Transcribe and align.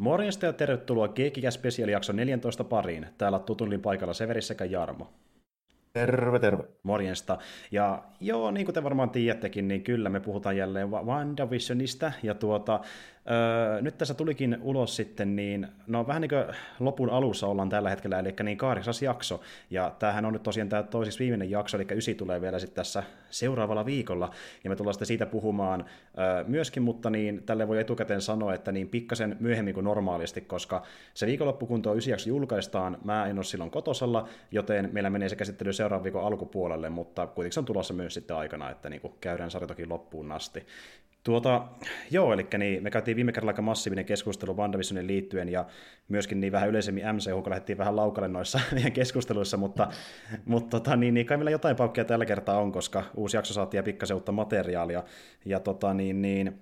Morjesta 0.00 0.46
ja 0.46 0.52
tervetuloa 0.52 1.08
Geekikä 1.08 1.50
Special 1.50 1.88
jakso 1.88 2.12
14 2.12 2.64
pariin. 2.64 3.06
Täällä 3.18 3.38
tutullin 3.38 3.80
paikalla 3.80 4.14
Severi 4.14 4.42
sekä 4.42 4.64
Jarmo. 4.64 5.10
Terve, 5.92 6.38
terve. 6.38 6.64
Morjesta. 6.82 7.38
Ja 7.70 8.02
joo, 8.20 8.50
niin 8.50 8.66
kuin 8.66 8.74
te 8.74 8.84
varmaan 8.84 9.10
tiedättekin, 9.10 9.68
niin 9.68 9.82
kyllä 9.82 10.08
me 10.08 10.20
puhutaan 10.20 10.56
jälleen 10.56 10.90
WandaVisionista. 10.90 12.12
Ja 12.22 12.34
tuota, 12.34 12.80
Öö, 13.30 13.82
nyt 13.82 13.98
tässä 13.98 14.14
tulikin 14.14 14.58
ulos 14.62 14.96
sitten, 14.96 15.36
niin 15.36 15.68
no 15.86 16.06
vähän 16.06 16.22
niin 16.22 16.28
kuin 16.28 16.44
lopun 16.80 17.10
alussa 17.10 17.46
ollaan 17.46 17.68
tällä 17.68 17.90
hetkellä, 17.90 18.18
eli 18.18 18.34
niin 18.42 18.58
kahdeksas 18.58 19.02
jakso, 19.02 19.40
ja 19.70 19.94
tämähän 19.98 20.24
on 20.24 20.32
nyt 20.32 20.42
tosiaan 20.42 20.68
tämä 20.68 20.82
toisiksi 20.82 21.18
viimeinen 21.18 21.50
jakso, 21.50 21.76
eli 21.76 21.86
ysi 21.90 22.14
tulee 22.14 22.40
vielä 22.40 22.58
sitten 22.58 22.76
tässä 22.76 23.02
seuraavalla 23.30 23.86
viikolla, 23.86 24.30
ja 24.64 24.70
me 24.70 24.76
tullaan 24.76 24.94
sitten 24.94 25.06
siitä 25.06 25.26
puhumaan 25.26 25.84
öö, 26.18 26.44
myöskin, 26.44 26.82
mutta 26.82 27.10
niin 27.10 27.42
tälle 27.42 27.68
voi 27.68 27.80
etukäteen 27.80 28.20
sanoa, 28.20 28.54
että 28.54 28.72
niin 28.72 28.88
pikkasen 28.88 29.36
myöhemmin 29.40 29.74
kuin 29.74 29.84
normaalisti, 29.84 30.40
koska 30.40 30.82
se 31.14 31.26
viikonloppu, 31.26 31.66
kun 31.66 31.82
tuo 31.82 31.94
ysi 31.94 32.10
jakso 32.10 32.28
julkaistaan, 32.28 32.98
mä 33.04 33.26
en 33.26 33.38
ole 33.38 33.44
silloin 33.44 33.70
kotosalla, 33.70 34.28
joten 34.50 34.90
meillä 34.92 35.10
menee 35.10 35.28
se 35.28 35.36
käsittely 35.36 35.72
seuraavan 35.72 36.04
viikon 36.04 36.24
alkupuolelle, 36.24 36.90
mutta 36.90 37.26
kuitenkin 37.26 37.54
se 37.54 37.60
on 37.60 37.66
tulossa 37.66 37.94
myös 37.94 38.14
sitten 38.14 38.36
aikana, 38.36 38.70
että 38.70 38.90
niin 38.90 39.00
kuin 39.00 39.14
käydään 39.20 39.50
sarjatokin 39.50 39.88
loppuun 39.88 40.32
asti. 40.32 40.66
Tuota, 41.24 41.66
joo, 42.10 42.32
eli 42.32 42.46
niin, 42.58 42.82
me 42.82 42.90
käytiin 42.90 43.16
viime 43.16 43.32
kerralla 43.32 43.50
aika 43.50 43.62
massiivinen 43.62 44.04
keskustelu 44.04 44.56
WandaVisionin 44.56 45.06
liittyen 45.06 45.48
ja 45.48 45.66
myöskin 46.08 46.40
niin 46.40 46.52
vähän 46.52 46.68
yleisemmin 46.68 47.04
MCU, 47.14 47.42
kun 47.42 47.50
lähdettiin 47.50 47.78
vähän 47.78 47.96
laukalle 47.96 48.28
noissa 48.28 48.60
meidän 48.72 48.92
keskusteluissa, 48.92 49.56
mutta, 49.56 49.88
mutta 50.44 50.70
tota, 50.80 50.96
niin, 50.96 51.14
niin, 51.14 51.26
kai 51.26 51.36
meillä 51.36 51.50
jotain 51.50 51.76
paukkia 51.76 52.04
tällä 52.04 52.26
kertaa 52.26 52.58
on, 52.58 52.72
koska 52.72 53.04
uusi 53.16 53.36
jakso 53.36 53.54
saatiin 53.54 53.78
ja 53.78 53.82
pikkasen 53.82 54.14
uutta 54.14 54.32
materiaalia. 54.32 55.04
Ja 55.44 55.60
tota, 55.60 55.94
niin, 55.94 56.22
niin, 56.22 56.60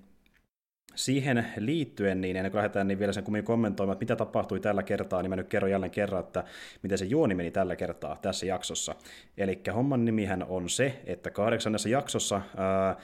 siihen 0.95 1.47
liittyen, 1.57 2.21
niin 2.21 2.37
ennen 2.37 2.53
kuin 2.53 2.59
lähdetään 2.59 2.89
niin 2.89 2.99
vielä 2.99 3.13
sen 3.13 3.25
kummin 3.25 3.45
kommentoimaan, 3.45 3.95
että 3.95 4.03
mitä 4.03 4.17
tapahtui 4.17 4.61
tällä 4.61 4.83
kertaa, 4.83 5.23
niin 5.23 5.31
mä 5.31 5.37
nyt 5.37 5.49
kerron 5.49 5.71
jälleen 5.71 5.91
kerran, 5.91 6.21
että 6.21 6.45
miten 6.83 6.99
se 6.99 7.05
juoni 7.05 7.35
meni 7.35 7.51
tällä 7.51 7.77
kertaa 7.77 8.17
tässä 8.23 8.47
jaksossa. 8.47 8.95
Eli 9.37 9.61
homman 9.75 10.05
nimihän 10.05 10.47
on 10.49 10.69
se, 10.69 11.01
että 11.07 11.31
kahdeksannessa 11.31 11.89
jaksossa 11.89 12.43
ää, 12.57 12.97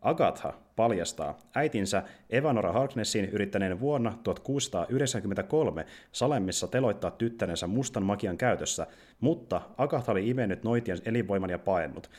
Agatha 0.00 0.52
paljastaa 0.76 1.38
äitinsä 1.54 2.02
Evanora 2.30 2.72
Harknessin 2.72 3.24
yrittäneen 3.24 3.80
vuonna 3.80 4.18
1693 4.22 5.86
Salemmissa 6.12 6.68
teloittaa 6.68 7.10
tyttärensä 7.10 7.66
mustan 7.66 8.02
magian 8.02 8.36
käytössä, 8.36 8.86
mutta 9.20 9.60
Agatha 9.78 10.12
oli 10.12 10.28
imennyt 10.28 10.64
noitien 10.64 10.98
elinvoiman 11.04 11.50
ja 11.50 11.58
paennut. 11.58 12.10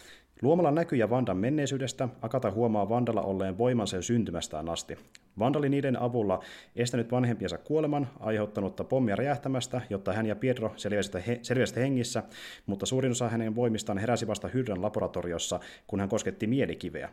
Luomalla 0.41 0.71
näkyjä 0.71 1.09
Vandan 1.09 1.37
menneisyydestä, 1.37 2.09
Agatha 2.21 2.51
huomaa 2.51 2.89
Vandalla 2.89 3.21
olleen 3.21 3.57
voiman 3.57 3.87
sen 3.87 4.03
syntymästään 4.03 4.69
asti. 4.69 4.97
Vanda 5.39 5.59
oli 5.59 5.69
niiden 5.69 6.01
avulla 6.01 6.43
estänyt 6.75 7.11
vanhempiensa 7.11 7.57
kuoleman, 7.57 8.07
aiheuttanutta 8.19 8.83
pommia 8.83 9.15
räjähtämästä, 9.15 9.81
jotta 9.89 10.13
hän 10.13 10.25
ja 10.25 10.35
Pietro 10.35 10.73
selviäisivät 10.75 11.75
hengissä, 11.75 12.23
mutta 12.65 12.85
suurin 12.85 13.11
osa 13.11 13.29
hänen 13.29 13.55
voimistaan 13.55 13.97
heräsi 13.97 14.27
vasta 14.27 14.47
Hydran 14.47 14.81
laboratoriossa, 14.81 15.59
kun 15.87 15.99
hän 15.99 16.09
kosketti 16.09 16.47
mielikiveä. 16.47 17.09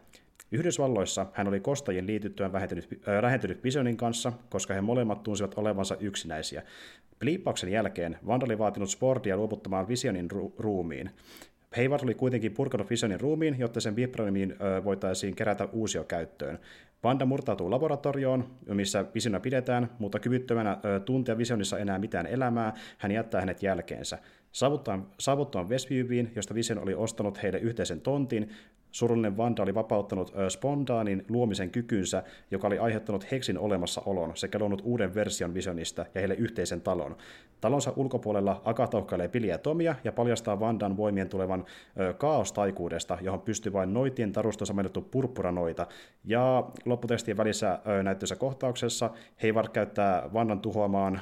Yhdysvalloissa 0.53 1.27
hän 1.33 1.49
oli 1.49 1.61
kostajien 1.61 2.07
liityttyään 2.07 2.53
vähentynyt, 2.53 2.89
äh, 3.09 3.23
lähentynyt 3.23 3.65
Visionin 3.65 3.97
kanssa, 3.97 4.33
koska 4.49 4.75
he 4.75 4.81
molemmat 4.81 5.23
tunsivat 5.23 5.59
olevansa 5.59 5.97
yksinäisiä. 6.01 6.63
Bliippauksen 7.19 7.73
jälkeen 7.73 8.19
Vanda 8.27 8.47
oli 8.47 8.59
vaatinut 8.59 8.91
Sportia 8.91 9.37
luovuttamaan 9.37 9.89
Visionin 9.89 10.31
ru- 10.31 10.53
ruumiin. 10.59 11.11
Hayward 11.77 12.03
oli 12.05 12.15
kuitenkin 12.15 12.53
purkanut 12.53 12.91
Visionin 12.91 13.21
ruumiin, 13.21 13.57
jotta 13.59 13.81
sen 13.81 13.97
vibraniumiin 13.97 14.57
voitaisiin 14.85 15.37
kerätä 15.37 15.69
uusia 15.73 16.05
käyttöön. 16.05 16.59
Vanda 17.05 17.27
murtautuu 17.27 17.71
laboratorioon, 17.71 18.51
missä 18.67 19.05
Visiona 19.15 19.41
pidetään, 19.41 19.91
mutta 19.99 20.19
kyvyttömänä 20.19 20.79
tuntea 21.05 21.39
Visionissa 21.39 21.79
enää 21.79 21.99
mitään 21.99 22.27
elämää, 22.27 22.75
hän 22.99 23.13
jättää 23.13 23.41
hänet 23.41 23.63
jälkeensä. 23.63 24.19
Saavuttuaan 25.19 25.69
Westviewin, 25.69 26.33
josta 26.37 26.55
Vision 26.55 26.79
oli 26.79 26.95
ostanut 26.95 27.43
heille 27.43 27.59
yhteisen 27.59 28.01
tontin, 28.01 28.51
Surullinen 28.97 29.37
Vanda 29.37 29.63
oli 29.63 29.75
vapauttanut 29.75 30.33
Spondaanin 30.49 31.25
luomisen 31.29 31.71
kykynsä, 31.71 32.23
joka 32.51 32.67
oli 32.67 32.79
aiheuttanut 32.79 33.31
Heksin 33.31 33.59
olemassaolon 33.59 34.37
sekä 34.37 34.59
luonut 34.59 34.83
uuden 34.85 35.15
version 35.15 35.55
Visionista 35.55 36.07
ja 36.15 36.21
heille 36.21 36.35
yhteisen 36.35 36.81
talon. 36.81 37.17
Talonsa 37.61 37.93
ulkopuolella 37.97 38.63
Agatha 38.65 38.99
uhkailee 38.99 39.29
Piliä 39.29 39.59
Tomia 39.59 39.95
ja 40.05 40.13
paljastaa 40.13 40.61
Vandan 40.61 40.97
voimien 40.97 41.29
tulevan 41.29 41.65
kaostaikuudesta, 42.19 43.19
johon 43.21 43.41
pystyy 43.41 43.73
vain 43.73 43.95
noitien 43.95 44.33
tarustossa 44.33 44.75
mainittu 44.75 45.03
purppuranoita. 45.03 45.87
Ja 46.25 46.65
lopputestien 46.85 47.37
välissä 47.37 47.79
näyttössä 48.03 48.37
kohtauksessa 48.37 49.11
Heivard 49.43 49.69
käyttää 49.69 50.31
Vandan 50.33 50.61
tuhoamaan 50.61 51.21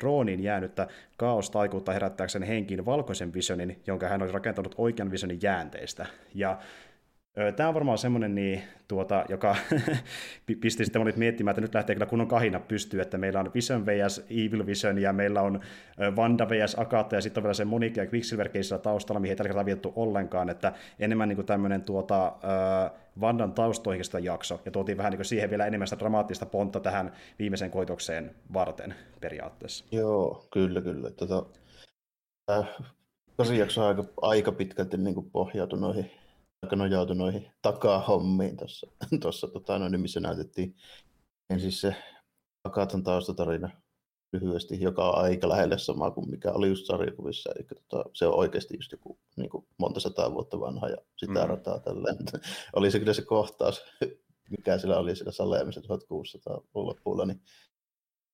droonin 0.00 0.42
jäänyttä 0.42 0.86
kaostaikuutta 1.16 1.92
herättääkseen 1.92 2.42
henkiin 2.42 2.86
valkoisen 2.86 3.34
visionin, 3.34 3.82
jonka 3.86 4.08
hän 4.08 4.22
oli 4.22 4.32
rakentanut 4.32 4.74
oikean 4.78 5.10
visionin 5.10 5.38
jäänteistä. 5.42 6.06
Ja 6.34 6.58
Tämä 7.56 7.68
on 7.68 7.74
varmaan 7.74 7.98
semmoinen, 7.98 8.34
niin, 8.34 8.62
tuota, 8.88 9.24
joka 9.28 9.56
pisti 10.60 10.84
sitten 10.84 11.00
monet 11.00 11.16
miettimään, 11.16 11.52
että 11.52 11.60
nyt 11.60 11.74
lähtee 11.74 11.94
kyllä 11.94 12.06
kunnon 12.06 12.28
kahina 12.28 12.60
pystyy, 12.60 13.00
että 13.00 13.18
meillä 13.18 13.40
on 13.40 13.50
Vision 13.54 13.86
vs. 13.86 14.24
Evil 14.30 14.66
Vision 14.66 14.98
ja 14.98 15.12
meillä 15.12 15.42
on 15.42 15.60
Vanda 16.16 16.48
vs. 16.48 16.74
Agatha 16.78 17.16
ja 17.16 17.20
sitten 17.20 17.40
on 17.40 17.42
vielä 17.42 17.54
se 17.54 17.64
Monika 17.64 18.00
ja 18.00 18.06
Quicksilver 18.12 18.50
taustalla, 18.82 19.20
mihin 19.20 19.32
ei 19.32 19.36
tällä 19.36 19.48
kertaa 19.48 19.64
viettu 19.64 19.92
ollenkaan, 19.96 20.50
että 20.50 20.72
enemmän 20.98 21.28
niin 21.28 21.36
kuin 21.36 21.46
tämmöinen 21.46 21.82
tuota, 21.82 22.32
Vandan 23.20 23.52
taustoihista 23.52 24.18
jakso 24.18 24.60
ja 24.64 24.70
tuotiin 24.70 24.98
vähän 24.98 25.10
niin 25.10 25.18
kuin 25.18 25.26
siihen 25.26 25.50
vielä 25.50 25.66
enemmän 25.66 25.86
sitä 25.86 25.98
dramaattista 25.98 26.46
pontta 26.46 26.80
tähän 26.80 27.12
viimeiseen 27.38 27.70
koitokseen 27.70 28.34
varten 28.52 28.94
periaatteessa. 29.20 29.84
Joo, 29.92 30.46
kyllä, 30.52 30.80
kyllä. 30.80 31.10
Tota, 31.10 31.46
äh, 32.50 32.68
tosi 33.36 33.58
jakso 33.58 33.86
aika, 33.86 34.04
aika 34.22 34.52
pitkälti 34.52 34.96
niin 34.96 35.14
kuin 35.14 35.30
pohjautui 35.30 35.80
noihin 35.80 36.10
aika 36.64 36.76
nojautui 36.76 37.16
noihin 37.16 37.50
takahommiin 37.62 38.56
tuossa, 38.56 38.86
tuossa 39.22 39.48
tota, 39.48 39.78
noin, 39.78 40.00
missä 40.00 40.20
näytettiin 40.20 40.76
ensin 41.50 41.72
se 41.72 41.96
Akatan 42.64 43.02
taustatarina 43.02 43.70
lyhyesti, 44.32 44.80
joka 44.80 45.10
on 45.10 45.24
aika 45.24 45.48
lähelle 45.48 45.78
samaa 45.78 46.10
kuin 46.10 46.30
mikä 46.30 46.52
oli 46.52 46.68
just 46.68 46.86
sarjakuvissa. 46.86 47.50
Eli 47.56 47.64
tota, 47.64 48.10
se 48.12 48.26
on 48.26 48.34
oikeasti 48.34 48.76
just 48.76 48.92
joku 48.92 49.18
niin 49.36 49.50
kuin 49.50 49.66
monta 49.78 50.00
sataa 50.00 50.34
vuotta 50.34 50.60
vanha 50.60 50.88
ja 50.88 50.96
sitä 51.16 51.42
mm. 51.42 51.48
rataa 51.48 51.80
tälleen. 51.80 52.16
oli 52.76 52.90
se 52.90 52.98
kyllä 52.98 53.12
se 53.12 53.22
kohtaus, 53.22 53.82
mikä 54.56 54.78
sillä 54.78 54.98
oli 54.98 55.16
sillä 55.16 55.32
Salemissa 55.32 55.80
1600-luvun 55.80 56.86
lopulla, 56.86 57.26
niin 57.26 57.40
oli 57.40 57.42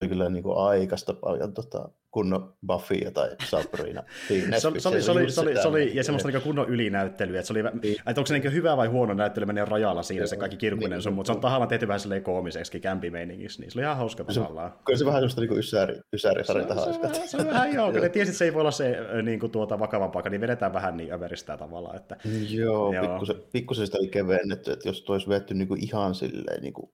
kyllä 0.09 0.29
niin 0.29 0.43
kuin 0.43 0.59
aikaista 0.59 1.15
paljon 1.15 1.55
tota, 1.55 1.89
kunnon 2.11 2.55
Buffy 2.67 3.11
tai 3.15 3.29
Sabrina. 3.45 4.03
se, 4.29 4.45
se, 4.59 4.69
oli, 4.69 4.81
se, 4.81 4.89
oli, 4.89 5.03
se, 5.03 5.41
oli, 5.41 5.57
se, 5.57 5.69
oli, 5.69 5.97
ja 5.97 6.05
semmoista 6.05 6.29
niin 6.29 6.43
kunnon 6.43 6.69
ylinäyttelyä, 6.69 7.41
että, 7.41 7.47
se 7.47 7.53
oli, 7.53 7.63
niin. 7.83 7.97
että 8.07 8.21
onko 8.21 8.27
se 8.27 8.39
niin 8.39 8.53
hyvä 8.53 8.77
vai 8.77 8.89
huono 8.89 9.15
näyttely 9.15 9.47
menee 9.47 9.65
rajalla 9.65 10.03
siinä 10.03 10.27
se 10.27 10.37
kaikki 10.37 10.57
kirkuinen 10.57 10.97
niin, 10.97 11.03
sun, 11.03 11.13
mutta 11.13 11.33
se 11.33 11.37
on 11.37 11.41
tahallaan 11.41 11.69
tehty 11.69 11.89
vähän 11.89 12.01
silleen 12.01 12.23
koomiseksi 12.23 12.81
kämpimeiningiksi, 12.81 13.61
niin 13.61 13.71
se 13.71 13.79
oli 13.79 13.85
ihan 13.85 13.97
hauska 13.97 14.25
tavallaan. 14.25 14.73
Kyllä 14.85 14.99
se 14.99 15.05
vähän 15.05 15.21
semmoista 15.21 15.41
niin 15.41 15.59
ysäri, 15.59 16.01
ysäri 16.13 16.45
se, 16.45 16.53
se, 16.53 17.27
se, 17.27 17.37
on 17.37 17.47
vähän 17.47 17.75
joo, 17.75 17.93
kun 17.93 18.01
ne 18.03 18.09
tiesi, 18.09 18.31
että 18.31 18.39
se 18.39 18.45
ei 18.45 18.55
voi 18.55 18.61
olla 18.61 18.71
se 18.71 18.99
niin 19.23 19.41
kuin 19.41 19.53
tuota 19.53 19.79
vakavampaa, 19.79 20.29
niin 20.29 20.41
vedetään 20.41 20.73
vähän 20.73 20.97
niin 20.97 21.13
överistää 21.13 21.57
tavallaan. 21.57 21.97
Että, 21.97 22.17
joo, 22.49 22.95
joo. 22.95 23.09
Pikkusen, 23.09 23.37
pikkusen 23.53 23.87
sitä 23.87 23.99
oli 23.99 24.09
kevennetty, 24.09 24.73
että 24.73 24.89
jos 24.89 25.11
olisi 25.11 25.29
vetty 25.29 25.55
niin 25.55 25.69
kuin 25.69 25.85
ihan 25.85 26.15
silleen 26.15 26.63
niin 26.63 26.73
kuin 26.73 26.91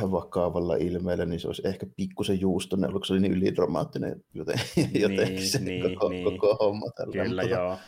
vakavalla 0.00 0.76
ilmeellä, 0.76 1.24
niin 1.24 1.40
se 1.40 1.46
olisi 1.46 1.62
ehkä 1.64 1.86
pikkusen 1.96 2.40
juustonen, 2.40 2.90
oliko 2.90 3.04
se 3.04 3.12
oli 3.12 3.20
niin 3.20 3.32
ylidramaattinen 3.32 4.24
joten, 4.34 4.58
niin, 4.94 5.46
se 5.46 5.58
niin, 5.58 5.82
koko, 5.82 6.08
niin. 6.08 6.24
koko 6.24 6.56
homma 6.60 6.90
tällä. 6.96 7.12
Kyllä, 7.12 7.42
mutta, 7.42 7.56
joo. 7.56 7.78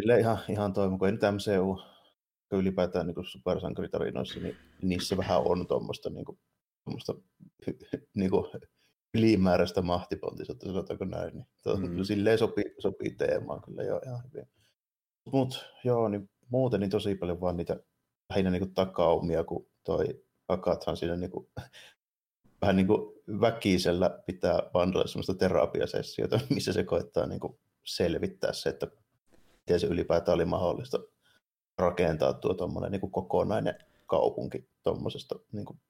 Sille 0.00 0.20
ihan, 0.20 0.38
ihan 0.48 0.72
toimi, 0.72 0.98
kun 0.98 1.08
ei 1.08 1.12
nyt 1.12 1.20
MCU 1.20 1.80
ylipäätään 2.52 3.06
niin 3.06 3.26
supersankaritarinoissa, 3.26 4.40
niin 4.40 4.56
niissä 4.82 5.16
vähän 5.16 5.42
on 5.44 5.66
tuommoista 5.66 6.10
niin 6.10 6.24
kuin, 6.24 6.38
niin 8.14 8.30
kuin, 8.30 8.44
ylimääräistä 9.14 9.82
mahtipontisuutta, 9.82 10.66
sanotaanko 10.66 11.04
näin. 11.04 11.34
Niin, 11.34 11.46
to, 11.62 11.76
mm. 11.76 12.04
Silleen 12.04 12.38
sopii, 12.38 12.74
sopii 12.78 13.10
teemaan 13.10 13.62
kyllä 13.62 13.82
jo 13.82 14.00
ihan 14.06 14.22
hyvin. 14.24 14.48
Mutta 15.32 15.58
joo, 15.84 16.08
niin 16.08 16.30
muuten 16.48 16.80
niin 16.80 16.90
tosi 16.90 17.14
paljon 17.14 17.40
vaan 17.40 17.56
niitä 17.56 17.80
lähinnä 18.30 18.50
niin 18.50 18.74
takaumia, 18.74 19.44
kun 19.44 19.66
toi 19.84 20.23
Akathan 20.48 20.96
siinä 20.96 21.16
niin 21.16 21.30
kuin, 21.30 21.48
vähän 22.62 22.76
niin 22.76 22.86
kuin 22.86 23.12
väkisellä 23.40 24.22
pitää 24.26 24.62
Vandalle 24.74 25.08
sellaista 25.08 25.34
terapiasessiota, 25.34 26.40
missä 26.54 26.72
se 26.72 26.84
koittaa 26.84 27.26
niin 27.26 27.40
kuin 27.40 27.58
selvittää 27.84 28.52
se, 28.52 28.68
että 28.68 28.86
miten 29.66 29.80
se 29.80 29.86
ylipäätään 29.86 30.34
oli 30.34 30.44
mahdollista 30.44 30.98
rakentaa 31.78 32.32
tuo 32.32 32.54
niin 32.90 33.00
kuin 33.00 33.10
kokonainen 33.10 33.78
kaupunki 34.06 34.68
tuommoisesta 34.82 35.34
niin 35.52 35.64
kuin 35.64 35.80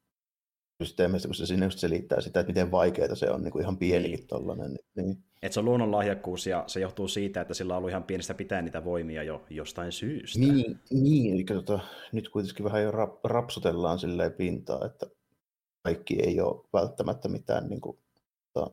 systeemistä, 0.83 1.29
kun 1.29 1.35
se 1.35 1.47
sinne 1.47 1.67
just 1.67 1.79
selittää 1.79 2.21
sitä, 2.21 2.41
että 2.41 2.51
miten 2.51 2.71
vaikeaa 2.71 3.15
se 3.15 3.31
on 3.31 3.43
niin 3.43 3.53
kuin 3.53 3.63
ihan 3.63 3.79
pienikin 3.79 4.19
niin. 4.19 4.27
tollainen. 4.27 4.79
Niin. 4.97 5.17
Että 5.43 5.55
se 5.55 5.61
on 5.61 5.67
luonnonlahjakkuus 5.67 6.47
ja 6.47 6.65
se 6.67 6.81
johtuu 6.81 7.09
siitä, 7.09 7.41
että 7.41 7.55
sillä 7.55 7.75
on 7.75 7.79
ollut 7.79 7.91
ihan 7.91 8.05
pienestä 8.05 8.35
pitää 8.35 8.63
niitä 8.63 8.85
voimia 8.85 9.23
jo 9.23 9.45
jostain 9.51 9.93
syystä. 9.93 10.39
Niin, 10.39 10.79
niin 10.91 11.35
eli 11.35 11.45
tota, 11.45 11.79
nyt 12.13 12.29
kuitenkin 12.29 12.65
vähän 12.65 12.83
jo 12.83 12.91
rap, 12.91 13.25
rapsutellaan 13.25 13.99
silleen 13.99 14.33
pintaa, 14.33 14.87
että 14.87 15.07
kaikki 15.83 16.23
ei 16.23 16.41
ole 16.41 16.65
välttämättä 16.73 17.29
mitään 17.29 17.69
niin 17.69 17.81
kuin 17.81 17.99
tota, 18.53 18.71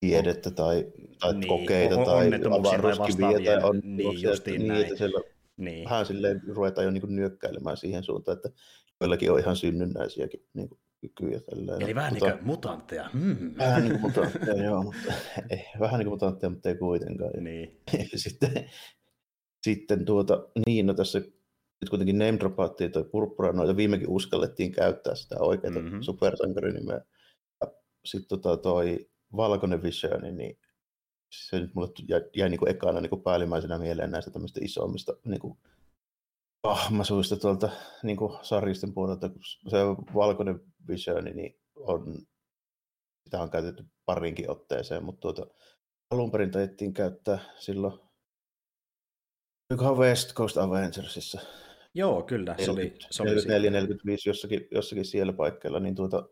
tiedettä 0.00 0.50
tai, 0.50 0.86
tai 1.20 1.34
Niin, 1.34 1.48
kokeita 1.48 2.00
o- 2.00 2.04
tai 2.04 2.30
avaruuskiviä 2.50 3.28
tai 3.28 3.38
Niin, 3.38 3.64
onnettomuuksia, 3.64 4.30
justiin 4.30 4.58
niin, 4.58 4.68
näin. 4.68 4.82
että 4.82 4.96
siellä 4.96 5.20
Niin. 5.56 5.84
vähän 5.84 6.06
silleen 6.06 6.42
ruvetaan 6.48 6.84
jo 6.84 6.90
niin 6.90 7.16
nyökkäilemään 7.16 7.76
siihen 7.76 8.02
suuntaan, 8.02 8.36
että 8.36 8.50
joillakin 9.04 9.32
on 9.32 9.38
ihan 9.38 9.56
synnynnäisiäkin 9.56 10.46
niin 10.54 10.68
kuin 10.68 10.78
kykyjä. 11.00 11.40
Tälleen. 11.40 11.82
Eli 11.82 11.94
vähän 11.94 12.12
Mutta- 12.12 12.26
niin 12.26 12.36
kuin 12.38 12.46
mutantteja. 12.46 13.10
Mm. 13.12 13.54
Vähän 13.58 13.82
niin 13.82 14.00
kuin 14.00 14.02
mutantteja, 14.10 14.64
joo, 14.64 14.82
mutta 14.82 15.12
ei, 15.50 15.64
vähän 15.80 15.98
niin 15.98 16.04
kuin 16.06 16.12
mutantteja, 16.14 16.50
mutta 16.50 16.68
ei 16.68 16.74
kuitenkaan. 16.76 17.44
Niin. 17.44 17.80
sitten, 18.16 18.70
sitten 19.66 20.04
tuota, 20.04 20.48
niin, 20.66 20.86
no 20.86 20.94
tässä 20.94 21.18
nyt 21.18 21.90
kuitenkin 21.90 22.18
name 22.18 22.38
dropattiin 22.40 22.92
toi 22.92 23.04
purppura, 23.04 23.52
noita 23.52 23.76
viimekin 23.76 24.08
uskallettiin 24.08 24.72
käyttää 24.72 25.14
sitä 25.14 25.36
oikeaa 25.38 25.70
Mhm. 25.74 25.84
mm-hmm. 25.84 26.02
supersankarinimeä. 26.02 27.00
Ja 27.60 27.72
sitten 28.04 28.28
tota 28.28 28.56
toi 28.56 29.08
valkoinen 29.36 29.82
visioni, 29.82 30.32
niin 30.32 30.58
se 31.48 31.60
nyt 31.60 31.74
mulle 31.74 31.88
jäi, 32.08 32.20
jäi 32.36 32.48
niin 32.48 32.58
kuin 32.58 32.70
ekana 32.70 33.00
niin 33.00 33.10
kuin 33.10 33.22
päällimmäisenä 33.22 33.78
mieleen 33.78 34.10
näistä 34.10 34.30
tämmöistä 34.30 34.60
isommista 34.62 35.12
niin 35.24 35.40
kuin 35.40 35.58
ahmasuista 36.64 37.36
tuolta 37.36 37.70
niin 38.02 38.16
kuin 38.16 38.38
sarjisten 38.42 38.94
puolelta, 38.94 39.28
kun 39.28 39.42
se 39.44 39.78
valkoinen 40.14 40.60
visioni 40.88 41.30
niin 41.30 41.60
on, 41.76 42.14
sitä 43.24 43.42
on 43.42 43.50
käytetty 43.50 43.84
parinkin 44.06 44.50
otteeseen, 44.50 45.04
mutta 45.04 45.20
tuota, 45.20 45.46
alun 46.10 46.30
perin 46.30 46.50
taidettiin 46.50 46.94
käyttää 46.94 47.38
silloin 47.58 47.98
Oliko 49.70 49.94
West 49.94 50.34
Coast 50.34 50.56
Avengersissa? 50.56 51.40
Joo, 51.94 52.22
kyllä. 52.22 52.54
Se 52.64 52.70
oli, 52.70 52.96
se 53.10 53.22
oli 53.22 53.30
44, 53.30 53.70
45 53.70 54.28
jossakin, 54.28 54.68
jossakin 54.70 55.04
siellä 55.04 55.32
paikkeilla, 55.32 55.80
niin 55.80 55.94
tuota, 55.94 56.28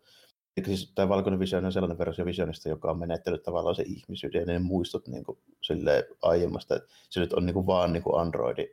siis 0.66 0.92
tämä 0.94 1.08
Valkoinen 1.08 1.40
Vision 1.40 1.64
on 1.64 1.72
sellainen 1.72 1.98
versio 1.98 2.24
Visionista, 2.24 2.68
joka 2.68 2.90
on 2.90 2.98
menettänyt 2.98 3.42
tavallaan 3.42 3.74
se 3.74 3.82
ihmisyyden 3.82 4.40
ja 4.40 4.46
ne 4.46 4.58
muistot 4.58 5.08
niin 5.08 5.24
kuin, 5.24 5.38
silleen, 5.62 6.04
aiemmasta. 6.22 6.76
Että 6.76 6.88
se 7.10 7.20
nyt 7.20 7.32
on 7.32 7.46
niin 7.46 7.54
kuin, 7.54 7.66
vaan 7.66 7.92
niin 7.92 8.02
kuin 8.02 8.20
Androidi 8.20 8.68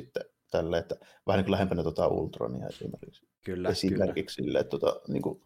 sitten 0.00 0.24
tälle, 0.50 0.78
että 0.78 0.96
vähän 1.26 1.38
niin 1.38 1.44
kuin 1.44 1.52
lähempänä 1.52 1.82
tuota 1.82 2.08
Ultronia 2.08 2.66
esimerkiksi. 2.66 3.20
kyllä, 3.20 3.36
kyllä. 3.44 3.68
esimerkiksi 3.68 4.34
silleen, 4.34 4.60
että 4.60 4.78
tota, 4.78 5.00
niin 5.08 5.22
kuin, 5.22 5.38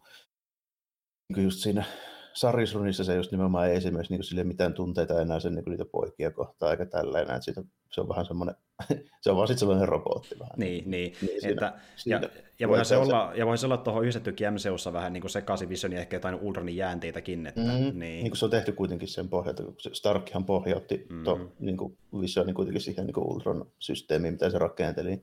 niin 1.29 1.33
kuin 1.33 1.43
just 1.43 1.59
siinä 1.59 1.85
Sarisrunissa 2.33 3.03
se 3.03 3.15
just 3.15 3.31
nimenomaan 3.31 3.67
ei 3.69 3.75
esimerkiksi 3.75 4.13
niin 4.13 4.23
sille 4.23 4.43
mitään 4.43 4.73
tunteita 4.73 5.21
enää 5.21 5.39
sen 5.39 5.55
niin 5.55 5.65
niitä 5.67 5.85
poikia 5.85 6.31
kohtaan 6.31 6.71
eikä 6.71 6.85
tälleen, 6.85 7.23
että 7.23 7.41
siitä, 7.41 7.63
se 7.91 8.01
on 8.01 8.09
vähän 8.09 8.25
semmoinen, 8.25 8.55
se 9.21 9.29
on 9.31 9.35
vaan 9.37 9.47
sitten 9.47 9.59
sellainen 9.59 9.87
robotti 9.87 10.39
vähän. 10.39 10.53
Niin, 10.57 10.91
niin. 10.91 11.13
Niin 11.21 11.41
siinä- 11.41 11.51
että, 11.67 11.73
siinä 11.95 12.19
ja, 12.23 12.29
ja 12.59 12.67
voihan 12.67 12.85
se, 12.85 12.89
se- 12.89 12.97
olla, 12.97 13.31
ja 13.35 13.45
voihan 13.45 13.57
se 13.57 13.65
olla 13.65 13.77
tuohon 13.77 14.01
yhdistettykin 14.03 14.47
MCUssa 14.53 14.93
vähän 14.93 15.13
niin 15.13 15.21
kuin 15.21 15.31
sekaisin 15.31 15.69
Visionia 15.69 15.99
ehkä 15.99 16.15
jotain 16.15 16.35
Ultronin 16.35 16.75
jäänteitäkin, 16.75 17.47
että 17.47 17.61
Mm, 17.61 17.67
niin. 17.67 17.99
niin 17.99 18.29
kuin 18.29 18.37
se 18.37 18.45
on 18.45 18.51
tehty 18.51 18.71
kuitenkin 18.71 19.07
sen 19.07 19.29
pohjalta, 19.29 19.63
kun 19.63 19.75
Starkhan 19.93 20.45
pohjautti 20.45 21.05
Mm. 21.09 21.15
mm. 21.17 21.23
to, 21.23 21.39
niin 21.59 21.77
kuin 21.77 21.97
Visionin 22.21 22.55
kuitenkin 22.55 22.81
siihen 22.81 23.05
niin 23.05 23.13
kuin 23.13 23.27
Ultron-systeemiin, 23.27 24.33
mitä 24.33 24.49
se 24.49 24.57
rakenteli. 24.59 25.21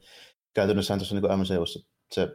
Käytännössähän 0.54 0.98
tuossa 0.98 1.14
niin 1.14 1.22
kuin 1.22 1.38
MCUssa 1.38 1.86
se 2.12 2.28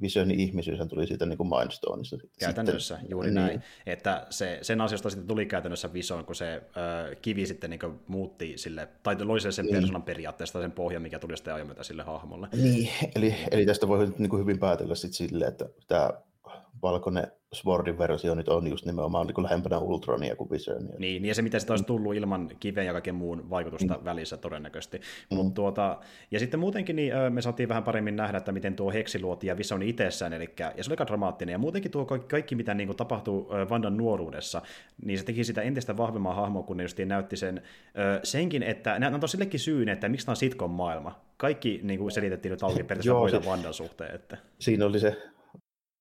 Visionin 0.00 0.40
ihmisyys 0.40 0.78
tuli 0.88 1.06
siitä 1.06 1.26
niin 1.26 1.36
kuin 1.36 1.48
Mindstoneista. 1.48 2.16
sitten. 2.16 2.30
Käytännössä, 2.40 2.98
juuri 3.08 3.28
niin. 3.28 3.34
näin. 3.34 3.62
Että 3.86 4.26
se, 4.30 4.58
sen 4.62 4.80
ansiosta 4.80 5.10
sitten 5.10 5.28
tuli 5.28 5.46
käytännössä 5.46 5.92
Vision, 5.92 6.24
kun 6.24 6.34
se 6.34 6.62
ö, 7.10 7.14
kivi 7.22 7.46
sitten 7.46 7.70
niin 7.70 7.80
muutti 8.06 8.58
sille, 8.58 8.88
tai 9.02 9.24
loi 9.24 9.40
sille 9.40 9.52
sen 9.52 9.66
Niin. 9.66 9.74
persoonan 9.74 10.02
periaatteesta 10.02 10.60
sen 10.60 10.72
pohjan, 10.72 11.02
mikä 11.02 11.18
tuli 11.18 11.36
sitten 11.36 11.54
ajan 11.54 11.76
sille 11.82 12.02
hahmolle. 12.02 12.48
Niin, 12.52 12.88
eli, 13.16 13.34
eli 13.50 13.66
tästä 13.66 13.88
voi 13.88 14.12
niin 14.18 14.30
kuin 14.30 14.40
hyvin 14.42 14.58
päätellä 14.58 14.94
sit 14.94 15.12
silleen, 15.12 15.48
että 15.48 15.68
tämä 15.88 16.10
valkoinen 16.82 17.26
Swordin 17.52 17.98
versio 17.98 18.34
nyt 18.34 18.48
on 18.48 18.66
just 18.66 18.86
nimenomaan 18.86 19.26
niin 19.26 19.34
kuin 19.34 19.42
lähempänä 19.42 19.78
Ultronia 19.78 20.36
kuin 20.36 20.50
Visionia. 20.50 20.98
Niin, 20.98 21.22
niin 21.22 21.24
ja 21.24 21.34
se 21.34 21.42
mitä 21.42 21.58
sitä 21.58 21.72
olisi 21.72 21.84
tullut 21.84 22.14
ilman 22.14 22.50
kiven 22.60 22.86
ja 22.86 22.92
kaiken 22.92 23.14
muun 23.14 23.50
vaikutusta 23.50 23.94
mm. 23.94 24.04
välissä 24.04 24.36
todennäköisesti. 24.36 25.00
Mm. 25.30 25.36
Mut 25.36 25.54
tuota, 25.54 25.98
ja 26.30 26.38
sitten 26.38 26.60
muutenkin 26.60 26.96
niin, 26.96 27.12
me 27.30 27.42
saatiin 27.42 27.68
vähän 27.68 27.84
paremmin 27.84 28.16
nähdä, 28.16 28.38
että 28.38 28.52
miten 28.52 28.76
tuo 28.76 28.92
heksi 28.92 29.22
luotiin 29.22 29.48
ja 29.48 29.56
Visioni 29.56 29.88
itsessään, 29.88 30.32
eli, 30.32 30.54
ja 30.58 30.84
se 30.84 30.90
oli 30.90 30.92
aika 30.92 31.06
dramaattinen. 31.06 31.52
Ja 31.52 31.58
muutenkin 31.58 31.90
tuo 31.90 32.04
kaikki, 32.04 32.28
kaikki 32.28 32.54
mitä 32.54 32.74
niin 32.74 32.88
kuin, 32.88 32.96
tapahtuu 32.96 33.48
Vandan 33.70 33.96
nuoruudessa, 33.96 34.62
niin 35.04 35.18
se 35.18 35.24
teki 35.24 35.44
sitä 35.44 35.62
entistä 35.62 35.96
vahvemman 35.96 36.36
hahmoa, 36.36 36.62
kun 36.62 36.76
ne 36.76 36.82
justiin 36.82 37.08
näytti 37.08 37.36
sen, 37.36 37.62
senkin, 38.22 38.62
että 38.62 38.98
ne 38.98 39.06
antoi 39.06 39.28
sillekin 39.28 39.60
syyn, 39.60 39.88
että 39.88 40.08
miksi 40.08 40.26
tämä 40.26 40.32
on 40.32 40.36
sitcom-maailma. 40.36 41.20
Kaikki 41.36 41.80
niin 41.82 41.98
kuin 41.98 42.10
selitettiin 42.10 42.50
nyt 42.50 42.62
auki 42.62 42.74
periaatteessa 42.74 43.10
Joo, 43.10 43.20
Voidan 43.20 43.42
se- 43.42 43.48
Vandan 43.48 43.74
suhteen. 43.74 44.14
Että. 44.14 44.36
Siinä 44.58 44.86
oli 44.86 45.00
se 45.00 45.16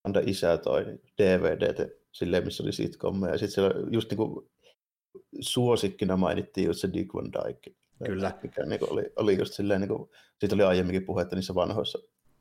Anda 0.04 0.22
isä 0.26 0.58
toi 0.58 0.86
DVD, 1.18 1.90
silleen 2.12 2.46
missä 2.46 2.64
oli 2.64 2.72
sitcomeja. 2.72 3.34
Ja 3.34 3.38
sitten 3.38 3.54
siellä 3.54 3.88
just 3.92 4.10
niin 4.10 4.18
kuin 4.18 4.50
suosikkina 5.40 6.18
mainittiin 6.18 6.68
just 6.68 6.80
se 6.80 6.90
Dick 6.94 7.14
Van 7.14 7.32
Dyke. 7.34 7.72
Kyllä. 8.06 8.40
Mikä 8.44 8.66
niin 8.66 8.80
kuin 8.80 8.92
oli, 8.94 9.14
oli 9.16 9.38
just 9.38 9.54
silleen, 9.54 9.82
niin 9.82 9.90
kuin, 9.90 10.10
siitä 10.40 10.56
oli 10.56 10.64
aiemminkin 10.64 11.06
puhetta 11.06 11.36
niissä 11.36 11.56
vanhoissa, 11.56 12.00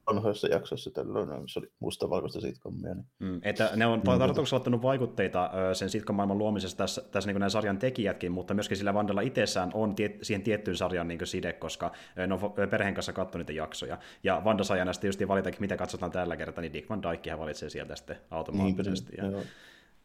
vanhoissa 0.09 0.49
jaksoissa, 0.49 0.91
tällöin, 0.91 1.43
missä 1.43 1.61
oli 1.61 1.69
mustavalkoista 1.79 2.41
sitcomia. 2.41 2.95
Niin. 2.95 3.07
Mm, 3.19 3.41
että 3.43 3.71
ne 3.77 3.87
on 3.87 3.99
Mm. 3.99 4.19
tarkoituksella 4.19 4.59
ottanut 4.59 4.83
vaikutteita 4.83 5.51
sen 5.73 5.91
sitcom-maailman 5.91 6.39
luomisessa 6.39 6.77
tässä, 6.77 7.03
tässä 7.11 7.33
niin 7.33 7.41
näin 7.41 7.51
sarjan 7.51 7.79
tekijätkin, 7.79 8.33
mutta 8.33 8.55
myöskin 8.55 8.77
sillä 8.77 8.95
Vandalla 8.95 9.21
itsessään 9.21 9.71
on 9.75 9.95
tie, 9.95 10.19
siihen 10.23 10.43
tiettyyn 10.43 10.77
sarjan 10.77 11.09
niin 11.09 11.27
side, 11.27 11.53
koska 11.53 11.93
ne 12.17 12.35
on 12.35 12.69
perheen 12.71 12.95
kanssa 12.95 13.13
katsonut 13.13 13.47
niitä 13.47 13.61
jaksoja. 13.61 13.99
Ja 14.25 14.43
Vanda 14.45 14.65
saa 14.65 14.77
aina 14.77 14.93
sitten 14.93 15.09
just 15.09 15.29
valitakin, 15.29 15.61
mitä 15.61 15.77
katsotaan 15.77 16.13
tällä 16.13 16.37
kertaa, 16.37 16.63
niin 16.63 16.73
Dick 16.73 16.91
Van 16.91 17.03
Dykehän 17.03 17.39
valitsee 17.39 17.71
sieltä 17.71 17.97
sitten 17.97 18.17
automaattisesti. 18.31 19.11
Niinpä, 19.13 19.27
Ja, 19.27 19.31
joo. 19.33 19.43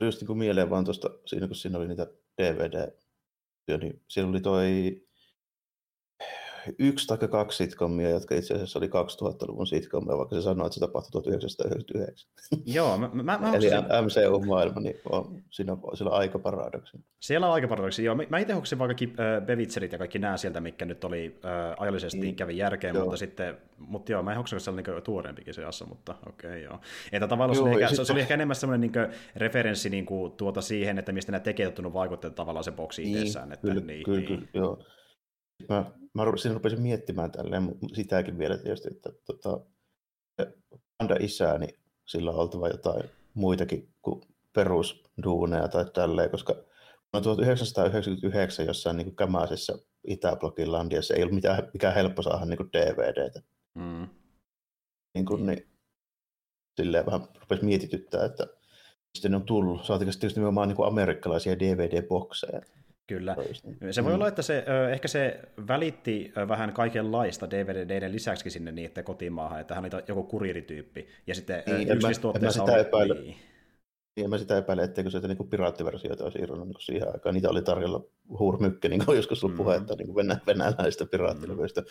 Just 0.02 0.22
niin 0.22 0.28
kuin 0.28 0.40
mieleen 0.40 0.70
vaan 0.70 0.86
tuosta, 0.86 1.10
siinä 1.26 1.48
kun 1.48 1.56
siinä 1.56 1.78
oli 1.78 1.88
niitä 1.88 2.08
DVD, 2.42 2.92
niin 3.82 4.02
siellä 4.08 4.30
oli 4.30 4.42
toi 4.42 5.02
yksi 6.80 7.08
tai 7.08 7.18
kaksi 7.18 7.58
sitcomia, 7.58 8.10
jotka 8.10 8.36
itse 8.36 8.54
asiassa 8.54 8.80
oli 8.80 8.88
2000-luvun 8.88 9.68
sitcomia, 9.68 10.18
vaikka 10.18 10.36
se 10.36 10.42
sanoi, 10.42 10.66
että 10.66 10.74
se 10.74 10.80
tapahtui 10.80 11.12
1999. 11.12 12.30
joo, 12.66 12.98
mä, 12.98 13.10
mä, 13.14 13.24
mä 13.24 13.40
Eli 13.54 13.70
hoksasin- 13.70 14.06
MCU-maailma, 14.06 14.80
niin 14.80 14.96
on, 15.10 15.42
siinä, 15.50 15.74
on, 15.74 15.98
siinä 15.98 16.12
on 16.12 16.18
aika 16.18 16.40
paradoksi. 16.40 16.98
Siellä 17.20 17.48
on 17.48 17.54
aika 17.54 17.68
paradoksi. 17.68 18.04
Joo, 18.04 18.16
mä- 18.16 18.24
mä 18.30 18.40
itse 18.40 18.54
hoksin 18.54 18.80
vaikka 18.80 19.06
äh, 19.06 19.46
Bevitserit 19.46 19.92
ja 19.92 19.98
kaikki 19.98 20.20
nämä 20.20 20.38
sieltä, 20.38 20.60
mikä 20.62 20.86
nyt 20.86 21.04
oli 21.04 21.40
äh, 21.46 21.76
ajallisesti 21.80 22.28
Mm. 22.32 22.36
kävi 22.36 22.58
järkeen, 22.58 22.96
Joo. 22.96 23.04
mutta 23.04 23.18
sitten, 23.18 23.58
mutta 23.78 24.12
joo, 24.12 24.24
mä 24.24 24.32
en 24.32 24.38
hoksin, 24.38 24.58
että 24.58 24.64
se 24.64 24.72
oli 24.72 24.82
niin 24.82 25.04
tuoreempikin 25.04 25.54
se 25.54 25.66
assa, 25.66 25.86
mutta 25.86 26.16
okei 26.30 26.50
okay, 26.50 26.60
joo. 26.60 26.80
Että 27.12 27.28
tavallaan 27.28 27.58
Joo, 27.58 27.66
se, 27.66 27.72
ehkä, 27.72 27.86
se, 27.88 27.90
sitten- 27.90 28.06
se, 28.06 28.14
oli 28.14 28.22
ehkä 28.22 28.34
enemmän 28.34 28.56
semmoinen 28.56 28.82
niin 28.92 29.08
referenssi 29.36 29.90
niin 29.90 30.06
kuin, 30.06 30.32
tuota 30.32 30.62
siihen, 30.62 30.98
että 31.00 31.12
mistä 31.12 31.32
nämä 31.32 31.40
tekijät 31.40 31.80
on 31.80 31.94
vaikuttaa 31.94 32.30
tavallaan 32.32 32.64
se 32.64 32.72
boksi 32.72 33.04
itsessään. 33.12 33.52
Että, 33.52 33.68
kyllä, 33.68 33.82
niin, 33.82 34.04
kyllä, 34.04 34.20
niin. 34.20 34.28
kyllä, 34.28 34.48
joo. 34.54 34.84
Mä, 35.70 35.92
mä 36.14 36.24
ru- 36.26 36.38
siinä 36.38 36.54
rupesin 36.54 36.82
miettimään 36.82 37.32
tälleen, 37.32 37.76
sitäkin 37.94 38.38
vielä 38.38 38.58
tietysti, 38.58 38.90
että 38.92 39.10
tota, 39.26 39.60
Panda 40.98 41.16
isää, 41.20 41.58
niin 41.58 41.80
sillä 42.06 42.32
on 42.32 42.38
oltava 42.38 42.68
jotain 42.68 43.10
muitakin 43.34 43.90
kuin 44.02 44.22
perusduuneja 44.54 45.68
tai 45.68 45.86
tälleen, 45.94 46.32
koska 46.32 46.54
no 47.14 47.22
1999 47.22 48.66
jossain 48.66 48.98
niin 48.98 49.16
kämäisessä 49.16 49.74
Itäblogilandiassa 50.08 51.14
ei 51.14 51.24
ollut 51.24 51.36
mitään, 51.36 51.70
mikään 51.74 51.94
helppo 51.94 52.22
saada 52.22 52.46
niin 52.46 52.70
DVDtä. 52.74 53.42
Mm. 53.76 54.08
Niin, 55.14 55.26
kuin, 55.26 55.46
niin 55.46 55.68
silleen 56.82 57.06
vähän 57.06 57.28
rupesi 57.40 57.66
mietityttää, 57.66 58.26
että 58.26 58.48
mistä 59.14 59.30
ne 59.30 59.36
on 59.36 59.46
tullut. 59.46 59.86
Saatiin 59.86 60.12
sitten 60.12 60.28
just 60.28 60.38
nimenomaan 60.38 60.68
niin 60.68 60.88
amerikkalaisia 60.88 61.60
DVD-bokseja. 61.60 62.62
Kyllä. 63.08 63.36
Niin. 63.82 63.94
Se 63.94 64.04
voi 64.04 64.12
Mm. 64.12 64.16
olla, 64.16 64.28
että 64.28 64.42
se, 64.42 64.66
ehkä 64.92 65.08
se 65.08 65.40
välitti 65.68 66.34
vähän 66.48 66.74
kaikenlaista 66.74 67.50
DVDiden 67.50 68.12
lisäksi 68.12 68.50
sinne 68.50 68.72
niiden 68.72 69.04
kotimaahan, 69.04 69.62
että 69.62 69.76
hän 69.76 69.84
oli 69.94 70.04
joku 70.08 70.24
kuriirityyppi. 70.24 71.08
Ja 71.28 71.36
sitten 71.36 71.64
Niin, 71.68 71.78
niin, 71.78 71.92
en 71.92 71.98
en 72.46 72.52
sitä 72.52 72.64
oli... 72.64 72.80
epäile. 72.80 73.14
Niin. 73.14 73.36
Niin, 74.16 74.30
mä 74.30 74.38
sitä 74.38 74.58
epäilen, 74.58 74.86
etteikö 74.86 75.10
sieltä 75.10 75.28
niin 75.28 75.48
piraattiversioita 75.50 76.24
olisi 76.24 76.40
irronnut 76.40 76.68
niin 76.68 76.76
siihen 76.82 77.08
aikaan. 77.14 77.36
Niitä 77.36 77.50
oli 77.50 77.62
tarjolla 77.62 78.04
huurmykkä, 78.40 78.90
niin 78.90 79.06
kuin 79.06 79.16
joskus 79.16 79.44
ollut 79.44 79.58
Mm. 79.58 79.64
puhetta 79.64 79.96
niin 79.96 80.16
venä, 80.16 80.38
venäläistä 80.48 81.06
piraattilevyistä. 81.06 81.82
Mm. 81.82 81.88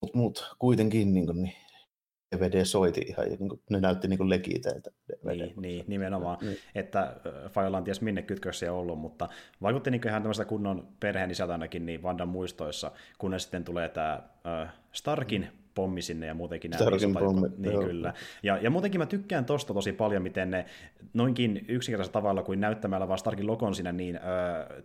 Mutta 0.00 0.18
mut, 0.18 0.54
kuitenkin 0.58 1.14
niin 1.14 1.26
kuin, 1.26 1.42
niin 1.42 1.54
DVD 2.38 2.64
soiti 2.64 3.00
ihan, 3.00 3.30
ja 3.30 3.36
niin 3.36 3.48
kuin, 3.48 3.60
ne 3.70 3.80
näytti 3.80 4.08
niin 4.08 4.18
kuin 4.18 4.30
legiteiltä. 4.30 4.90
Niin, 5.24 5.54
niin, 5.56 5.84
nimenomaan. 5.86 6.38
Niin. 6.40 6.56
Että 6.74 7.16
Fajolla 7.50 7.76
on 7.76 7.84
ties 7.84 8.00
minne 8.00 8.22
kytköksiä 8.22 8.72
ollut, 8.72 8.98
mutta 8.98 9.28
vaikutti 9.62 9.90
niin 9.90 10.08
ihan 10.08 10.22
tämmöistä 10.22 10.44
kunnon 10.44 10.88
perheen 11.00 11.30
isältä 11.30 11.52
ainakin 11.52 11.86
niin 11.86 12.02
Vandan 12.02 12.28
muistoissa, 12.28 12.92
kunnes 13.18 13.42
sitten 13.42 13.64
tulee 13.64 13.88
tämä 13.88 14.22
äh, 14.62 14.72
Starkin 14.92 15.63
pommi 15.74 16.02
sinne 16.02 16.26
ja 16.26 16.34
muutenkin 16.34 16.70
nämä 16.70 16.84
pommi, 17.20 17.48
Niin 17.58 17.72
joo. 17.72 17.82
kyllä. 17.84 18.12
Ja, 18.42 18.58
ja 18.58 18.70
muutenkin 18.70 19.00
mä 19.00 19.06
tykkään 19.06 19.44
tosta 19.44 19.74
tosi 19.74 19.92
paljon, 19.92 20.22
miten 20.22 20.50
ne 20.50 20.64
noinkin 21.14 21.64
yksinkertaisella 21.68 22.12
tavalla 22.20 22.42
kuin 22.42 22.60
näyttämällä 22.60 23.08
vaan 23.08 23.18
Starkin 23.18 23.46
logon 23.46 23.74
siinä, 23.74 23.92
niin 23.92 24.16
ö, 24.16 24.20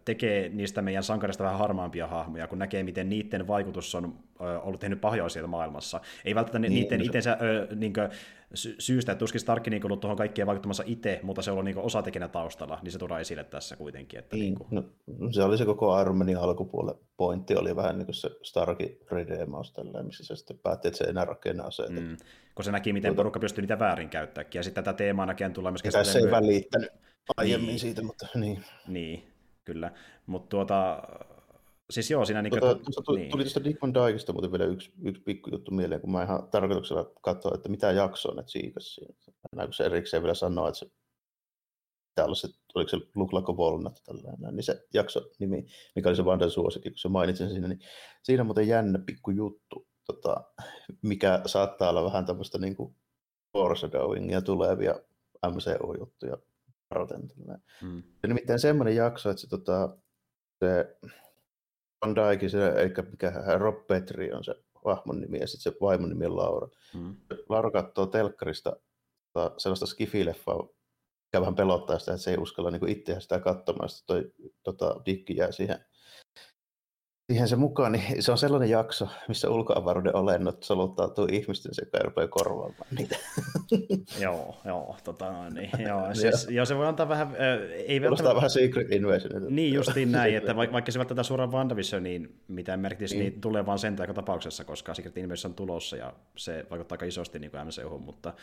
tekee 0.06 0.50
niistä 0.50 0.82
meidän 0.82 1.04
sankarista 1.04 1.44
vähän 1.44 1.60
harmaampia 1.60 2.08
hahmoja, 2.08 2.48
kun 2.48 2.60
näkee, 2.60 2.84
miten 2.84 3.10
niiden 3.10 3.48
vaikutus 3.48 3.96
on 3.96 4.14
ö, 4.42 4.60
ollut 4.60 4.80
tehnyt 4.80 5.02
pahoja 5.02 5.26
asioita 5.26 5.48
maailmassa. 5.48 6.02
Ei 6.26 6.36
välttämättä 6.36 6.70
Niin, 6.70 6.84
niiden 6.84 7.00
no 7.00 7.04
se- 7.04 7.08
itsensä 7.08 7.38
ö, 7.42 7.68
niinkö, 7.76 8.10
sy- 8.54 8.76
syystä, 8.80 9.12
että 9.12 9.20
tuskin 9.20 9.42
Stark 9.42 9.68
niin 9.68 9.86
ollut 9.86 10.00
tuohon 10.00 10.18
kaikkeen 10.18 10.46
vaikuttamassa 10.46 10.84
itse, 10.86 11.20
mutta 11.24 11.42
se 11.42 11.52
on 11.52 11.66
niin 11.66 11.78
osatekijänä 11.78 12.28
taustalla, 12.28 12.80
niin 12.82 12.92
se 12.92 13.00
tuodaan 13.00 13.22
esille 13.22 13.44
tässä 13.44 13.76
kuitenkin. 13.76 14.20
Että 14.20 14.36
niin, 14.36 14.46
niin 14.46 14.58
kuin... 14.58 14.92
no, 15.18 15.32
se 15.32 15.44
oli 15.44 15.58
se 15.58 15.66
koko 15.66 15.94
Armenin 15.94 16.38
alkupuolen 16.38 16.96
pointti, 17.18 17.56
oli 17.56 17.76
vähän 17.76 17.98
niin 17.98 18.06
kuin 18.06 18.16
se 18.16 18.30
Starkin 18.44 18.98
redeemaus 19.12 19.74
tällä, 19.74 20.04
missä 20.04 20.26
se 20.26 20.36
sitten 20.36 20.58
päätti, 20.58 20.88
että 20.88 20.98
se 20.98 21.04
enää 21.04 21.26
rakenna 21.26 21.64
aseita. 21.64 22.02
Mm, 22.02 22.18
kun 22.56 22.66
se 22.66 22.72
näki, 22.72 22.94
miten 22.94 23.10
Tuota... 23.10 23.18
porukka 23.18 23.40
pystyy 23.40 23.62
niitä 23.62 23.80
väärin 23.80 24.10
käyttämään, 24.10 24.52
ja 24.54 24.64
sitten 24.64 24.84
tätä 24.84 24.98
teemaa 24.98 25.26
näkeen 25.26 25.54
tullaan 25.54 25.76
myös 25.84 26.12
Se 26.12 26.20
ei 26.20 26.32
välittänyt 26.32 26.92
aiemmin 27.38 27.68
niin. 27.68 27.80
siitä, 27.80 28.04
mutta 28.04 28.28
niin. 28.36 28.64
Niin, 28.88 29.24
kyllä. 29.66 29.92
Mutta 30.26 30.50
tuota, 30.50 31.04
Siis 31.90 32.12
joo, 32.12 32.26
siinä... 32.26 32.42
Niin 32.42 32.52
tuota, 32.52 32.76
kuin, 32.76 32.86
tuosta, 32.86 33.02
tuli, 33.02 33.20
niin. 33.20 33.32
tuli 33.32 33.44
tuosta 33.44 33.64
Dick 33.64 33.82
Van 33.82 33.94
Dykeista 33.94 34.34
muuten 34.34 34.52
vielä 34.52 34.66
yksi, 34.66 34.92
yksi 35.04 35.22
pikkujuttu 35.22 35.72
mieleen, 35.72 36.02
kun 36.02 36.12
mä 36.12 36.24
ihan 36.24 36.50
tarkoituksella 36.50 37.12
katsoin, 37.22 37.56
että 37.56 37.70
mitä 37.70 37.92
jaksoa 37.92 38.36
ne 38.36 38.44
tsiikas 38.44 38.96
siinä. 38.96 39.14
Näin, 39.56 39.74
se 39.74 39.84
erikseen 39.84 40.24
vielä 40.24 40.34
sanoa, 40.34 40.68
että 40.68 40.80
se 40.80 40.86
pitää 42.10 42.26
olla 42.26 42.36
se, 42.36 42.48
oliko 42.76 42.90
se 42.90 42.98
Look 43.16 43.34
Like 43.34 43.52
a 43.52 43.56
Walnut, 43.56 44.02
tällainen, 44.06 44.56
niin 44.56 44.64
se 44.64 44.86
jakso 44.94 45.22
nimi, 45.40 45.66
mikä 45.96 46.10
oli 46.10 46.16
se 46.16 46.26
Vandan 46.26 46.52
suosikki, 46.52 46.90
kun 46.90 46.98
se 46.98 47.10
mainitsin 47.10 47.50
siinä, 47.50 47.68
niin 47.68 47.80
siinä 48.24 48.42
on 48.42 48.48
muuten 48.48 48.68
jännä 48.68 49.00
pikkujuttu, 49.06 49.88
tota, 50.06 50.44
mikä 51.02 51.42
saattaa 51.46 51.90
olla 51.90 52.04
vähän 52.04 52.26
tämmöistä 52.26 52.58
niin 52.58 52.76
kuin 52.76 52.96
foreshadowingia 53.54 54.42
tulevia 54.42 54.96
MCU-juttuja 55.48 56.38
varten. 56.96 57.22
Mm. 57.82 58.04
Se 58.22 58.28
nimittäin 58.28 58.60
semmoinen 58.60 58.96
jakso, 58.96 59.30
että 59.30 59.42
se, 59.42 59.50
tota, 59.50 59.98
se 60.60 60.98
Van 62.02 62.16
Dyke, 62.16 62.50
se, 62.50 62.68
eli 62.68 62.94
mikä 63.12 63.32
Rob 63.58 63.88
Petri 63.88 64.34
on 64.34 64.44
se 64.44 64.56
hahmon 64.86 65.22
nimi, 65.22 65.40
ja 65.40 65.48
sitten 65.48 65.74
se 65.74 65.80
vaimon 65.82 66.10
nimi 66.10 66.26
on 66.26 66.38
Laura. 66.38 66.68
Mm. 66.94 67.16
Laura 67.50 67.72
katsoo 67.72 68.06
telkkarista 68.06 68.76
tota, 69.34 69.52
sellaista 69.58 69.86
skifileffaa, 69.86 70.64
mikä 71.28 71.42
vähän 71.42 71.56
pelottaa 71.56 72.00
sitä, 72.00 72.12
että 72.12 72.24
se 72.24 72.32
ei 72.32 72.38
uskalla 72.38 72.72
niin 72.72 72.90
itseään 72.90 73.22
sitä 73.22 73.40
katsomaan, 73.40 73.90
sitten 73.90 74.08
toi 74.08 74.34
tota, 74.64 75.02
Dikki 75.06 75.36
jää 75.36 75.52
siihen 75.52 75.86
siihen 77.30 77.48
se 77.48 77.56
mukaan, 77.56 77.92
niin 77.92 78.24
se 78.24 78.32
on 78.32 78.38
sellainen 78.38 78.70
jakso, 78.70 79.08
missä 79.28 79.50
ulkoavaruuden 79.50 80.16
olennot 80.16 80.64
soluttautuu 80.64 81.28
ihmisten 81.32 81.74
sekä 81.74 82.00
rupeaa 82.04 82.28
korvaamaan 82.28 82.88
niitä. 82.98 83.16
joo, 84.28 84.58
joo, 84.66 84.98
tota, 85.04 85.50
niin, 85.50 85.70
joo, 85.88 86.16
siis, 86.16 86.48
joo, 86.50 86.66
se 86.66 86.78
voi 86.78 86.88
antaa 86.88 87.10
vähän... 87.10 87.28
Äh, 87.28 87.36
ei 87.88 88.02
välttämättä... 88.02 88.36
vähän 88.36 88.50
Secret 88.50 88.92
Invasion. 88.92 89.56
Niin, 89.56 89.74
justiin 89.74 90.12
näin, 90.12 90.36
että 90.38 90.56
vaikka, 90.56 90.74
vaikka 90.74 90.92
se 90.92 91.00
välttämättä 91.00 91.24
suoraan 91.24 91.52
WandaVisioniin 91.52 92.42
mitään 92.48 92.80
merkitisi, 92.80 93.18
niin. 93.18 93.32
niin 93.32 93.42
tulee 93.42 93.66
vaan 93.66 93.80
sen 93.80 93.96
tapauksessa, 93.96 94.64
koska 94.64 94.94
Secret 94.94 95.18
Invasion 95.18 95.52
on 95.52 95.56
tulossa 95.56 95.98
ja 95.98 96.14
se 96.36 96.66
vaikuttaa 96.70 96.94
aika 96.94 97.06
isosti 97.06 97.40
niin 97.40 97.52
kuin 97.52 97.68
MCU, 97.68 98.00
mutta, 98.00 98.34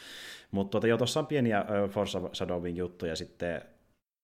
mutta 0.50 0.70
tuota, 0.70 0.86
joo, 0.86 0.98
tuossa 0.98 1.20
on 1.20 1.26
pieniä 1.26 1.62
uh, 1.84 1.90
Force 1.90 2.18
Shadowin 2.32 2.76
juttuja 2.76 3.16
sitten 3.16 3.62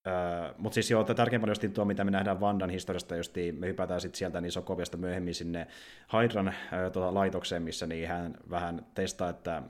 Öö, 0.07 0.55
Mutta 0.59 0.75
siis 0.75 0.91
joo, 0.91 1.05
tärkeimpänä 1.05 1.51
just 1.51 1.65
tuo, 1.75 1.85
mitä 1.85 2.05
me 2.05 2.11
nähdään 2.11 2.41
Vandan 2.41 2.71
historiasta, 2.71 3.17
just 3.17 3.37
me 3.53 3.67
hypätään 3.67 4.01
sitten 4.01 4.19
sieltä 4.19 4.41
niin 4.41 4.53
Sokoviasta 4.53 4.97
myöhemmin 4.97 5.35
sinne 5.35 5.67
Hydran 6.13 6.49
äh, 6.49 6.55
tuota, 6.93 7.15
laitokseen, 7.15 7.63
missä 7.63 7.87
niin 7.87 8.09
hän 8.09 8.35
vähän 8.51 8.87
testaa, 8.95 9.29
että 9.29 9.63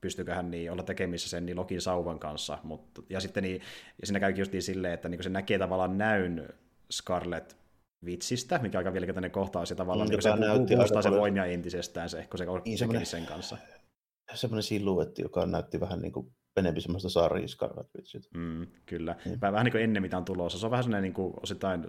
pystyykö 0.00 0.34
hän 0.34 0.50
niin 0.50 0.72
olla 0.72 0.82
tekemissä 0.82 1.28
sen 1.28 1.46
niin 1.46 1.56
Lokin 1.56 1.80
sauvan 1.80 2.18
kanssa. 2.18 2.58
Mut, 2.62 3.04
ja 3.10 3.20
sitten 3.20 3.42
niin, 3.42 3.60
ja 4.00 4.06
siinä 4.06 4.20
käykin 4.20 4.40
just 4.40 4.52
niin 4.52 4.62
silleen, 4.62 4.94
että 4.94 5.08
niin 5.08 5.22
se 5.22 5.28
näkee 5.28 5.58
tavallaan 5.58 5.98
näyn 5.98 6.48
Scarlet 6.92 7.56
vitsistä, 8.04 8.58
mikä 8.58 8.78
aika 8.78 8.90
mielenkiintoinen 8.90 9.30
kohtaus, 9.30 9.70
ja 9.70 9.76
tavallaan 9.76 10.08
mm, 10.08 10.10
niin, 10.10 10.22
se 10.22 10.76
puustaa 10.76 11.02
sen 11.02 11.12
voimia 11.12 11.44
entisestään, 11.44 12.08
se, 12.08 12.26
kun 12.30 12.38
se 12.38 12.48
on 12.48 12.62
niin, 12.64 13.06
sen 13.06 13.26
kanssa. 13.26 13.56
Semmoinen 14.34 14.62
siluetti, 14.62 15.22
joka 15.22 15.46
näytti 15.46 15.80
vähän 15.80 16.00
niin 16.00 16.12
kuin 16.12 16.32
enempi 16.56 16.80
semmoista 16.80 17.08
sarjaa 17.08 17.46
Mm, 18.34 18.66
kyllä. 18.86 19.16
Mm. 19.26 19.38
Vähän 19.40 19.64
niin 19.64 19.72
kuin 19.72 19.84
ennen 19.84 20.02
mitä 20.02 20.16
on 20.16 20.24
tulossa. 20.24 20.58
Se 20.58 20.66
on 20.66 20.70
vähän 20.70 20.84
semmoinen 20.84 21.02
niin 21.02 21.14
kuin 21.14 21.34
osittain 21.42 21.86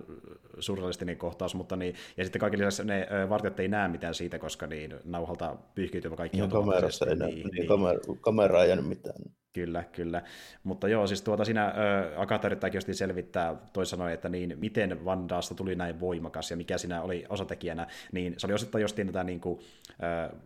surrealistinen 0.59 1.17
kohtaus, 1.17 1.55
mutta 1.55 1.75
niin, 1.75 1.95
ja 2.17 2.23
sitten 2.23 2.39
kaikki 2.39 2.57
lisäksi 2.57 2.83
ne 2.83 3.07
vartijat 3.29 3.59
ei 3.59 3.67
näe 3.67 3.87
mitään 3.87 4.13
siitä, 4.13 4.39
koska 4.39 4.67
niin 4.67 4.95
nauhalta 5.03 5.57
pyyhkiytyy 5.75 6.11
kaikki 6.11 6.37
niin, 6.37 6.49
kamerassa 6.49 7.05
ei 7.05 7.15
niin, 7.15 7.35
niin, 7.35 7.47
niin, 7.47 7.67
kamera, 7.67 7.99
kamera 8.21 8.63
ei 8.63 8.69
jäänyt 8.69 8.87
mitään. 8.87 9.21
Kyllä, 9.53 9.83
kyllä. 9.83 10.21
Mutta 10.63 10.87
joo, 10.87 11.07
siis 11.07 11.21
tuota 11.21 11.45
siinä 11.45 11.73
Agatha 12.17 12.47
yrittääkin 12.47 12.95
selvittää, 12.95 13.55
toi 13.73 13.85
sanoi, 13.85 14.13
että 14.13 14.29
niin, 14.29 14.57
miten 14.59 15.05
Vandaasta 15.05 15.55
tuli 15.55 15.75
näin 15.75 15.99
voimakas 15.99 16.51
ja 16.51 16.57
mikä 16.57 16.77
siinä 16.77 17.01
oli 17.01 17.25
osatekijänä, 17.29 17.87
niin 18.11 18.33
se 18.37 18.47
oli 18.47 18.53
osittain 18.53 18.81
justiin 18.81 19.07
tätä 19.07 19.23
niin 19.23 19.39
kuin, 19.39 19.59
äh, 20.03 20.39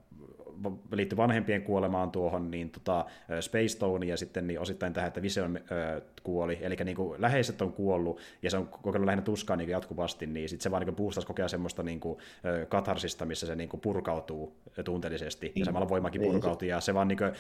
liittyi 0.92 1.18
vanhempien 1.18 1.62
kuolemaan 1.62 2.12
tuohon 2.12 2.52
niin 2.52 2.70
tota, 2.70 3.06
Space 3.40 3.68
Stone 3.68 4.06
ja 4.06 4.18
sitten 4.18 4.48
niin 4.48 4.60
osittain 4.60 4.94
tähän, 4.94 5.08
että 5.08 5.22
Vision 5.22 5.58
äh, 5.58 6.02
kuoli, 6.24 6.58
eli 6.62 6.76
niin 6.86 6.96
kuin, 6.96 7.22
läheiset 7.22 7.62
on 7.62 7.74
kuollut 7.74 8.20
ja 8.42 8.50
se 8.50 8.58
on 8.58 8.68
kokenut 8.68 9.06
lähinnä 9.06 9.24
tuskaa 9.24 9.56
niin 9.56 9.70
jatkuvasti, 9.70 10.28
niin 10.28 10.50
sitten 10.50 10.64
se 10.64 10.72
vaan 10.72 10.86
niin 10.86 10.96
boostasi 10.96 11.28
kokea 11.28 11.48
semmoista 11.48 11.84
niin 11.84 12.00
kuin, 12.00 12.20
katharsista, 12.70 13.26
missä 13.26 13.48
se 13.48 13.56
niin 13.56 13.70
kuin, 13.70 13.82
purkautuu 13.82 14.56
tunteellisesti 14.86 15.52
ja 15.56 15.66
samalla 15.66 15.90
voimakin 15.90 16.22
niin. 16.22 16.32
purkautuu. 16.32 16.68
Ja 16.68 16.82
se 16.82 16.94
vaan 16.94 17.08
niin 17.08 17.18
kuin, 17.18 17.32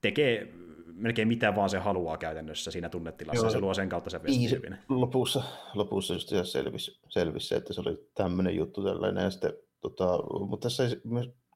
tekee 0.00 0.52
melkein 0.94 1.28
mitä 1.28 1.54
vaan 1.54 1.70
se 1.70 1.78
haluaa 1.78 2.16
käytännössä 2.16 2.70
siinä 2.70 2.88
tunnetilassa, 2.88 3.46
Joo, 3.46 3.50
se 3.50 3.60
luo 3.60 3.74
sen 3.74 3.88
kautta 3.88 4.10
sen 4.10 4.20
niin, 4.22 4.76
lopussa, 4.88 5.42
lopussa 5.74 6.14
just 6.14 6.32
selvisi, 6.44 7.00
selvisi 7.08 7.54
että 7.54 7.72
se 7.72 7.80
oli 7.80 8.08
tämmöinen 8.14 8.56
juttu 8.56 8.84
tällainen, 8.84 9.24
ja 9.24 9.30
sitten, 9.30 9.52
tota, 9.80 10.18
mutta 10.46 10.66
tässä 10.66 10.84
ei 10.84 11.00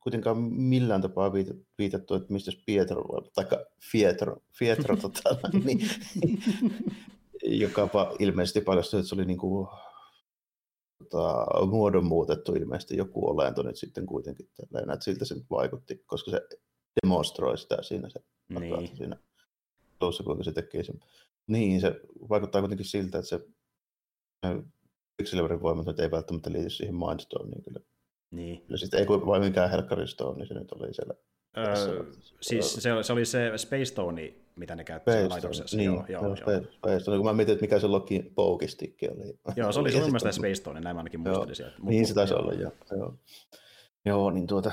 kuitenkaan 0.07 0.39
millään 0.53 1.03
tapaa 1.03 1.33
viitattu, 1.79 2.15
että 2.15 2.33
mistä 2.33 2.53
Pietro, 2.67 3.05
tai 3.35 3.45
Fietro, 3.91 4.37
Fietro 4.59 4.97
tota, 5.03 5.49
niin, 5.65 5.81
joka 7.63 7.89
ilmeisesti 8.19 8.61
paljastui, 8.61 9.01
että 9.01 9.09
se 9.09 9.15
oli 9.15 9.25
niin 9.25 9.39
kuin, 9.39 9.69
tota, 10.99 11.47
muodon 11.67 12.07
muutettu 12.07 12.53
ilmeisesti 12.53 12.97
joku 12.97 13.31
olento 13.31 13.63
nyt 13.63 13.77
sitten 13.77 14.07
kuitenkin 14.07 14.49
tällainen, 14.57 14.95
että 14.95 15.05
siltä 15.05 15.25
se 15.25 15.35
nyt 15.35 15.51
vaikutti, 15.51 16.03
koska 16.07 16.31
se 16.31 16.41
demonstroi 17.03 17.59
sitä 17.59 17.83
siinä 17.83 18.09
se 18.09 18.21
niin. 18.49 18.97
siinä 18.97 19.17
tuossa, 19.99 20.25
kuinka 20.25 20.45
se 20.45 20.53
tekee 20.53 20.85
sen. 20.85 21.01
Niin, 21.47 21.81
se 21.81 22.01
vaikuttaa 22.29 22.61
kuitenkin 22.61 22.87
siltä, 22.87 23.19
että 23.19 23.29
se 23.29 23.41
Quicksilverin 25.21 25.63
voimat 25.63 25.87
nyt 25.87 26.01
ei 26.01 26.11
välttämättä 26.11 26.53
liity 26.53 26.71
siihen 26.71 26.95
Mindstoneen 26.95 27.63
kyllä 27.63 27.81
niin. 28.31 28.65
Ja 28.69 28.79
sitten 28.79 29.01
ei 29.01 29.07
vain 29.07 29.45
mikään 29.45 29.71
Helkkaristo 29.71 30.35
niin 30.35 30.47
se 30.47 30.55
nyt 30.55 30.73
oli 30.73 30.95
siellä. 30.95 31.15
Öö, 31.59 32.05
siis 32.41 32.75
se, 32.75 32.91
se, 33.03 33.13
oli 33.13 33.25
se 33.25 33.53
Space 33.57 33.85
Stone, 33.85 34.35
mitä 34.57 34.77
ne 34.77 34.85
käytti 34.85 35.11
Space 35.11 35.29
laitoksessa. 35.29 35.77
Niin, 35.77 35.87
joo, 35.87 36.05
joo, 36.09 36.23
joo. 36.23 36.37
Space, 36.37 36.73
Space 36.73 37.01
Stone. 37.01 37.17
Kun 37.17 37.27
mä 37.27 37.33
mietin, 37.33 37.53
että 37.53 37.65
mikä 37.65 37.79
se 37.79 37.87
Lokin 37.87 38.33
poukistikki 38.35 39.09
oli. 39.09 39.39
Joo, 39.57 39.73
se 39.73 39.81
oli 39.81 39.93
se 39.93 39.99
mun 39.99 40.07
mielestä 40.07 40.33
Space 40.33 40.55
Stone, 40.55 40.81
näin 40.81 40.97
mä 40.97 41.01
ainakin 41.01 41.21
muistelin 41.21 41.57
sieltä. 41.57 41.77
Niin 41.83 42.07
se 42.07 42.15
taisi 42.15 42.35
olla, 42.35 42.53
joo. 42.53 42.73
joo. 42.91 43.15
Joo, 44.05 44.31
niin 44.31 44.47
tuota, 44.47 44.73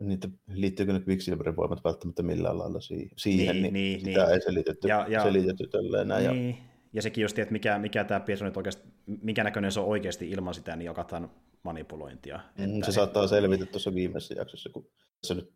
niitä 0.00 0.28
liittyykö 0.48 0.92
nyt 0.92 1.06
Quicksilverin 1.08 1.56
voimat 1.56 1.84
välttämättä 1.84 2.22
millään 2.22 2.58
lailla 2.58 2.80
siihen, 3.16 3.62
niin, 3.62 3.62
niin, 3.62 3.72
niin 3.72 4.00
sitä 4.00 4.24
niin. 4.24 4.32
ei 4.32 4.40
selitetty, 4.40 4.88
ja, 4.88 5.06
ja, 5.08 5.22
selitetty 5.22 5.66
tälleen 5.66 6.08
näin. 6.08 6.30
Niin. 6.30 6.48
Ja, 6.48 6.54
ja 6.92 7.02
sekin 7.02 7.22
just, 7.22 7.38
että 7.38 7.52
mikä, 7.52 7.78
mikä 7.78 8.04
tämä 8.04 8.20
Pietro 8.20 8.46
nyt 8.46 8.56
oikeasti, 8.56 8.88
mikä 9.06 9.44
näköinen 9.44 9.72
se 9.72 9.80
on 9.80 9.86
oikeasti 9.86 10.30
ilman 10.30 10.54
sitä, 10.54 10.76
niin 10.76 10.86
jokataan 10.86 11.30
manipulointia. 11.62 12.40
Mm, 12.58 12.64
että 12.64 12.86
se 12.86 12.92
saattaa 12.92 13.26
selvitä 13.26 13.66
tuossa 13.66 13.94
viimeisessä 13.94 14.34
jaksossa, 14.34 14.70
kun 14.70 14.90
tässä 15.20 15.34
nyt 15.34 15.54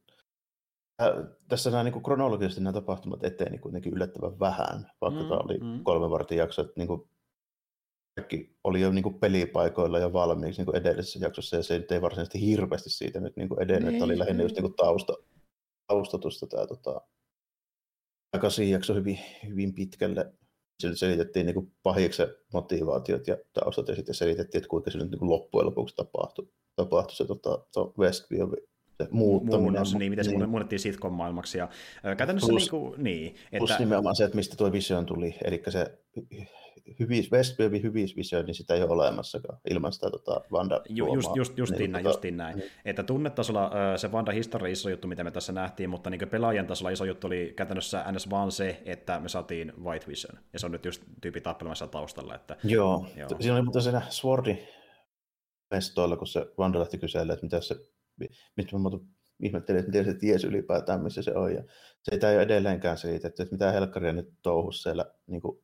äh, 1.02 1.08
tässä 1.48 1.70
nämä 1.70 1.82
niin 1.84 2.02
kronologisesti 2.02 2.60
nämä 2.60 2.72
tapahtumat 2.72 3.24
eteeni 3.24 3.58
kuitenkin 3.58 3.92
yllättävän 3.92 4.40
vähän, 4.40 4.90
vaikka 5.00 5.22
mm, 5.22 5.28
tämä 5.28 5.40
oli 5.40 5.58
mm. 5.58 5.84
kolme 5.84 6.10
vartin 6.10 6.38
jakso, 6.38 6.62
että 6.62 6.74
niin 6.76 6.88
kuin 6.88 7.08
kaikki 8.16 8.56
oli 8.64 8.80
jo 8.80 8.90
niin 8.90 9.02
kuin 9.02 9.20
pelipaikoilla 9.20 9.98
jo 9.98 10.12
valmiiksi 10.12 10.60
niin 10.60 10.66
kuin 10.66 10.76
edellisessä 10.76 11.18
jaksossa, 11.18 11.56
ja 11.56 11.62
se 11.62 11.78
nyt 11.78 11.92
ei 11.92 12.02
varsinaisesti 12.02 12.40
hirveästi 12.40 12.90
siitä 12.90 13.20
nyt 13.20 13.36
niin 13.36 13.48
kuin 13.48 13.62
edennyt, 13.62 13.92
että 13.94 14.04
oli 14.04 14.18
lähinnä 14.18 14.42
just 14.42 14.54
niin 14.54 14.62
kuin 14.62 14.74
tausta, 14.74 15.12
taustatusta 15.86 16.46
tämä 16.46 16.66
tota, 16.66 17.00
kasi 18.40 18.70
jakso 18.70 18.94
hyvin, 18.94 19.18
hyvin 19.46 19.74
pitkälle 19.74 20.32
sillä 20.80 20.96
selitettiin 20.96 21.46
niin 21.46 21.72
pahiksen 21.82 22.28
motivaatiot 22.52 23.26
ja 23.26 23.36
taustat 23.52 23.88
ja 23.88 23.94
sitten 23.94 24.14
selitettiin, 24.14 24.58
että 24.58 24.68
kuinka 24.68 24.90
se 24.90 24.98
nyt 24.98 25.10
niin 25.10 25.30
loppujen 25.30 25.66
lopuksi 25.66 25.96
tapahtui, 25.96 26.48
tapahtui 26.76 27.16
se 27.16 27.24
tota, 27.24 27.58
Westview 27.98 28.50
se 29.02 29.08
muuttaminen. 29.10 29.62
Muunnos, 29.62 29.94
niin, 29.94 30.12
miten 30.12 30.24
se 30.24 30.30
niin. 30.30 30.48
muunnettiin 30.48 30.80
sitcom-maailmaksi. 30.80 31.58
Ja, 31.58 31.68
käytännössä 32.16 32.50
plus, 32.50 32.62
niin, 32.62 32.70
kuin, 32.70 33.04
niin 33.04 33.34
että... 33.44 33.58
Plus 33.58 33.78
nimenomaan 33.78 34.16
se, 34.16 34.24
että 34.24 34.36
mistä 34.36 34.56
tuo 34.56 34.72
Vision 34.72 35.06
tuli, 35.06 35.34
eli 35.44 35.62
se 35.68 35.98
hyvis, 37.00 37.32
Westworldin 37.32 37.82
hyvisvisio, 37.82 38.42
niin 38.42 38.54
sitä 38.54 38.74
ei 38.74 38.82
ole 38.82 38.92
olemassakaan 38.92 39.58
ilman 39.70 39.92
sitä 39.92 40.10
tota, 40.10 40.40
Vanda 40.52 40.80
Ju, 40.88 41.14
just, 41.14 41.36
just, 41.36 41.58
justiin 41.58 41.78
niin, 41.78 41.92
näin, 41.92 42.04
tota, 42.04 42.14
justiin 42.14 42.36
näin. 42.36 42.58
Niin. 42.58 42.70
Että 42.84 43.02
tunnetasolla 43.02 43.70
se 43.96 44.12
Vanda 44.12 44.32
historia 44.32 44.72
iso 44.72 44.88
juttu, 44.88 45.08
mitä 45.08 45.24
me 45.24 45.30
tässä 45.30 45.52
nähtiin, 45.52 45.90
mutta 45.90 46.10
niin 46.10 46.28
pelaajan 46.30 46.66
tasolla 46.66 46.90
iso 46.90 47.04
juttu 47.04 47.26
oli 47.26 47.52
käytännössä 47.56 48.04
ns. 48.12 48.30
vaan 48.30 48.52
se, 48.52 48.82
että 48.84 49.20
me 49.20 49.28
saatiin 49.28 49.72
White 49.84 50.06
Vision, 50.08 50.38
ja 50.52 50.58
se 50.58 50.66
on 50.66 50.72
nyt 50.72 50.84
just 50.84 51.02
tyyppi 51.20 51.40
tappelemassa 51.40 51.86
taustalla. 51.86 52.34
Että, 52.34 52.56
joo. 52.64 53.06
joo. 53.16 53.28
siinä 53.40 53.54
oli 53.54 53.62
mutta 53.62 53.80
siinä 53.80 54.02
Swordi 54.10 54.58
mestoilla, 55.70 56.16
kun 56.16 56.26
se 56.26 56.46
Vanda 56.58 56.78
lähti 56.78 56.98
kyselemään, 56.98 57.34
että 57.34 57.46
mitä 57.46 57.60
se, 57.60 57.74
mitä 58.56 58.72
ihmettelin, 59.42 59.78
että 59.78 59.90
miten 59.90 60.04
se 60.04 60.18
ties 60.18 60.44
ylipäätään, 60.44 61.02
missä 61.02 61.22
se 61.22 61.34
on. 61.34 61.54
Ja 61.54 61.62
se 62.02 62.14
ei 62.14 62.36
ole 62.36 62.42
edelleenkään 62.42 62.98
siitä, 62.98 63.28
että 63.28 63.46
mitä 63.50 63.72
helkkaria 63.72 64.12
nyt 64.12 64.28
touhus 64.42 64.82
siellä 64.82 65.04
niin 65.26 65.40
kuin, 65.40 65.63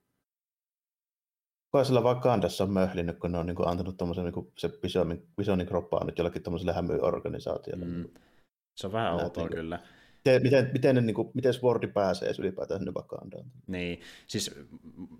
siellä 1.83 2.00
Wakandassa 2.00 2.65
on 2.65 2.73
möhlinyt, 2.73 3.19
kun 3.19 3.33
ne 3.33 3.39
on 3.39 3.47
niin 3.47 3.57
kuin, 3.57 3.69
antanut 3.69 3.97
tommosen, 3.97 4.25
niin 4.25 4.53
se 4.59 4.71
Visionin, 4.83 5.27
Visionin 5.39 5.67
kroppaa 5.67 6.05
nyt 6.05 6.19
jollekin 6.19 6.43
tuommoiselle 6.43 6.73
hämyyorganisaatiolle. 6.73 7.85
Mm. 7.85 8.09
Se 8.77 8.87
on 8.87 8.93
vähän 8.93 9.15
outoa 9.15 9.45
niin, 9.45 9.57
kyllä. 9.57 9.79
Miten, 10.25 10.43
miten, 10.43 10.71
miten, 10.73 10.95
ne, 10.95 11.00
niin 11.00 11.15
kuin, 11.15 11.31
miten 11.35 11.55
Swordi 11.55 11.87
pääsee 11.87 12.33
ylipäätään 12.39 12.81
sinne 12.81 12.93
Wakandaan? 12.97 13.45
Niin, 13.67 14.00
siis, 14.27 14.61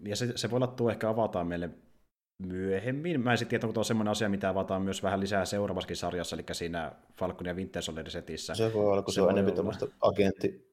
ja 0.05 0.17
se, 0.17 0.33
se 0.37 0.51
voi 0.51 0.57
olla 0.57 0.67
tuo 0.67 0.91
ehkä 0.91 1.09
avataan 1.09 1.47
meille 1.47 1.71
myöhemmin. 2.39 3.21
Mä 3.21 3.33
en 3.33 3.39
sitten 3.39 3.51
tiedä, 3.51 3.67
onko 3.67 3.75
tuo 3.75 3.85
semmoinen 3.85 4.11
asia, 4.11 4.29
mitä 4.29 4.49
avataan 4.49 4.83
myös 4.83 5.03
vähän 5.03 5.21
lisää 5.21 5.45
seuraavassakin 5.45 5.97
sarjassa, 5.97 6.37
eli 6.37 6.45
siinä 6.53 6.93
Falcon 7.17 7.47
ja 7.47 7.55
Winter 7.55 7.83
Soldier 7.83 8.11
setissä. 8.11 8.55
Se 8.55 8.75
voi 8.75 8.93
olla, 8.93 9.03
kun 9.03 9.13
se, 9.13 9.15
se 9.15 9.23
on 9.23 9.31
enemmän 9.31 9.55
tämmöistä 9.55 9.87
agentti 10.01 10.70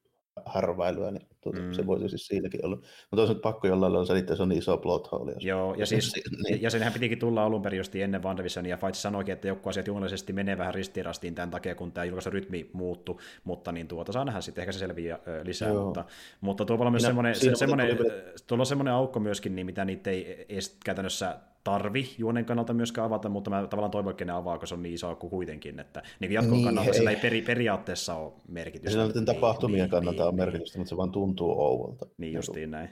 harvailua, 0.47 1.11
niin 1.11 1.27
tuota, 1.41 1.59
mm. 1.59 1.73
se 1.73 1.87
voisi 1.87 2.09
siis 2.09 2.27
siinäkin 2.27 2.65
olla. 2.65 2.75
Mutta 3.11 3.21
olisi 3.21 3.35
pakko 3.35 3.67
jollain 3.67 3.93
lailla 3.93 4.05
selittää, 4.05 4.35
se 4.35 4.43
on 4.43 4.49
niin 4.49 4.59
iso 4.59 4.77
plot 4.77 5.11
hole. 5.11 5.33
Joo, 5.39 5.73
ja, 5.73 5.85
siis, 5.95 6.13
niin. 6.47 6.61
ja 6.61 6.69
senhän 6.69 6.93
pitikin 6.93 7.19
tulla 7.19 7.43
alun 7.43 7.61
perin 7.61 7.77
just 7.77 7.95
ennen 7.95 8.23
WandaVisionia, 8.23 8.69
ja 8.69 8.77
Faitsi 8.77 9.01
sanoikin, 9.01 9.33
että 9.33 9.47
joku 9.47 9.69
asiat 9.69 9.87
jumalallisesti 9.87 10.33
menee 10.33 10.57
vähän 10.57 10.73
ristirastiin 10.73 11.35
tämän 11.35 11.51
takia, 11.51 11.75
kun 11.75 11.91
tämä 11.91 12.05
julkaisu 12.05 12.29
rytmi 12.29 12.69
muuttu, 12.73 13.21
mutta 13.43 13.71
niin 13.71 13.87
tuota, 13.87 14.11
saa 14.11 14.25
nähdä 14.25 14.41
sitten, 14.41 14.61
ehkä 14.61 14.71
se 14.71 14.79
selviää 14.79 15.19
lisää, 15.43 15.69
Joo. 15.69 15.83
mutta, 15.83 16.05
mutta 16.41 16.65
tuolla 16.65 16.85
on 16.85 16.91
myös 16.91 17.03
semmoinen, 17.03 17.35
se, 17.35 17.55
semmoinen, 17.55 17.97
tuolla 18.47 18.61
on 18.61 18.65
semmoinen 18.65 18.93
aukko 18.93 19.19
myöskin, 19.19 19.55
niin 19.55 19.65
mitä 19.65 19.85
niitä 19.85 20.09
ei 20.09 20.45
edes 20.49 20.77
käytännössä 20.85 21.37
tarvi 21.67 22.15
juonen 22.17 22.45
kannalta 22.45 22.73
myöskään 22.73 23.07
avata, 23.07 23.29
mutta 23.29 23.49
mä 23.49 23.67
tavallaan 23.67 23.91
toivon, 23.91 24.11
että 24.11 24.25
ne 24.25 24.31
avaa, 24.31 24.57
koska 24.57 24.67
se 24.67 24.73
on 24.73 24.83
niin 24.83 24.95
iso 24.95 25.15
kuin 25.15 25.29
kuitenkin, 25.29 25.79
että 25.79 26.03
niin 26.19 26.31
jatkon 26.31 26.53
niin, 26.53 26.65
kannalta 26.65 26.93
sillä 26.93 27.09
ei 27.09 27.15
peri, 27.15 27.41
periaatteessa 27.41 28.15
ole 28.15 28.33
merkitystä. 28.47 28.91
Sillä 28.91 29.13
niin, 29.13 29.25
tapahtumien 29.25 29.81
niin, 29.81 29.89
kannalta 29.89 30.23
niin, 30.23 30.27
on 30.27 30.35
merkitystä, 30.35 30.75
niin. 30.75 30.79
mutta 30.81 30.89
se 30.89 30.97
vaan 30.97 31.11
tuntuu 31.11 31.61
ouvolta. 31.61 32.05
Niin, 32.05 32.13
niin 32.17 32.33
justiin 32.33 32.71
näin. 32.71 32.89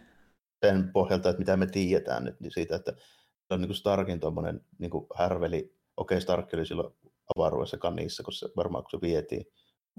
Sen 0.65 0.91
pohjalta, 0.93 1.29
että 1.29 1.39
mitä 1.39 1.57
me 1.57 1.67
tiedetään 1.67 2.23
nyt, 2.23 2.39
niin 2.39 2.51
siitä, 2.51 2.75
että 2.75 2.91
se 3.47 3.53
on 3.53 3.61
niin 3.61 3.69
kuin 3.69 3.77
Starkin 3.77 4.19
tuommoinen 4.19 4.61
niin 4.79 4.91
härveli, 5.17 5.75
okei 5.97 6.21
Stark 6.21 6.53
oli 6.53 6.65
silloin 6.65 6.93
avaruudessa 7.35 7.77
kanissa, 7.77 8.23
kun 8.23 8.33
se 8.33 8.49
varmaan 8.57 8.83
kun 8.83 8.91
se 8.91 9.01
vietiin, 9.01 9.45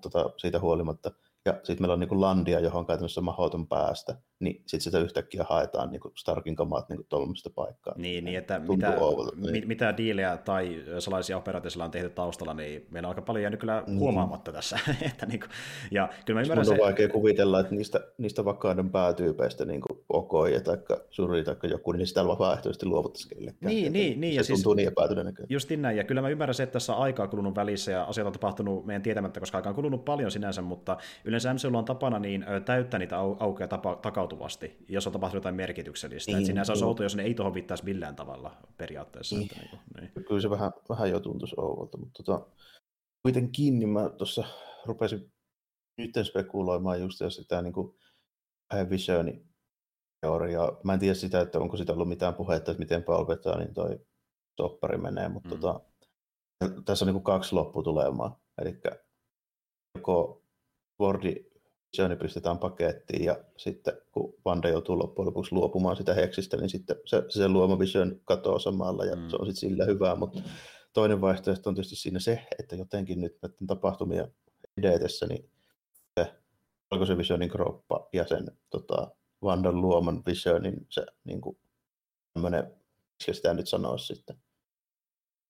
tota, 0.02 0.30
siitä 0.36 0.60
huolimatta– 0.60 1.10
ja 1.46 1.52
sitten 1.52 1.82
meillä 1.82 1.92
on 1.92 2.00
niin 2.00 2.08
kuin 2.08 2.20
landia, 2.20 2.60
johon 2.60 2.86
käytännössä 2.86 3.20
mahdoton 3.20 3.68
päästä, 3.68 4.16
niin 4.40 4.56
sitten 4.56 4.80
sitä 4.80 4.98
yhtäkkiä 4.98 5.44
haetaan 5.48 5.90
niin 5.90 6.00
kuin 6.00 6.12
Starkin 6.16 6.56
kamat 6.56 6.88
niin 6.88 7.06
tuollaisesta 7.08 7.50
paikkaa. 7.50 7.94
Niin, 7.96 8.24
niin 8.24 8.38
että 8.38 8.58
mitä, 8.58 8.96
ouvolta, 9.00 9.36
niin. 9.36 9.52
mit, 9.52 9.66
mitä 9.66 9.96
diilejä 9.96 10.36
tai 10.36 10.82
salaisia 10.98 11.36
operaatioita 11.36 11.84
on 11.84 11.90
tehty 11.90 12.10
taustalla, 12.10 12.54
niin 12.54 12.86
meillä 12.90 13.06
on 13.06 13.10
aika 13.10 13.22
paljon 13.22 13.42
jäänyt 13.42 13.60
kyllä 13.60 13.84
niin. 13.86 13.98
huomaamatta 13.98 14.52
tässä. 14.52 14.78
että 15.12 15.26
niin 15.26 15.40
kuin, 15.40 15.50
ja 15.90 16.08
kyllä 16.26 16.38
mä 16.38 16.42
ymmärrän 16.42 16.68
on 16.68 16.76
se... 16.76 16.82
vaikea 16.82 17.08
kuvitella, 17.08 17.60
että 17.60 17.74
niistä, 17.74 18.00
niistä 18.18 18.44
vakauden 18.44 18.90
päätyypeistä 18.90 19.64
niin 19.64 19.80
kuin 19.80 19.95
Okoja 20.16 20.60
tai 20.60 20.78
Suri 21.10 21.44
tai 21.44 21.56
joku, 21.70 21.92
niin 21.92 22.06
sitä 22.06 22.26
vapaaehtoisesti 22.26 22.86
luovuttaisi 22.86 23.28
kellekään. 23.28 23.74
Niin, 23.74 23.92
niin, 23.92 24.20
niin. 24.20 24.34
Se 24.34 24.52
ja 24.52 24.56
tuntuu 24.56 24.74
siis, 24.74 24.76
niin 24.76 24.88
epätodennäköisesti. 24.88 25.54
Just 25.54 25.70
näin, 25.70 25.96
ja 25.96 26.04
kyllä 26.04 26.20
mä 26.22 26.28
ymmärrän 26.28 26.54
se, 26.54 26.62
että 26.62 26.72
tässä 26.72 26.94
on 26.94 27.02
aikaa 27.02 27.28
kulunut 27.28 27.54
välissä 27.54 27.92
ja 27.92 28.04
asiat 28.04 28.26
on 28.26 28.32
tapahtunut 28.32 28.86
meidän 28.86 29.02
tietämättä, 29.02 29.40
koska 29.40 29.58
aika 29.58 29.68
on 29.68 29.74
kulunut 29.74 30.04
paljon 30.04 30.30
sinänsä, 30.30 30.62
mutta 30.62 30.96
yleensä 31.24 31.54
MCUlla 31.54 31.78
on 31.78 31.84
tapana 31.84 32.18
niin 32.18 32.46
täyttää 32.64 32.98
niitä 32.98 33.16
au- 33.16 33.36
aukeja 33.40 33.68
tapa- 33.68 33.96
takautuvasti, 33.96 34.76
jos 34.88 35.06
on 35.06 35.12
tapahtunut 35.12 35.40
jotain 35.40 35.54
merkityksellistä. 35.54 36.32
Niin, 36.32 36.46
sinänsä 36.46 36.72
on 36.72 36.84
outo, 36.84 37.02
jos 37.02 37.16
ne 37.16 37.22
ei 37.22 37.34
tuohon 37.34 37.54
viittaisi 37.54 37.84
millään 37.84 38.16
tavalla 38.16 38.56
periaatteessa. 38.76 39.36
Niin. 39.36 39.48
Että, 39.52 39.76
niin, 40.00 40.10
niin. 40.14 40.24
Kyllä 40.24 40.40
se 40.40 40.50
vähän, 40.50 40.72
vähän 40.88 41.10
jo 41.10 41.20
tuntuisi 41.20 41.54
ouvolta, 41.58 41.98
mutta 41.98 42.22
tota, 42.22 42.46
kuitenkin 43.22 43.78
niin 43.78 43.88
mä 43.88 44.10
tuossa 44.18 44.44
rupesin 44.84 45.32
nyt 45.98 46.10
spekuloimaan 46.22 47.00
just 47.00 47.18
sitä 47.28 47.62
niin 47.62 47.72
kuin 47.72 47.94
Visioni 48.90 49.46
teoriaa. 50.26 50.80
Mä 50.84 50.92
en 50.92 51.00
tiedä 51.00 51.14
sitä, 51.14 51.40
että 51.40 51.58
onko 51.58 51.76
sitä 51.76 51.92
ollut 51.92 52.08
mitään 52.08 52.34
puhetta, 52.34 52.70
että 52.70 52.80
miten 52.80 53.02
Palpetaanin 53.02 53.74
toi 53.74 54.00
soppari 54.60 54.98
menee, 54.98 55.28
mutta 55.28 55.54
mm. 55.54 55.60
tota, 55.60 55.80
tässä 56.84 57.04
on 57.04 57.12
niin 57.12 57.22
kaksi 57.22 57.54
lopputulemaa. 57.54 58.40
Eli 58.62 58.78
joko 59.94 60.42
Wordi 61.00 61.34
Visioni 61.92 62.16
pistetään 62.16 62.58
pakettiin 62.58 63.24
ja 63.24 63.44
sitten 63.56 63.94
kun 64.12 64.34
Vanda 64.44 64.68
joutuu 64.68 64.98
loppujen 64.98 65.26
lopuksi 65.26 65.54
luopumaan 65.54 65.96
sitä 65.96 66.14
heksistä, 66.14 66.56
niin 66.56 66.70
sitten 66.70 66.96
se, 67.04 67.22
se 67.28 67.48
luoma 67.48 67.78
Vision 67.78 68.20
katoaa 68.24 68.58
samalla 68.58 69.04
ja 69.04 69.16
mm. 69.16 69.28
se 69.28 69.36
on 69.36 69.46
sitten 69.46 69.70
sillä 69.70 69.84
hyvää, 69.84 70.14
mutta 70.14 70.42
toinen 70.92 71.20
vaihtoehto 71.20 71.70
on 71.70 71.74
tietysti 71.74 71.96
siinä 71.96 72.18
se, 72.18 72.46
että 72.58 72.76
jotenkin 72.76 73.20
nyt 73.20 73.38
näiden 73.42 73.66
tapahtumia 73.66 74.28
edetessä, 74.76 75.26
niin 75.26 75.50
se 76.20 76.34
se 77.06 77.18
Visionin 77.18 77.48
kroppa 77.48 78.08
ja 78.12 78.26
sen 78.28 78.46
tota, 78.70 79.15
Vandan 79.42 79.80
luoman 79.80 80.22
Visionin 80.26 80.86
se 80.90 81.06
niin 81.24 81.40
kuin, 81.40 81.58
tämmöinen, 82.32 82.64
miksi 83.12 83.34
sitä 83.34 83.54
nyt 83.54 83.68
sanoa 83.68 83.98
sitten, 83.98 84.36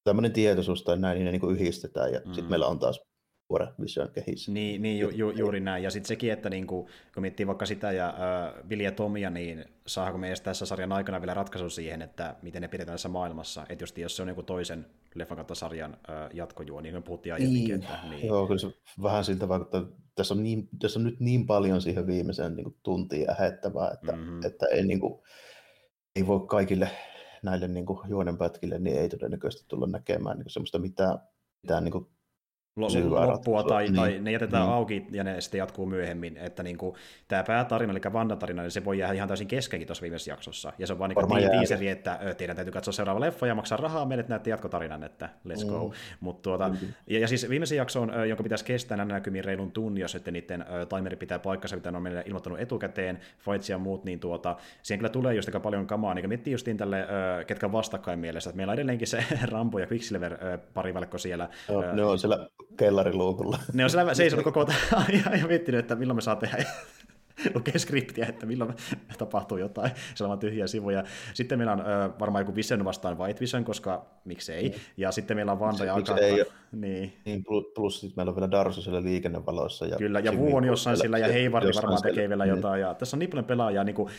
tämmöinen 0.04 0.32
tietoisuus 0.32 0.82
tai 0.82 0.98
näin, 0.98 1.14
niin 1.14 1.24
ne 1.24 1.30
niin 1.30 1.40
kuin 1.40 1.56
yhdistetään 1.56 2.12
ja 2.12 2.20
mm. 2.24 2.32
sitten 2.32 2.50
meillä 2.50 2.66
on 2.66 2.78
taas 2.78 3.00
Pure 3.48 3.68
Vision 3.80 4.08
kehissä. 4.10 4.52
Niin, 4.52 4.82
niin 4.82 4.98
ju, 4.98 5.08
ju, 5.08 5.30
juuri 5.30 5.60
näin. 5.60 5.82
Ja 5.82 5.90
sitten 5.90 6.08
sekin, 6.08 6.32
että 6.32 6.50
niinku, 6.50 6.88
kun 7.14 7.20
miettii 7.20 7.46
vaikka 7.46 7.66
sitä 7.66 7.92
ja 7.92 8.08
äh, 8.08 8.68
Vilja 8.68 8.92
Tomia, 8.92 9.30
niin 9.30 9.64
saako 9.86 10.18
me 10.18 10.28
edes 10.28 10.40
tässä 10.40 10.66
sarjan 10.66 10.92
aikana 10.92 11.20
vielä 11.20 11.34
ratkaisu 11.34 11.70
siihen, 11.70 12.02
että 12.02 12.36
miten 12.42 12.62
ne 12.62 12.68
pidetään 12.68 12.94
tässä 12.94 13.08
maailmassa. 13.08 13.66
Että 13.68 13.82
just 13.82 13.98
jos 13.98 14.16
se 14.16 14.22
on 14.22 14.28
joku 14.28 14.42
toisen 14.42 14.86
leffan 15.14 15.36
kautta 15.36 15.54
sarjan 15.54 15.96
äh, 16.10 16.30
jatkojuo, 16.32 16.80
niin 16.80 16.92
kuin 16.92 17.02
puhuttiin 17.02 17.32
aiemminkin. 17.32 17.80
Niin. 17.80 17.90
Että, 17.92 18.08
niin. 18.10 18.26
Joo, 18.26 18.46
kyllä 18.46 18.58
se 18.58 18.72
vähän 19.02 19.24
siltä 19.24 19.48
vaikuttaa. 19.48 19.86
Tässä 20.14 20.34
on, 20.34 20.42
niin, 20.42 20.68
tässä 20.78 20.98
on 20.98 21.04
nyt 21.04 21.20
niin 21.20 21.46
paljon 21.46 21.82
siihen 21.82 22.06
viimeiseen 22.06 22.56
niin 22.56 22.76
tuntiin 22.82 23.26
lähettävää, 23.28 23.90
että, 23.90 24.12
mm-hmm. 24.12 24.44
että 24.44 24.66
ei, 24.66 24.86
niin 24.86 25.00
kuin, 25.00 25.22
ei 26.16 26.26
voi 26.26 26.40
kaikille 26.46 26.90
näille 27.42 27.68
niin 27.68 27.86
kuin 27.86 27.98
juonenpätkille, 28.08 28.78
niin 28.78 28.98
ei 28.98 29.08
todennäköisesti 29.08 29.64
tulla 29.68 29.86
näkemään 29.86 30.38
niin 30.38 30.50
semmoista 30.50 30.78
mitään, 30.78 31.18
mitään 31.62 31.84
niin 31.84 31.92
kuin 31.92 32.06
loppua 32.76 33.62
tai, 33.62 33.84
niin, 33.84 33.94
tai 33.94 34.18
ne 34.20 34.32
jätetään 34.32 34.62
niin. 34.62 34.74
auki 34.74 35.06
ja 35.10 35.24
ne 35.24 35.40
sitten 35.40 35.58
jatkuu 35.58 35.86
myöhemmin. 35.86 36.36
Että 36.36 36.62
niin 36.62 36.78
kuin, 36.78 36.94
tämä 37.28 37.42
päätarina, 37.42 37.92
eli 37.92 38.00
Vanda-tarina, 38.12 38.62
niin 38.62 38.70
se 38.70 38.84
voi 38.84 38.98
jäädä 38.98 39.14
ihan 39.14 39.28
täysin 39.28 39.48
keskenkin 39.48 39.86
tuossa 39.86 40.02
viimeisessä 40.02 40.30
jaksossa. 40.30 40.72
Ja 40.78 40.86
se 40.86 40.92
on 40.92 40.98
vaan 40.98 41.10
niin 41.10 41.50
tiiseri, 41.50 41.88
että 41.88 42.18
teidän 42.36 42.56
täytyy 42.56 42.72
katsoa 42.72 42.92
seuraava 42.92 43.20
leffa 43.20 43.46
ja 43.46 43.54
maksaa 43.54 43.78
rahaa 43.78 44.04
meille, 44.04 44.20
että 44.20 44.32
näette 44.32 44.50
jatkotarinan, 44.50 45.04
että 45.04 45.28
let's 45.48 45.66
go. 45.66 45.88
Mm. 45.88 45.94
Mut, 46.20 46.42
tuota, 46.42 46.68
mm. 46.68 46.76
ja, 47.06 47.18
ja, 47.18 47.28
siis 47.28 47.48
viimeisen 47.48 47.78
jakson, 47.78 48.12
jonka 48.28 48.42
pitäisi 48.42 48.64
kestää 48.64 48.96
nämä 48.96 49.12
näkymiin 49.12 49.44
reilun 49.44 49.72
tunnin, 49.72 50.02
jos 50.02 50.12
sitten 50.12 50.34
niiden 50.34 50.64
timeri 50.96 51.16
pitää 51.16 51.38
paikkansa, 51.38 51.76
mitä 51.76 51.90
ne 51.90 51.96
on 51.96 52.02
meille 52.02 52.22
ilmoittanut 52.26 52.60
etukäteen, 52.60 53.18
fights 53.38 53.70
ja 53.70 53.78
muut, 53.78 54.04
niin 54.04 54.20
tuota, 54.20 54.56
siihen 54.82 54.98
kyllä 54.98 55.10
tulee 55.10 55.34
just 55.34 55.48
aika 55.48 55.60
paljon 55.60 55.86
kamaa. 55.86 56.14
Niin 56.14 56.28
miettii 56.28 56.52
justiin 56.52 56.76
tälle, 56.76 57.06
ketkä 57.46 57.72
vastakkain 57.72 58.18
mielessä, 58.18 58.50
että 58.50 58.56
meillä 58.56 58.70
on 58.70 58.74
edelleenkin 58.74 59.08
se 59.08 59.24
Rambo 59.52 59.78
ja 59.78 59.86
Quicksilver 59.90 60.38
parivalkko 60.74 61.18
siellä. 61.18 61.48
Joo, 61.68 61.92
ne 61.92 62.04
on 62.04 62.18
siellä 62.18 62.48
kellariluukulla. 62.76 63.58
Ne 63.72 63.84
on 63.84 63.90
siellä 63.90 64.14
seisonut 64.22 64.44
koko 64.44 64.66
ajan 65.08 65.40
ja 65.40 65.46
miettinyt, 65.46 65.80
että 65.80 65.94
milloin 65.94 66.16
me 66.16 66.20
saa 66.20 66.36
tehdä 66.36 66.64
lukee 67.54 67.78
skriptiä, 67.84 68.26
että 68.26 68.46
milloin 68.46 68.74
tapahtuu 69.18 69.58
jotain, 69.58 69.90
siellä 70.14 70.32
on 70.32 70.38
tyhjiä 70.38 70.66
sivuja. 70.66 71.04
Sitten 71.34 71.58
meillä 71.58 71.72
on 71.72 71.80
ö, 71.80 71.84
varmaan 72.20 72.42
joku 72.42 72.54
Vision 72.54 72.84
vastaan 72.84 73.18
White 73.18 73.40
Vision, 73.40 73.64
koska 73.64 74.06
miksei. 74.24 74.68
Mm. 74.68 74.74
Ja 74.96 75.12
sitten 75.12 75.36
meillä 75.36 75.52
on 75.52 75.60
Vanda 75.60 75.84
ja 75.84 75.94
Agatha. 75.94 76.14
Niin. 76.72 77.12
niin. 77.24 77.44
plus, 77.44 77.64
plus 77.74 78.00
sitten 78.00 78.12
meillä 78.16 78.30
on 78.30 78.36
vielä 78.36 78.50
Darsu 78.50 78.82
siellä 78.82 79.02
liikennevaloissa. 79.02 79.86
Ja 79.86 79.96
Kyllä, 79.96 80.20
ja 80.20 80.32
Wu 80.32 80.56
on 80.56 80.64
jossain 80.64 80.96
sillä, 80.96 81.18
ja 81.18 81.28
Heivardi 81.28 81.70
varmaan 81.74 82.02
tekee 82.02 82.28
vielä 82.28 82.44
niin. 82.44 82.56
jotain. 82.56 82.80
Ja 82.80 82.94
tässä 82.94 83.16
on 83.16 83.18
niin 83.18 83.30
paljon 83.30 83.44
pelaajia, 83.44 83.84
niin 83.84 83.94
kuin, 83.94 84.10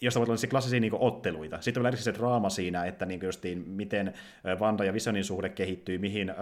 josta 0.00 0.20
voi 0.20 0.26
olla 0.28 0.48
klassisia 0.50 0.80
niin 0.80 0.92
otteluita. 0.94 1.60
Sitten 1.60 1.80
on 1.80 1.84
vielä 1.84 1.96
se 1.96 2.14
draama 2.14 2.50
siinä, 2.50 2.84
että 2.84 3.06
niin 3.06 3.20
justiin, 3.22 3.68
miten 3.68 4.14
Vanda 4.60 4.84
ja 4.84 4.92
Visionin 4.92 5.24
suhde 5.24 5.48
kehittyy, 5.48 5.98
mihin 5.98 6.30
äh, 6.30 6.36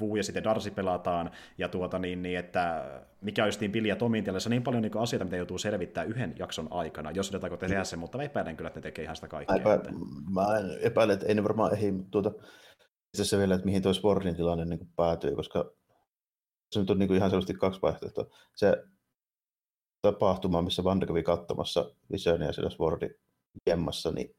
Wu 0.00 0.16
ja 0.16 0.22
sitten 0.22 0.44
Darcy 0.44 0.70
pelataan, 0.70 1.30
ja 1.58 1.68
tuota 1.68 1.98
niin, 1.98 2.22
niin 2.22 2.38
että 2.38 2.84
mikä 3.22 3.42
on 3.42 3.48
justiin 3.48 3.72
Billy 3.72 3.88
ja 3.88 3.96
Tomin 3.96 4.24
tiellä. 4.24 4.40
Se 4.40 4.48
on 4.48 4.50
niin 4.50 4.62
paljon 4.62 4.82
niin 4.82 4.98
asioita, 4.98 5.24
mitä 5.24 5.36
joutuu 5.36 5.58
selvittämään 5.58 6.10
yhden 6.10 6.34
jakson 6.38 6.68
aikana, 6.70 7.10
jos 7.10 7.32
ne 7.32 7.38
tarkoittaa 7.38 7.68
tehdä 7.68 7.84
sen, 7.84 7.98
mutta 7.98 8.18
mä 8.18 8.24
epäilen 8.24 8.56
kyllä, 8.56 8.68
että 8.68 8.80
ne 8.80 8.82
tekee 8.82 9.04
ihan 9.04 9.16
sitä 9.16 9.28
kaikkea. 9.28 9.56
Epä, 9.56 9.74
että... 9.74 9.90
Mä 10.34 10.46
epäilen, 10.80 11.14
että 11.14 11.26
ei 11.26 11.34
ne 11.34 11.42
varmaan 11.42 11.74
ehdi, 11.74 11.92
mutta 11.92 12.10
tuota, 12.10 12.32
se 13.14 13.38
vielä, 13.38 13.54
että 13.54 13.64
mihin 13.64 13.82
tuo 13.82 13.94
Sportin 13.94 14.36
tilanne 14.36 14.64
niin 14.64 14.88
päätyy, 14.96 15.34
koska 15.34 15.72
se 16.70 16.80
nyt 16.80 16.90
on 16.90 16.98
niin 16.98 17.14
ihan 17.14 17.30
selvästi 17.30 17.54
kaksi 17.54 17.82
vaihtoehtoa. 17.82 18.26
Se 18.56 18.76
tapahtuma, 20.02 20.62
missä 20.62 20.84
Vanda 20.84 21.06
kävi 21.06 21.22
katsomassa 21.22 21.94
Visionia 22.12 22.52
siellä 22.52 22.70
Swordin 22.70 23.14
jemmassa, 23.66 24.10
niin 24.10 24.36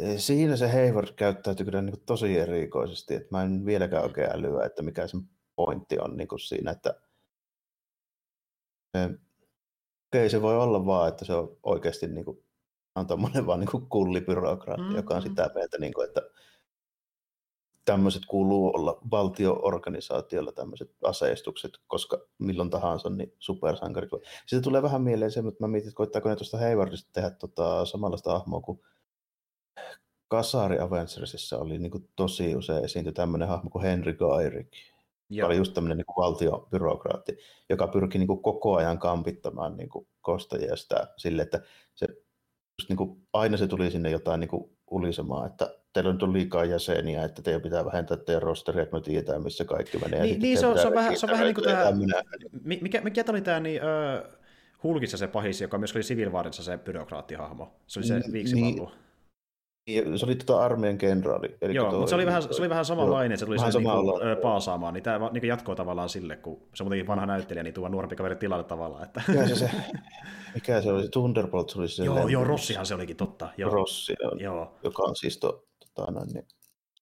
eh, 0.00 0.18
siinä 0.18 0.56
se 0.56 0.68
Hayward 0.68 1.08
käyttäytyy 1.16 1.66
kyllä 1.66 1.82
niin 1.82 2.04
tosi 2.06 2.38
erikoisesti, 2.38 3.14
että 3.14 3.28
mä 3.30 3.42
en 3.42 3.66
vieläkään 3.66 4.04
oikein 4.04 4.30
älyä, 4.30 4.66
että 4.66 4.82
mikä 4.82 5.06
sen 5.06 5.20
pointti 5.56 5.98
on 5.98 6.16
niin 6.16 6.28
siinä, 6.48 6.70
että 6.70 6.94
eh, 9.04 9.10
okei, 10.08 10.30
se 10.30 10.42
voi 10.42 10.58
olla 10.58 10.86
vaan, 10.86 11.08
että 11.08 11.24
se 11.24 11.34
on 11.34 11.56
oikeasti 11.62 12.06
niin 12.06 12.24
kuin, 12.24 12.44
on 12.94 13.06
tommonen 13.06 13.46
vaan 13.46 13.60
niin 13.60 13.88
kullibyrokraatti, 13.88 14.82
mm-hmm. 14.82 14.96
joka 14.96 15.14
on 15.14 15.22
mm-hmm. 15.22 15.30
sitä 15.30 15.50
mieltä, 15.54 15.78
niin 15.78 15.94
kuin, 15.94 16.08
että 16.08 16.22
tämmöiset 17.84 18.22
kuuluu 18.26 18.70
olla 18.74 19.00
valtioorganisaatiolla 19.10 20.52
tämmöiset 20.52 20.90
aseistukset, 21.04 21.72
koska 21.86 22.18
milloin 22.38 22.70
tahansa 22.70 23.10
niin 23.10 23.32
supersankarit. 23.38 24.10
Sitten 24.46 24.62
tulee 24.62 24.82
vähän 24.82 25.02
mieleen 25.02 25.30
se, 25.30 25.40
että 25.40 25.64
mä 25.64 25.68
mietin, 25.68 25.88
että 25.88 25.96
koittaako 25.96 26.28
ne 26.28 26.36
tuosta 26.36 26.58
Haywardista 26.58 27.10
tehdä 27.12 27.30
tota, 27.30 27.84
samanlaista 27.84 28.32
hahmoa 28.32 28.60
kuin 28.60 28.80
Kasari 30.28 30.78
Avengersissa 30.78 31.58
oli 31.58 31.78
niin 31.78 31.90
kuin 31.90 32.08
tosi 32.16 32.56
usein 32.56 32.84
esiintyi 32.84 33.12
tämmöinen 33.12 33.48
hahmo 33.48 33.70
kuin 33.70 33.82
Henry 33.82 34.14
Gairik. 34.14 34.68
Joo. 35.30 35.46
oli 35.46 35.56
just 35.56 35.74
tämmöinen 35.74 35.96
niin 35.96 36.16
valtiobyrokraatti, 36.16 37.38
joka 37.70 37.88
pyrki 37.88 38.18
niin 38.18 38.26
kuin 38.26 38.42
koko 38.42 38.76
ajan 38.76 38.98
kampittamaan 38.98 39.76
niin 39.76 39.88
kuin 39.88 40.06
kostajia 40.20 40.76
sitä 40.76 41.08
sille, 41.16 41.42
että 41.42 41.60
se, 41.94 42.06
just 42.78 42.88
niin 42.88 42.96
kuin, 42.96 43.22
aina 43.32 43.56
se 43.56 43.66
tuli 43.66 43.90
sinne 43.90 44.10
jotain 44.10 44.40
niin 44.40 44.48
kuin 44.48 44.76
ulisemaan, 44.90 45.46
että 45.46 45.74
teillä 45.92 46.16
on 46.22 46.32
liikaa 46.32 46.64
jäseniä, 46.64 47.24
että 47.24 47.42
teidän 47.42 47.62
pitää 47.62 47.84
vähentää 47.84 48.16
teidän 48.16 48.42
rosteria, 48.42 48.82
että 48.82 48.96
me 48.96 49.00
tiedetään, 49.00 49.42
missä 49.42 49.64
kaikki 49.64 49.98
menee. 49.98 50.22
Niin, 50.22 50.40
niin 50.40 50.58
se, 50.58 50.66
on, 50.66 50.78
se, 50.78 50.86
on 50.86 50.94
vähän, 50.94 51.18
se 51.18 51.26
on 51.26 51.32
vähän 51.32 51.44
niin 51.44 51.54
kuin 51.54 51.64
tämä, 51.64 51.92
mikä, 52.80 53.00
mikä 53.00 53.24
tämä 53.24 53.36
oli 53.36 53.42
tämä 53.42 53.60
niin, 53.60 53.80
uh, 53.82 54.36
Hulkissa 54.82 55.16
se 55.16 55.26
pahis, 55.26 55.60
joka 55.60 55.78
myös 55.78 55.94
oli 55.94 56.02
Civil 56.02 56.30
se 56.50 56.78
byrokraattihahmo. 56.78 57.76
Se 57.86 57.98
oli 57.98 58.06
se 58.06 58.20
viiksivallu. 58.32 58.84
Niin, 58.84 59.05
se 60.16 60.26
oli 60.26 60.34
tota 60.34 60.64
armeijan 60.64 60.98
kenraali. 60.98 61.56
Eli 61.62 61.74
Joo, 61.74 61.90
mutta 61.90 62.06
se 62.06 62.14
oli 62.14 62.26
vähän, 62.26 62.42
se 62.42 62.62
oli 62.62 62.68
vähän 62.68 62.84
samanlainen, 62.84 63.38
se 63.38 63.46
tuli 63.46 63.56
vähän 63.56 63.72
sen 63.72 63.82
niinku, 63.82 64.20
paasaamaan, 64.42 64.94
niin 64.94 65.02
tämä 65.02 65.30
niinku 65.32 65.46
jatkoo 65.46 65.74
tavallaan 65.74 66.08
sille, 66.08 66.36
kun 66.36 66.62
se 66.74 66.82
on 66.82 66.86
muutenkin 66.86 67.06
vanha 67.06 67.26
näyttelijä, 67.26 67.62
niin 67.62 67.74
tuo 67.74 67.88
nuorempi 67.88 68.16
kaveri 68.16 68.36
tilalle 68.36 68.64
tavallaan. 68.64 69.04
Että... 69.04 69.22
Mikä 69.28 69.48
se, 69.48 69.54
se, 69.54 69.70
mikä 70.54 70.82
se 70.82 70.92
oli, 70.92 71.02
se 71.02 71.08
Thunderbolt 71.08 71.72
oli 71.76 71.88
se. 71.88 72.04
Joo, 72.04 72.28
joo, 72.28 72.44
Rossihan 72.44 72.86
se 72.86 72.94
olikin, 72.94 73.16
totta. 73.16 73.48
Joo. 73.56 73.70
Rossi, 73.70 74.14
on, 74.32 74.40
joo. 74.40 74.78
joka 74.82 75.02
on 75.02 75.16
siis 75.16 75.38
to, 75.38 75.64
tota, 75.94 76.12
noin, 76.12 76.28
niin, 76.28 76.46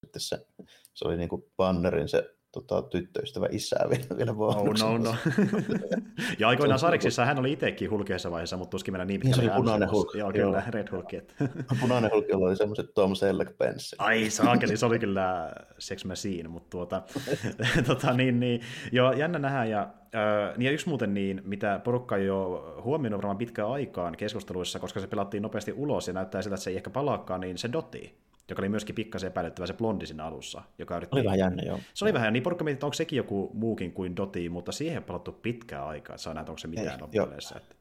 sitten 0.00 0.20
se, 0.20 0.46
se 0.94 1.08
oli 1.08 1.16
niinku 1.16 1.50
Bannerin 1.56 2.08
se 2.08 2.34
tota, 2.54 2.82
tyttöystävä 2.82 3.46
isää 3.50 3.86
vielä, 3.90 4.16
vielä 4.16 4.32
Oh, 4.38 4.74
no, 4.78 4.98
no. 4.98 5.14
ja 6.38 6.48
aikoinaan 6.48 6.78
Sariksissa 6.78 7.24
hän 7.24 7.38
oli 7.38 7.52
itsekin 7.52 7.90
hulkeessa 7.90 8.30
vaiheessa, 8.30 8.56
mutta 8.56 8.70
tuskin 8.70 8.94
mennä 8.94 9.04
niin 9.04 9.20
pitkälle. 9.20 9.42
Niin 9.42 9.50
se 9.50 9.56
oli 9.56 9.62
punainen 9.62 9.90
hulk. 9.90 10.14
Joo, 10.14 10.32
kyllä, 10.32 10.58
Joo. 10.58 10.62
Red 10.68 10.88
Hulk. 10.92 11.08
punainen 11.80 12.10
hulk, 12.10 12.28
jolla 12.28 12.46
oli 12.46 12.56
semmoiset 12.56 12.94
Tom 12.94 13.14
Selleck 13.14 13.58
penssit. 13.58 14.00
Ai 14.00 14.30
saakeli, 14.30 14.76
se 14.76 14.86
oli 14.86 14.98
kyllä 14.98 15.52
Sex 15.78 16.04
Machine, 16.04 16.48
mutta 16.48 16.70
tuota, 16.70 17.02
tota, 17.86 18.12
niin, 18.12 18.40
niin, 18.40 18.60
joo, 18.92 19.12
jännä 19.12 19.38
nähdä. 19.38 19.64
Ja, 19.64 19.80
äh, 20.14 20.56
niin 20.56 20.66
ja 20.66 20.72
yksi 20.72 20.88
muuten 20.88 21.14
niin, 21.14 21.42
mitä 21.44 21.80
porukka 21.84 22.14
ole 22.14 22.82
huomioinut 22.82 23.18
varmaan 23.18 23.38
pitkään 23.38 23.70
aikaan 23.70 24.16
keskusteluissa, 24.16 24.78
koska 24.78 25.00
se 25.00 25.06
pelattiin 25.06 25.42
nopeasti 25.42 25.72
ulos 25.72 26.08
ja 26.08 26.14
näyttää 26.14 26.42
siltä, 26.42 26.54
että 26.54 26.64
se 26.64 26.70
ei 26.70 26.76
ehkä 26.76 26.90
palaakaan, 26.90 27.40
niin 27.40 27.58
se 27.58 27.72
Doti 27.72 28.24
joka 28.48 28.62
oli 28.62 28.68
myöskin 28.68 28.94
pikkasen 28.94 29.26
epäilyttävä 29.26 29.66
se 29.66 29.74
blondi 29.74 30.06
siinä 30.06 30.24
alussa. 30.24 30.62
Joka 30.78 30.96
yritti... 30.96 31.16
Oli 31.16 31.24
vähän 31.24 31.38
jännä, 31.38 31.62
joo. 31.66 31.78
Se 31.94 32.04
oli 32.04 32.12
vähän, 32.12 32.32
niin 32.32 32.42
porukka 32.42 32.64
mietti, 32.64 32.76
että 32.76 32.86
onko 32.86 32.94
sekin 32.94 33.16
joku 33.16 33.50
muukin 33.54 33.92
kuin 33.92 34.16
Doti, 34.16 34.48
mutta 34.48 34.72
siihen 34.72 34.98
on 34.98 35.04
palattu 35.04 35.32
pitkään 35.32 35.86
aikaa, 35.86 36.14
että 36.14 36.22
saa 36.22 36.34
nähdä, 36.34 36.50
onko 36.50 36.58
se 36.58 36.68
mitään 36.68 37.00
loppupeleissä. 37.00 37.56
Että... 37.56 37.74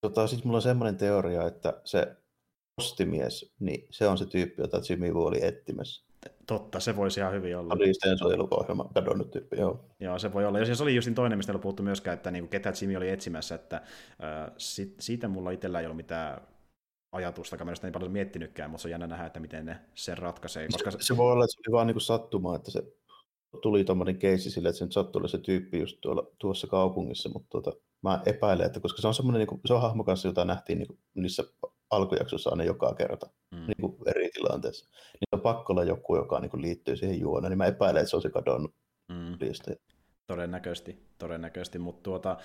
Tota, 0.00 0.26
sitten 0.26 0.46
mulla 0.46 0.58
on 0.58 0.62
semmoinen 0.62 0.96
teoria, 0.96 1.46
että 1.46 1.80
se 1.84 2.16
postimies, 2.76 3.54
niin 3.60 3.86
se 3.90 4.08
on 4.08 4.18
se 4.18 4.26
tyyppi, 4.26 4.62
jota 4.62 4.80
Jimmy 4.88 5.10
Woo 5.10 5.26
oli 5.26 5.44
etsimässä. 5.44 6.08
Totta, 6.46 6.80
se 6.80 6.96
voisi 6.96 7.20
ihan 7.20 7.32
hyvin 7.32 7.56
olla. 7.56 7.76
Todisteen 7.76 8.18
suojelukohjelma, 8.18 8.90
kadonnut 8.94 9.30
tyyppi, 9.30 9.56
joo. 9.56 9.84
Joo, 10.00 10.18
se 10.18 10.32
voi 10.32 10.46
olla. 10.46 10.58
Ja 10.58 10.74
se 10.74 10.82
oli 10.82 10.94
just 10.94 11.08
toinen, 11.14 11.38
mistä 11.38 11.52
ei 11.52 11.58
puhuttu 11.58 11.82
myöskään, 11.82 12.14
että 12.14 12.30
niin 12.30 12.48
ketä 12.48 12.72
Jimmy 12.80 12.96
oli 12.96 13.08
etsimässä, 13.08 13.54
että 13.54 13.76
äh, 13.76 14.52
sit, 14.58 14.94
siitä 15.00 15.28
mulla 15.28 15.50
itsellä 15.50 15.80
ei 15.80 15.86
ollut 15.86 15.96
mitään 15.96 16.40
ajatusta, 17.12 17.54
joka 17.54 17.64
mielestäni 17.64 17.92
paljon 17.92 18.12
miettinytkään, 18.12 18.70
mutta 18.70 18.82
se 18.82 18.88
on 18.88 18.90
jännä 18.90 19.06
nähdä, 19.06 19.26
että 19.26 19.40
miten 19.40 19.66
ne 19.66 19.78
sen 19.94 20.18
ratkaisee. 20.18 20.68
Koska... 20.72 20.90
Se, 20.90 20.98
se, 21.00 21.16
voi 21.16 21.32
olla, 21.32 21.44
että 21.44 21.52
se 21.52 21.60
oli 21.68 21.72
vaan 21.72 21.86
niin 21.86 22.00
sattumaa, 22.00 22.56
että 22.56 22.70
se 22.70 22.82
tuli 23.62 23.84
tuommoinen 23.84 24.18
keissi 24.18 24.50
sille, 24.50 24.68
että 24.68 24.78
se 24.78 24.84
nyt 24.84 24.92
sattui 24.92 25.28
se 25.28 25.38
tyyppi 25.38 25.78
just 25.80 25.98
tuolla, 26.00 26.26
tuossa 26.38 26.66
kaupungissa, 26.66 27.28
mutta 27.28 27.48
tuota, 27.50 27.72
mä 28.02 28.22
epäilen, 28.26 28.66
että 28.66 28.80
koska 28.80 29.02
se 29.02 29.08
on 29.08 29.14
semmoinen, 29.14 29.38
niin 29.38 29.46
kuin, 29.46 29.60
se 29.66 29.74
on 29.74 29.82
hahmo 29.82 30.04
kanssa, 30.04 30.28
jota 30.28 30.44
nähtiin 30.44 30.78
niin 30.78 30.88
kuin, 30.88 30.98
niissä 31.14 31.44
alkujaksoissa 31.90 32.50
aina 32.50 32.64
joka 32.64 32.94
kerta 32.94 33.30
mm. 33.50 33.66
niin 33.66 33.76
kuin 33.80 33.96
eri 34.06 34.30
tilanteissa, 34.30 34.88
niin 35.12 35.28
on 35.32 35.40
pakko 35.40 35.72
olla 35.72 35.84
joku, 35.84 36.16
joka 36.16 36.40
niin 36.40 36.50
kuin, 36.50 36.62
liittyy 36.62 36.96
siihen 36.96 37.20
juoneen, 37.20 37.50
niin 37.50 37.58
mä 37.58 37.66
epäilen, 37.66 38.00
että 38.00 38.10
se 38.10 38.16
on 38.16 38.22
se 38.22 38.30
kadonnut 38.30 38.74
mm. 39.08 39.38
Todennäköisesti, 40.26 41.06
todennäköisesti, 41.18 41.78
mutta 41.78 42.02
tuota, 42.02 42.36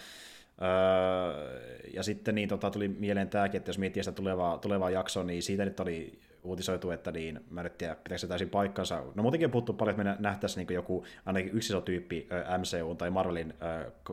Öö, 0.64 1.84
ja 1.94 2.04
sitten 2.04 2.36
niin, 2.36 2.50
tota, 2.50 2.72
tuli 2.72 2.88
mieleen 2.88 3.30
tämäkin, 3.30 3.58
että 3.58 3.70
jos 3.70 3.78
miettii 3.78 4.04
sitä 4.04 4.16
tulevaa, 4.16 4.58
tulevaa 4.58 4.90
jaksoa, 4.90 5.24
niin 5.24 5.44
siitä 5.44 5.66
nyt 5.66 5.80
oli 5.80 6.20
uutisoitu, 6.44 6.92
että 6.92 7.12
niin, 7.12 7.40
mä 7.50 7.62
en 7.62 7.72
tiedä, 7.78 7.96
pitäisikö 7.96 8.18
se 8.18 8.28
täysin 8.28 8.50
paikkansa. 8.50 9.04
No 9.16 9.24
muutenkin 9.24 9.46
on 9.48 9.52
puhuttu 9.52 9.74
paljon, 9.74 10.00
että 10.00 10.04
me 10.04 10.18
nähtäisiin 10.20 10.68
niin 10.68 10.76
joku 10.76 11.06
ainakin 11.26 11.52
yksi 11.54 11.74
iso 11.74 11.82
tyyppi 11.82 12.28
MCU 12.58 12.96
tai 12.96 13.10
Marvelin 13.10 13.54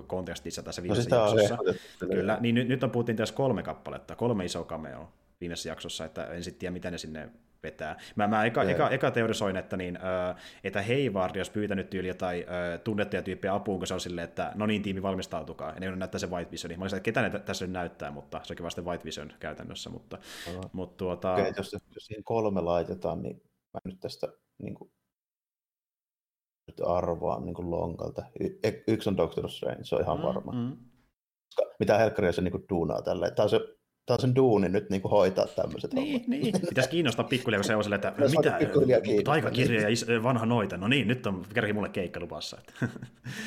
kontekstissa 0.06 0.62
tässä 0.62 0.80
no 0.80 0.82
viimeisessä 0.82 1.16
no, 1.16 1.22
jaksossa. 1.22 1.58
Kyllä, 1.98 2.38
niin 2.40 2.54
nyt, 2.54 2.68
nyt 2.68 2.84
on 2.84 2.90
puhuttiin 2.90 3.16
tässä 3.16 3.34
kolme 3.34 3.62
kappaletta, 3.62 4.16
kolme 4.16 4.44
isoa 4.44 4.64
cameo 4.64 5.08
viimeisessä 5.40 5.68
jaksossa, 5.68 6.04
että 6.04 6.26
en 6.26 6.44
sitten 6.44 6.58
tiedä, 6.60 6.72
mitä 6.72 6.90
ne 6.90 6.98
sinne 6.98 7.28
vetää. 7.62 7.98
Mä, 8.16 8.26
mä 8.26 8.44
eka, 8.44 8.62
eka, 8.62 8.90
eka 8.90 9.10
teorisoin, 9.10 9.56
että, 9.56 9.76
niin, 9.76 9.96
äh, 9.96 10.36
että 10.64 10.82
Hayward 10.82 11.36
olisi 11.36 11.50
pyytänyt 11.50 11.90
tyyli 11.90 12.08
jotain 12.08 12.42
äh, 12.42 12.80
tunnettuja 12.84 13.22
tyyppejä 13.22 13.54
apuun, 13.54 13.78
kun 13.78 13.86
se 13.86 13.94
on 13.94 14.00
silleen, 14.00 14.24
että 14.24 14.52
no 14.54 14.66
niin, 14.66 14.82
tiimi 14.82 15.02
valmistautukaa. 15.02 15.72
Ja 15.74 15.80
ne 15.80 15.96
näyttää 15.96 16.18
se 16.18 16.30
White 16.30 16.50
Vision. 16.50 16.78
Mä 16.78 16.84
olisin, 16.84 16.96
että 16.96 17.04
ketä 17.04 17.22
ne 17.22 17.38
tässä 17.38 17.64
nyt 17.64 17.72
näyttää, 17.72 18.10
mutta 18.10 18.40
se 18.42 18.52
onkin 18.52 18.64
vasta 18.64 18.82
White 18.82 19.04
Vision 19.04 19.32
käytännössä. 19.40 19.90
Mutta, 19.90 20.18
no. 20.54 20.60
mutta 20.72 20.96
tuota... 20.96 21.32
okay, 21.32 21.52
jos, 21.56 21.72
jos 21.72 21.82
siihen 22.06 22.24
kolme 22.24 22.60
laitetaan, 22.60 23.22
niin 23.22 23.42
mä 23.74 23.80
nyt 23.84 24.00
tästä 24.00 24.28
niin 24.58 24.74
kuin, 24.74 24.90
nyt 26.66 26.80
arvaan 26.86 27.44
niin 27.44 27.54
kuin 27.54 27.70
lonkalta. 27.70 28.22
Y- 28.40 28.82
yksi 28.88 29.08
on 29.08 29.16
Doctor 29.16 29.50
Strange, 29.50 29.84
se 29.84 29.94
on 29.94 30.02
ihan 30.02 30.18
mm, 30.18 30.22
varma. 30.22 30.52
Mm. 30.52 30.76
Mitä 31.78 31.98
helkkaria 31.98 32.32
se 32.32 32.42
niin 32.42 32.52
kuin, 32.52 32.64
duunaa 32.68 33.02
tällä. 33.02 33.30
Tämä 33.30 33.44
on 33.44 33.50
se 33.50 33.60
tämä 34.06 34.14
on 34.14 34.20
sen 34.20 34.34
duuni 34.34 34.68
nyt 34.68 34.90
niin 34.90 35.02
kuin 35.02 35.10
hoitaa 35.10 35.46
tämmöiset 35.46 35.92
niin, 35.92 36.12
hommat. 36.12 36.28
Niin, 36.28 36.60
pitäisi 36.68 36.90
kiinnostaa 36.90 37.24
pikkuhiljaa, 37.24 37.58
kun 37.58 37.64
se 37.64 37.76
on 37.76 37.94
että 37.94 38.12
mitä, 38.30 38.58
taikakirja 39.24 39.80
ja 39.80 40.22
vanha 40.22 40.46
noita, 40.46 40.76
no 40.76 40.88
niin, 40.88 41.08
nyt 41.08 41.26
on 41.26 41.44
kerran 41.54 41.74
mulle 41.74 41.88
keikka 41.88 42.20
lupassa. 42.20 42.58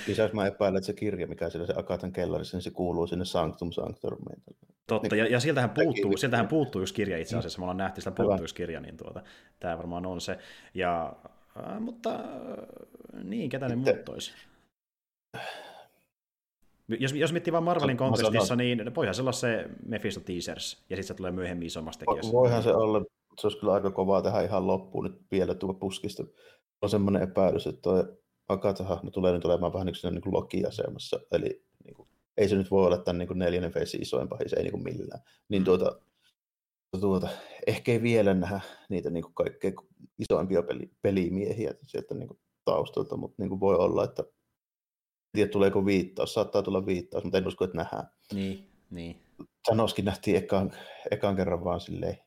Lisäksi 0.08 0.36
mä 0.36 0.48
epäilen, 0.48 0.78
että 0.78 0.86
se 0.86 0.94
kirja, 0.94 1.28
mikä 1.28 1.50
siellä 1.50 1.68
se 1.68 1.74
Akatan 1.78 2.12
kellarissa, 2.12 2.58
niin 2.58 2.64
se 2.64 2.72
kuuluu 2.72 3.08
sinne 3.08 3.26
Sanctum 3.26 3.72
Sanctorumiin. 3.72 4.44
Totta, 4.88 5.16
niin, 5.16 5.20
ja, 5.20 5.32
ja 5.32 5.40
sieltähän, 5.40 5.70
puuttuu, 5.70 6.18
sieltähän 6.18 6.48
puuttuu 6.48 6.82
just 6.82 6.96
kirja 6.96 7.18
itse 7.18 7.38
asiassa, 7.38 7.60
me 7.60 7.64
ollaan 7.64 7.78
nähty, 7.78 8.02
sitä 8.02 8.12
puuttuu 8.12 8.44
just 8.44 8.56
kirja, 8.56 8.80
niin 8.80 8.98
tuota, 8.98 9.24
tämä 9.60 9.78
varmaan 9.78 10.06
on 10.06 10.22
se. 10.22 10.38
Ja, 10.74 11.14
äh, 11.58 11.80
mutta 11.80 12.20
niin, 13.24 13.50
ketä 13.50 13.68
ne 13.68 13.76
muut? 13.76 14.34
Jos, 16.88 17.14
jos 17.14 17.32
miettii 17.32 17.54
vain 17.54 17.64
Marvelin 17.64 17.98
kontekstissa, 17.98 18.56
niin 18.56 18.96
voihan 18.96 19.16
se 19.16 19.22
olla 19.22 19.32
se 19.32 19.70
Mephisto 19.86 20.20
Teasers, 20.20 20.72
ja 20.90 20.96
sitten 20.96 21.04
se 21.04 21.14
tulee 21.14 21.32
myöhemmin 21.32 21.66
isommasta 21.66 22.06
tekijässä. 22.06 22.32
Voihan 22.32 22.64
se 22.64 22.74
olla, 22.74 23.02
se 23.42 23.48
olisi 23.48 23.60
kyllä 23.60 23.74
aika 23.74 23.92
kovaa 23.92 24.22
tehdä 24.22 24.42
ihan 24.42 24.68
loppuun 24.68 25.04
nyt 25.04 25.22
vielä 25.32 25.56
tuo 25.56 25.74
puskista. 25.74 26.24
On 26.82 26.90
semmoinen 26.90 27.22
epäilys, 27.22 27.68
että 27.68 27.82
tuo 27.82 28.06
Agatha-hahmo 28.48 29.12
tulee 29.12 29.34
nyt 29.34 29.46
olemaan 29.46 29.74
vähän 29.74 29.88
niin 29.88 30.22
kuin 30.22 30.34
Loki-asemassa, 30.34 31.20
eli 31.32 31.64
niin 31.84 31.96
kuin, 31.96 32.10
ei 32.38 32.50
se 32.50 32.56
nyt 32.56 32.72
voi 32.72 32.86
olla 32.86 32.98
tämän 32.98 33.18
niin 33.18 33.28
kuin 33.28 33.40
neljännen 33.40 33.72
feisi 33.72 33.98
isoin 33.98 34.30
pahis, 34.30 34.54
ei 34.54 34.64
niin 34.64 34.72
kuin 34.72 34.84
millään. 34.84 35.22
Niin 35.50 35.62
mm. 35.62 35.66
tuota, 35.66 36.00
tuota, 37.02 37.30
ehkä 37.68 37.92
ei 37.92 38.02
vielä 38.02 38.34
nähdä 38.34 38.60
niitä 38.90 39.10
niin 39.10 39.24
kuin 39.24 39.34
kaikkein 39.34 39.74
isoimpia 40.20 40.64
peli, 40.64 40.92
pelimiehiä 41.02 41.74
sieltä 41.84 42.16
niin 42.16 42.28
kuin 42.28 42.40
taustalta, 42.66 43.18
mutta 43.18 43.36
niin 43.40 43.50
kuin 43.50 43.60
voi 43.60 43.76
olla, 43.76 44.04
että 44.04 44.24
tiedä 45.34 45.52
tuleeko 45.52 45.86
viittaus, 45.86 46.34
saattaa 46.34 46.62
tulla 46.62 46.86
viittaus, 46.86 47.24
mutta 47.24 47.38
en 47.38 47.48
usko, 47.48 47.66
että 47.66 47.78
nähdään. 47.78 48.08
Niin, 48.34 48.70
niin. 48.90 49.22
Sanoskin 49.68 50.06
nähtiin 50.06 50.38
ekan, 50.38 50.72
ekan 51.12 51.36
kerran 51.36 51.64
vaan 51.64 51.82
silleen 51.82 52.18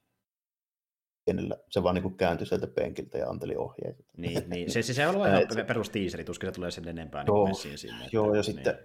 pienellä, 1.24 1.56
se 1.70 1.82
vaan 1.82 1.94
niin 1.94 2.16
kääntyi 2.16 2.46
sieltä 2.46 2.66
penkiltä 2.66 3.18
ja 3.18 3.28
anteli 3.28 3.56
ohjeita. 3.56 4.04
Niin, 4.16 4.42
niin. 4.50 4.70
Se, 4.70 4.82
se, 4.82 4.94
se 4.94 5.06
on 5.06 5.14
ihan 5.14 5.66
perus 5.66 5.90
tiiseri, 5.90 6.24
tuskin 6.24 6.48
se 6.48 6.52
tulee 6.52 6.70
sen 6.70 6.88
enempää 6.88 7.22
niin 7.22 7.26
joo, 7.26 7.46
niin 7.46 7.78
sinne. 7.78 7.96
Että, 7.96 8.16
joo, 8.16 8.26
ja 8.26 8.32
niin. 8.32 8.44
sitten, 8.44 8.78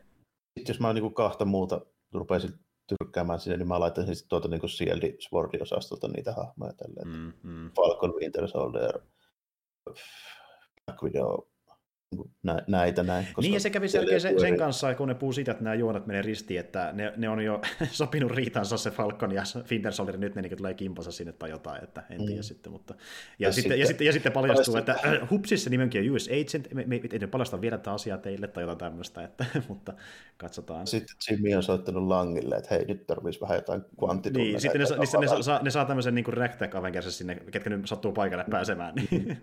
sitten 0.60 0.74
jos 0.74 0.80
mä 0.80 0.94
niin 0.94 1.14
kahta 1.14 1.46
muuta 1.46 1.82
rupeaisin 2.14 2.54
tyrkkäämään 2.88 3.40
sinne, 3.40 3.58
niin 3.58 3.68
mä 3.68 3.80
laittaisin 3.80 4.16
sitten 4.16 4.30
tuota 4.30 4.48
niin 4.48 4.70
Shield 4.70 5.02
Sword-osastolta 5.20 6.08
niitä 6.08 6.34
hahmoja 6.34 6.74
tälleen. 6.74 7.08
Mm, 7.08 7.34
mm. 7.44 7.72
Falcon, 7.72 8.14
Winter 8.16 8.48
Soldier, 8.48 9.00
Black 10.86 11.04
Widow, 11.04 11.51
niinku 12.12 12.32
näitä 12.68 13.04
näin. 13.04 13.28
Niin, 13.42 13.54
ja 13.54 13.60
se 13.60 13.70
kävi 13.70 13.88
selkeä 13.88 14.20
sen, 14.20 14.40
sen 14.40 14.58
kanssa, 14.58 14.96
kun 14.96 15.08
ne 15.08 15.16
puhuu 15.16 15.34
siitä, 15.34 15.52
että 15.52 15.64
nämä 15.64 15.74
juonat 15.74 16.08
menee 16.08 16.22
ristiin, 16.22 16.60
että 16.60 16.90
ne, 16.94 17.14
ne 17.18 17.30
on 17.30 17.46
jo 17.46 17.62
sopinut 17.92 18.32
riitansa 18.32 18.78
se 18.78 18.92
Falcon 18.92 19.32
ja 19.32 19.44
Winter 19.72 19.94
Soldier, 19.94 20.18
nyt 20.18 20.36
ne 20.36 20.42
niin 20.42 20.58
tulee 20.58 20.74
kimpansa 20.74 21.12
sinne 21.12 21.34
tai 21.34 21.50
jotain, 21.50 21.84
että 21.84 22.04
en 22.10 22.26
tiedä 22.26 22.42
mm. 22.42 22.44
sitten. 22.44 22.72
Mutta... 22.72 22.94
Ja, 23.40 23.48
ja, 23.48 23.52
sitten, 23.52 23.64
sitten, 23.64 23.80
ja, 23.80 23.88
sitten, 23.88 24.06
ja 24.08 24.14
sitten 24.14 24.32
paljastuu, 24.32 24.76
että 24.76 24.92
äh, 24.92 25.30
hupsissa 25.30 25.70
nimenkin 25.70 26.10
on 26.10 26.16
US 26.16 26.28
Agent, 26.28 26.74
me, 26.74 26.84
me, 26.88 27.00
me 27.00 27.10
ei 27.22 27.28
paljasta 27.28 27.62
vielä 27.62 27.78
tätä 27.78 27.92
asiaa 27.92 28.18
teille 28.18 28.48
tai 28.48 28.64
jotain 28.64 28.78
tämmöistä, 28.78 29.24
että, 29.24 29.46
mutta 29.70 29.94
katsotaan. 30.38 30.88
Sitten 30.88 31.16
Jimmy 31.30 31.54
on 31.54 31.64
soittanut 31.64 32.08
Langille, 32.08 32.56
että 32.56 32.76
hei, 32.76 32.86
nyt 32.86 33.08
tarvitsisi 33.08 33.42
vähän 33.42 33.58
jotain 33.58 33.82
kvanttitunneleita. 34.00 34.54
Niin, 34.54 34.62
sitten 34.62 34.82
ne, 34.82 34.88
ne, 34.90 35.28
ne, 35.28 35.36
ne, 35.38 35.44
saa, 35.44 35.62
ne 35.64 35.72
saa 35.72 35.86
tämmöisen 35.86 36.16
niin 36.16 36.34
Ragtag 36.34 36.72
sinne, 37.10 37.36
ketkä 37.36 37.70
nyt 37.70 37.88
sattuu 37.88 38.12
paikalle 38.12 38.46
pääsemään. 38.50 38.96
Niin. 38.96 39.38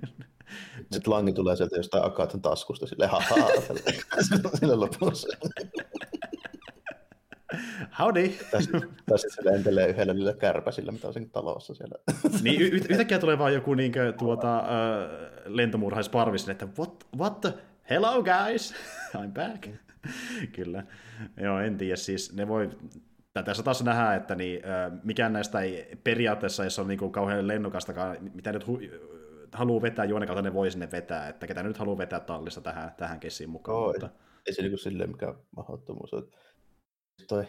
sitten 0.93 1.13
Langi 1.13 1.33
tulee 1.33 1.57
sieltä 1.57 1.77
jostain 1.77 2.05
Akatan 2.05 2.41
taskusta, 2.59 2.87
sille 2.87 3.07
haha, 3.07 3.49
sillä 4.61 4.81
lopussa. 4.81 5.29
Howdy! 7.99 8.29
Tai 8.51 8.63
sitten 8.63 9.31
se 9.31 9.45
lentelee 9.45 9.89
yhdellä 9.89 10.15
niillä 10.15 10.35
kärpäsillä, 10.35 10.93
mitä 10.93 11.09
on 11.09 11.31
talossa 11.33 11.75
siellä. 11.75 11.95
niin, 12.43 12.61
y- 12.61 12.67
yhtäkkiä 12.67 13.19
tulee 13.19 13.39
vaan 13.39 13.55
joku 13.55 13.75
niin 13.75 13.93
kuin, 13.93 14.15
tuota, 14.15 14.59
uh, 14.59 14.65
lentomurhaisparvis, 15.45 16.49
että 16.49 16.69
what, 16.79 17.07
what 17.19 17.41
the, 17.41 17.55
hello 17.91 18.23
guys, 18.23 18.75
I'm 19.17 19.33
back. 19.33 19.69
Kyllä, 20.53 20.85
joo, 21.37 21.61
en 21.61 21.77
tiedä, 21.77 21.97
siis 21.97 22.33
ne 22.33 22.49
voi, 22.49 22.71
tässä 23.45 23.63
taas 23.63 23.83
nähdään, 23.85 24.17
että 24.17 24.35
niin, 24.35 24.63
mikään 25.03 25.33
näistä 25.33 25.61
ei 25.61 25.99
periaatteessa, 26.05 26.65
jos 26.65 26.79
on 26.79 26.89
niin 26.89 26.99
kuin 26.99 27.13
kauhean 27.13 27.49
lennokastakaan, 27.49 28.17
mitä 28.35 28.53
nyt 28.53 28.67
hu- 28.67 29.18
haluaa 29.53 29.83
vetää 29.83 30.05
juonen 30.05 30.27
kautta, 30.27 30.43
ne 30.43 30.55
voi 30.55 30.71
sinne 30.71 30.89
vetää, 30.93 31.29
että 31.29 31.47
ketä 31.47 31.63
nyt 31.63 31.79
haluaa 31.79 31.99
vetää 31.99 32.21
tallissa 32.21 32.61
tähän, 32.61 32.95
tähän 32.97 33.21
kessiin 33.21 33.51
mukaan. 33.51 33.79
Oo, 33.79 33.87
mutta... 33.87 34.09
ei, 34.47 34.55
se 34.55 34.63
niin 34.63 34.79
silleen 34.79 35.11
mikään 35.11 35.35
mahdottomuus 35.57 36.15
ole. 36.15 36.25
Toi 37.29 37.45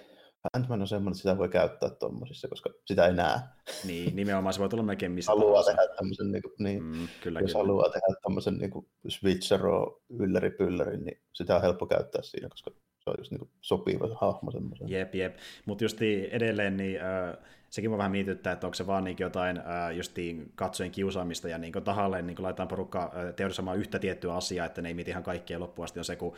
Ant-Man 0.53 0.81
on 0.81 0.87
semmoinen, 0.87 1.11
että 1.11 1.21
sitä 1.21 1.37
voi 1.37 1.49
käyttää 1.49 1.89
tuommoisissa, 1.89 2.47
koska 2.47 2.69
sitä 2.85 3.05
ei 3.05 3.13
näe. 3.13 3.39
Niin, 3.85 4.15
nimenomaan 4.15 4.53
se 4.53 4.59
voi 4.59 4.69
tulla 4.69 4.83
melkein 4.83 5.11
missä 5.11 5.31
haluaa 5.31 5.63
tehdä 5.63 5.81
tämmöisen, 5.95 6.31
niin, 6.31 6.41
kuin, 6.41 6.53
niin 6.59 6.83
mm, 6.83 7.07
kyllä, 7.23 7.39
jos 7.39 7.51
kyllä. 7.51 7.63
haluaa 7.63 7.89
tehdä 7.89 8.19
tämmöisen 8.23 8.57
niin 8.57 8.71
switchero 9.07 10.01
ylläri 10.09 10.51
pylläri, 10.51 10.97
niin 10.97 11.21
sitä 11.33 11.55
on 11.55 11.61
helppo 11.61 11.85
käyttää 11.85 12.21
siinä, 12.21 12.49
koska 12.49 12.71
se 12.99 13.09
on 13.09 13.15
just 13.17 13.31
niin 13.31 13.39
kuin 13.39 13.51
sopiva 13.61 14.07
hahmo 14.21 14.51
semmoisen. 14.51 14.89
Jep, 14.89 15.15
jep. 15.15 15.37
Mutta 15.65 15.83
just 15.83 16.01
edelleen, 16.31 16.77
niin 16.77 17.01
äh, 17.01 17.37
sekin 17.69 17.91
mä 17.91 17.97
vähän 17.97 18.11
mietittää, 18.11 18.53
että 18.53 18.67
onko 18.67 18.75
se 18.75 18.87
vaan 18.87 19.03
niin 19.03 19.17
jotain 19.19 19.61
justiin 19.93 20.51
katsojen 20.55 20.91
kiusaamista 20.91 21.49
ja 21.49 21.57
niin 21.57 21.73
tahalleen 21.73 22.27
niin 22.27 22.43
laitetaan 22.43 22.67
porukka 22.67 23.11
teorisoimaan 23.35 23.77
yhtä 23.77 23.99
tiettyä 23.99 24.33
asiaa, 24.33 24.65
että 24.65 24.81
ne 24.81 24.87
ei 24.87 24.93
mieti 24.93 25.11
ihan 25.11 25.23
kaikkea 25.23 25.59
loppuun 25.59 25.83
asti 25.83 25.99
on 25.99 26.05
se, 26.05 26.15
kun 26.15 26.33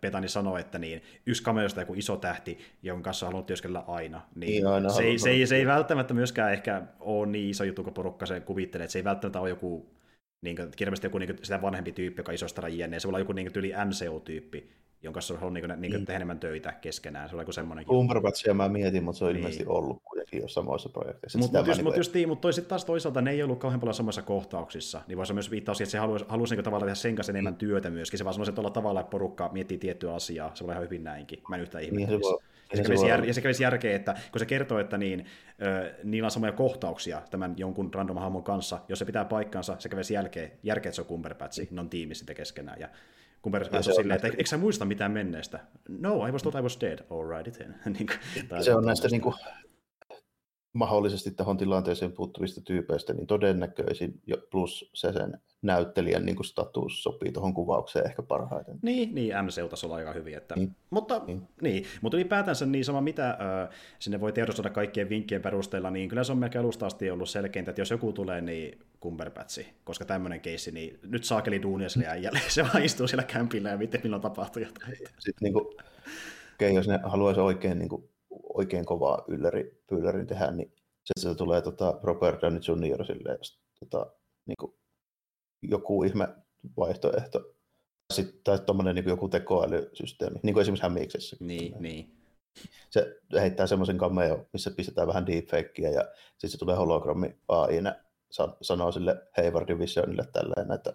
Petani 0.00 0.28
sanoi, 0.28 0.60
että 0.60 0.78
niin, 0.78 1.02
yksi 1.26 1.42
kamerosta 1.42 1.80
joku 1.80 1.94
iso 1.94 2.16
tähti, 2.16 2.58
jonka 2.82 3.04
kanssa 3.04 3.26
haluat 3.26 3.46
työskennellä 3.46 3.84
aina. 3.86 4.20
Niin, 4.34 4.66
aina 4.66 4.88
se, 4.88 5.02
ei, 5.02 5.18
se, 5.18 5.30
ei, 5.30 5.46
se 5.46 5.56
ei 5.56 5.66
välttämättä 5.66 6.14
myöskään 6.14 6.52
ehkä 6.52 6.82
ole 7.00 7.26
niin 7.26 7.50
iso 7.50 7.64
juttu, 7.64 7.84
kun 7.84 7.94
porukka 7.94 8.26
se 8.26 8.40
kuvittelee, 8.40 8.84
että 8.84 8.92
se 8.92 8.98
ei 8.98 9.04
välttämättä 9.04 9.40
ole 9.40 9.48
joku 9.48 9.93
niin 10.44 10.56
kuin, 10.56 10.70
kirjallisesti 10.76 11.06
joku 11.06 11.18
niin 11.18 11.28
kuin, 11.28 11.38
sitä 11.42 11.62
vanhempi 11.62 11.92
tyyppi, 11.92 12.20
joka 12.20 12.32
isosta 12.32 12.68
jne. 12.68 13.00
Se 13.00 13.08
voi 13.08 13.10
olla 13.10 13.18
joku 13.18 13.32
niin 13.32 13.52
kuin, 13.52 13.58
yli 13.58 13.72
MCU-tyyppi, 13.84 14.70
jonka 15.02 15.16
kanssa 15.16 15.34
on 15.40 15.54
niin, 15.54 15.68
niin, 15.68 15.80
niin. 15.80 16.04
tehdä 16.04 16.16
enemmän 16.16 16.40
töitä 16.40 16.72
keskenään. 16.72 17.28
Se 17.28 17.36
oli 17.36 17.44
kuin 17.44 17.54
semmoinen. 17.54 17.84
Cumberbatchia 17.84 18.54
mä 18.54 18.68
mietin, 18.68 19.04
mutta 19.04 19.18
se 19.18 19.24
on 19.24 19.28
niin. 19.28 19.36
ilmeisesti 19.36 19.66
ollut 19.66 20.02
kuitenkin 20.04 20.40
jo 20.40 20.48
samoissa 20.48 20.88
projekteissa. 20.88 21.38
Mutta 21.38 21.58
mut 21.58 21.66
just, 21.66 21.78
niin 21.78 21.84
mut 21.84 21.96
just, 21.96 22.14
mut 22.26 22.40
toi 22.40 22.52
sitten 22.52 22.68
taas 22.68 22.84
toisaalta 22.84 23.22
ne 23.22 23.30
ei 23.30 23.42
ollut 23.42 23.58
kauhean 23.58 23.80
paljon 23.80 23.94
samassa 23.94 24.22
kohtauksissa, 24.22 25.00
niin 25.08 25.18
voisi 25.18 25.32
myös 25.32 25.50
viittaa 25.50 25.74
siihen, 25.74 25.86
että 25.86 25.92
se 25.92 25.98
haluaisi, 25.98 26.26
halusi 26.28 26.54
niin 26.54 26.64
tavallaan 26.64 26.86
tehdä 26.86 26.94
sen 26.94 27.16
kanssa 27.16 27.32
enemmän 27.32 27.52
mm. 27.52 27.58
työtä 27.58 27.90
myöskin. 27.90 28.18
Se 28.18 28.24
vaan 28.24 28.34
sanoisi, 28.34 28.50
että 28.50 28.60
olla 28.60 28.70
tavalla, 28.70 29.00
että 29.00 29.10
porukka 29.10 29.50
miettii 29.52 29.78
tiettyä 29.78 30.14
asiaa. 30.14 30.50
Se 30.54 30.64
voi 30.64 30.72
ihan 30.72 30.84
hyvin 30.84 31.04
näinkin. 31.04 31.42
Mä 31.48 31.56
en 31.56 31.62
yhtään 31.62 31.82
niin, 31.82 31.94
ihmettelisi. 31.94 32.30
Niin, 32.30 32.53
ja 32.76 32.84
se, 32.84 32.88
kävisi 32.88 33.06
jär, 33.06 33.24
ja 33.24 33.34
se 33.34 33.40
kävisi 33.40 33.62
järkeä, 33.62 33.96
että 33.96 34.14
kun 34.32 34.38
se 34.38 34.46
kertoo, 34.46 34.78
että 34.78 34.98
niin, 34.98 35.26
ö, 35.62 35.94
niillä 36.04 36.26
on 36.26 36.30
samoja 36.30 36.52
kohtauksia 36.52 37.22
tämän 37.30 37.54
jonkun 37.56 37.94
random 37.94 38.16
hahmon 38.16 38.44
kanssa, 38.44 38.80
jos 38.88 38.98
se 38.98 39.04
pitää 39.04 39.24
paikkansa, 39.24 39.76
se 39.78 39.88
kävisi 39.88 40.14
järkeä, 40.14 40.50
järkeä 40.62 40.90
että 40.90 40.96
se 40.96 41.02
on 41.02 41.08
Cumberbatch, 41.08 41.70
ne 41.70 41.80
on 41.80 41.90
tiimi 41.90 42.14
sitten 42.14 42.36
keskenään. 42.36 42.80
Ja 42.80 42.88
Cumberbatch 43.42 43.88
on 43.88 43.94
silleen, 43.94 44.16
että 44.16 44.28
eikö 44.28 44.46
sä 44.46 44.56
muista 44.56 44.84
mitään 44.84 45.12
menneestä? 45.12 45.60
No, 45.88 46.26
I 46.26 46.30
was 46.30 46.42
told 46.42 46.54
I 46.54 46.62
was 46.62 46.78
dead. 46.80 46.98
All 47.10 47.28
right, 47.28 47.52
then. 47.52 47.74
niin 47.98 48.08
se 48.64 48.74
on 48.74 48.84
näistä 48.84 49.08
niin 49.08 49.20
kuin, 49.20 49.34
mahdollisesti 50.74 51.30
tähän 51.30 51.56
tilanteeseen 51.56 52.12
puuttuvista 52.12 52.60
tyypeistä, 52.60 53.12
niin 53.12 53.26
todennäköisin 53.26 54.20
plus 54.50 54.90
se 54.94 55.12
sen 55.12 55.40
näyttelijän 55.62 56.26
niin 56.26 56.36
kuin 56.36 56.46
status 56.46 57.02
sopii 57.02 57.32
tuohon 57.32 57.54
kuvaukseen 57.54 58.06
ehkä 58.06 58.22
parhaiten. 58.22 58.78
Niin, 58.82 59.14
niin 59.14 59.34
MCU-tasolla 59.44 59.96
aika 59.96 60.12
hyvin. 60.12 60.36
Että, 60.36 60.54
niin. 60.54 60.76
Mutta, 60.90 61.20
niin. 61.26 61.42
Niin, 61.62 61.84
mutta 62.00 62.16
ylipäätänsä 62.16 62.66
niin 62.66 62.84
sama 62.84 63.00
mitä 63.00 63.30
äh, 63.30 63.68
sinne 63.98 64.20
voi 64.20 64.32
tiedostoida 64.32 64.70
kaikkien 64.70 65.08
vinkkien 65.08 65.42
perusteella, 65.42 65.90
niin 65.90 66.08
kyllä 66.08 66.24
se 66.24 66.32
on 66.32 66.38
melkein 66.38 66.62
alusta 66.62 66.86
asti 66.86 67.10
ollut 67.10 67.28
selkeintä, 67.28 67.70
että 67.70 67.80
jos 67.80 67.90
joku 67.90 68.12
tulee, 68.12 68.40
niin 68.40 68.78
Cumberbatchi, 69.02 69.66
koska 69.84 70.04
tämmöinen 70.04 70.40
keissi, 70.40 70.72
niin 70.72 70.98
nyt 71.02 71.24
saakeli 71.24 71.62
duunia 71.62 71.88
sille 71.88 72.06
äijälle, 72.06 72.40
se 72.48 72.62
vaan 72.62 72.84
istuu 72.84 73.06
siellä 73.06 73.24
kämpillä 73.24 73.70
ja 73.70 73.78
miten 73.78 74.00
milloin 74.04 74.22
tapahtuu 74.22 74.62
jotain. 74.62 74.96
Sitten 74.96 75.34
niin 75.40 75.52
kuin, 75.52 75.66
okay, 76.54 76.72
jos 76.74 76.88
ne 76.88 77.00
haluaisi 77.02 77.40
oikein 77.40 77.78
niin 77.78 77.88
kuin 77.88 78.08
oikein 78.42 78.84
kovaa 78.84 79.24
ylläri, 79.28 79.82
pyllärin 79.86 80.26
tehdä, 80.26 80.50
niin 80.50 80.72
se, 81.04 81.28
se 81.28 81.34
tulee 81.34 81.62
tota, 81.62 82.00
Robert 82.02 82.42
Downey 82.42 82.60
Jr. 82.68 83.04
Silleen, 83.04 83.38
tota, 83.80 84.12
niin 84.46 84.56
kuin, 84.60 84.74
joku 85.62 86.02
ihme 86.02 86.28
vaihtoehto. 86.76 87.50
Sitten, 88.12 88.40
tai 88.44 88.58
tuommoinen 88.58 88.94
niin 88.94 89.08
joku 89.08 89.28
tekoälysysteemi, 89.28 90.40
niin 90.42 90.54
kuin 90.54 90.62
esimerkiksi 90.62 90.82
Hämiksessä. 90.82 91.36
Niin, 91.40 91.74
niin. 91.78 92.14
Se 92.90 93.20
heittää 93.40 93.66
semmoisen 93.66 93.98
cameo, 93.98 94.46
missä 94.52 94.70
pistetään 94.70 95.08
vähän 95.08 95.26
deepfakea 95.26 95.90
ja 95.90 96.08
sitten 96.30 96.50
se 96.50 96.58
tulee 96.58 96.76
hologrammi 96.76 97.36
AI 97.48 97.82
sanoo 98.62 98.92
sille 98.92 99.16
Haywardin 99.36 99.78
Visionille 99.78 100.24
tälleen, 100.32 100.72
että 100.72 100.94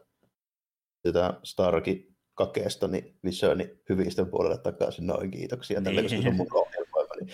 Starkin 1.44 2.16
kakeesta, 2.34 2.88
niin 2.88 3.18
Visioni 3.24 3.80
hyvisten 3.90 4.28
puolelle 4.28 4.58
takaisin, 4.58 5.08
noin 5.08 5.32
kiitoksia. 5.32 5.80
Niin. 5.80 5.84
Tälle, 5.84 6.02
koska 6.02 6.22
se 6.22 6.30
on 6.30 6.36
mun 6.36 6.48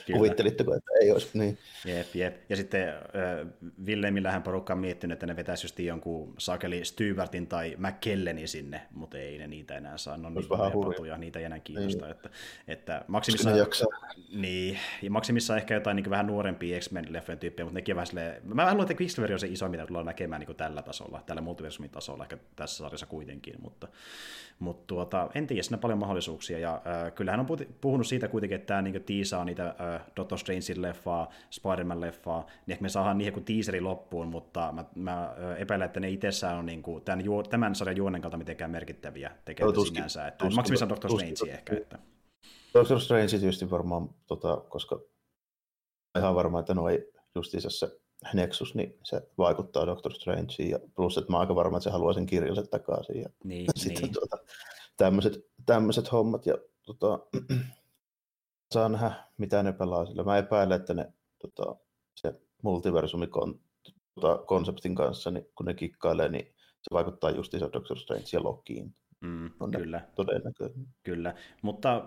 Kyllä. 0.05 0.17
Kuvittelitteko, 0.17 0.75
että 0.75 0.91
ei 1.01 1.11
olisi? 1.11 1.29
Niin. 1.33 1.57
Jep, 1.85 2.15
jep. 2.15 2.35
Ja 2.49 2.55
sitten 2.55 2.89
äh, 2.89 2.95
Villemillähän 3.85 4.43
porukka 4.43 4.73
on 4.73 4.79
miettinyt, 4.79 5.15
että 5.15 5.25
ne 5.25 5.35
vetäisi 5.35 5.65
just 5.65 5.79
jonkun 5.79 6.33
sakeli 6.37 6.85
Stewartin 6.85 7.47
tai 7.47 7.75
McKellenin 7.77 8.47
sinne, 8.47 8.81
mutta 8.93 9.17
ei 9.17 9.37
ne 9.37 9.47
niitä 9.47 9.77
enää 9.77 9.97
saa. 9.97 10.17
No 10.17 10.29
niin 10.29 10.49
vähän 10.49 10.71
patuja, 10.71 11.17
niitä 11.17 11.39
ei 11.39 11.45
enää 11.45 11.59
kiinnosta. 11.59 12.05
Niin. 12.05 12.11
Että, 12.11 12.29
että 12.67 13.05
maksimissa, 13.07 13.49
niin, 14.33 14.79
ja 15.01 15.11
maksimissa 15.11 15.57
ehkä 15.57 15.73
jotain 15.73 15.95
niin 15.95 16.09
vähän 16.09 16.27
nuorempia 16.27 16.79
X-Men-leffojen 16.79 17.39
tyyppejä, 17.39 17.65
mutta 17.65 17.77
nekin 17.77 17.95
vähän 17.95 18.07
silleen, 18.07 18.41
mä 18.43 18.71
luulen, 18.71 18.91
että 18.91 19.01
Quicksilver 19.01 19.33
on 19.33 19.39
se 19.39 19.47
iso, 19.47 19.69
mitä 19.69 19.85
tullaan 19.85 20.05
näkemään 20.05 20.41
niin 20.41 20.55
tällä 20.55 20.81
tasolla, 20.81 21.23
tällä 21.25 21.41
multiversumin 21.41 21.89
tasolla, 21.89 22.23
ehkä 22.23 22.37
tässä 22.55 22.77
sarjassa 22.77 23.05
kuitenkin, 23.05 23.55
mutta, 23.61 23.87
mutta 24.59 24.83
tuota, 24.87 25.29
en 25.35 25.47
tiedä, 25.47 25.63
siinä 25.63 25.75
on 25.75 25.81
paljon 25.81 25.99
mahdollisuuksia, 25.99 26.59
ja 26.59 26.73
äh, 26.75 27.13
kyllähän 27.13 27.39
on 27.39 27.47
puhunut 27.81 28.07
siitä 28.07 28.27
kuitenkin, 28.27 28.55
että 28.55 28.67
tämä 28.67 28.81
niin 28.81 29.03
tiisaa 29.03 29.45
niitä 29.45 29.67
äh, 29.67 29.75
Doctor 30.15 30.37
Strangein 30.37 30.81
leffaa, 30.81 31.31
Spider-Man 31.49 32.01
leffaa, 32.01 32.41
niin 32.41 32.71
ehkä 32.71 32.81
me 32.81 32.89
saadaan 32.89 33.17
niihin 33.17 33.33
kuin 33.33 33.45
teaseri 33.45 33.81
loppuun, 33.81 34.27
mutta 34.27 34.71
mä, 34.71 34.85
mä 34.95 35.35
epäilen, 35.57 35.85
että 35.85 35.99
ne 35.99 36.09
itsessään 36.09 36.57
on 36.57 36.65
niin 36.65 36.83
kuin, 36.83 37.03
tämän, 37.03 37.25
juo, 37.25 37.43
tämän 37.43 37.75
sarjan 37.75 37.97
juonen 37.97 38.21
kautta 38.21 38.37
mitenkään 38.37 38.71
merkittäviä 38.71 39.31
tekijöitä 39.45 39.79
no, 39.79 39.85
sinänsä, 39.85 40.27
että 40.27 40.49
maksimissaan 40.49 40.89
Doctor 40.89 41.11
Strange 41.11 41.51
ehkä. 41.51 41.75
Että. 41.77 41.99
Doctor 42.73 43.01
Strange 43.01 43.27
tietysti 43.27 43.69
varmaan, 43.69 44.09
tota, 44.27 44.57
koska 44.69 44.99
ihan 46.17 46.35
varmaan, 46.35 46.59
että 46.59 46.73
no 46.73 46.89
ei 46.89 47.11
justiinsa 47.35 47.69
se 47.69 47.99
Nexus, 48.33 48.75
niin 48.75 48.97
se 49.03 49.21
vaikuttaa 49.37 49.85
Doctor 49.85 50.13
Strangeen, 50.13 50.69
ja 50.69 50.79
plus, 50.95 51.17
että 51.17 51.31
mä 51.31 51.39
aika 51.39 51.55
varma, 51.55 51.77
että 51.77 51.83
se 51.83 51.89
haluaa 51.89 52.13
sen 52.13 52.25
kirjalliset 52.25 52.69
takaisin, 52.69 53.21
ja 53.21 53.29
niin, 53.43 53.65
sitten 53.75 54.03
niin. 54.03 54.13
Tuota, 54.13 54.37
tämmöiset, 54.97 55.45
tämmöiset 55.65 56.11
hommat, 56.11 56.45
ja 56.45 56.57
tota, 56.85 57.19
saa 58.71 58.89
nähdä, 58.89 59.11
mitä 59.37 59.63
ne 59.63 59.73
pelaa 59.73 60.05
sillä. 60.05 60.23
Mä 60.23 60.37
epäilen, 60.37 60.75
että 60.81 60.93
ne 60.93 61.13
tota, 61.39 61.75
se 62.15 62.33
multiversumi 62.63 63.27
kon, 63.27 63.59
tota, 64.15 64.43
konseptin 64.45 64.95
kanssa, 64.95 65.31
niin 65.31 65.45
kun 65.55 65.65
ne 65.65 65.73
kikkailee, 65.73 66.29
niin 66.29 66.45
se 66.57 66.93
vaikuttaa 66.93 67.29
just 67.29 67.51
se 67.51 67.59
Doctor 67.59 67.99
Strange 67.99 68.25
ja 68.33 68.43
Lokiin. 68.43 68.95
Mm, 69.21 69.51
on 69.59 69.71
kyllä. 69.71 70.01
Todennäköisesti. 70.15 70.79
Kyllä, 71.03 71.33
mutta 71.61 72.05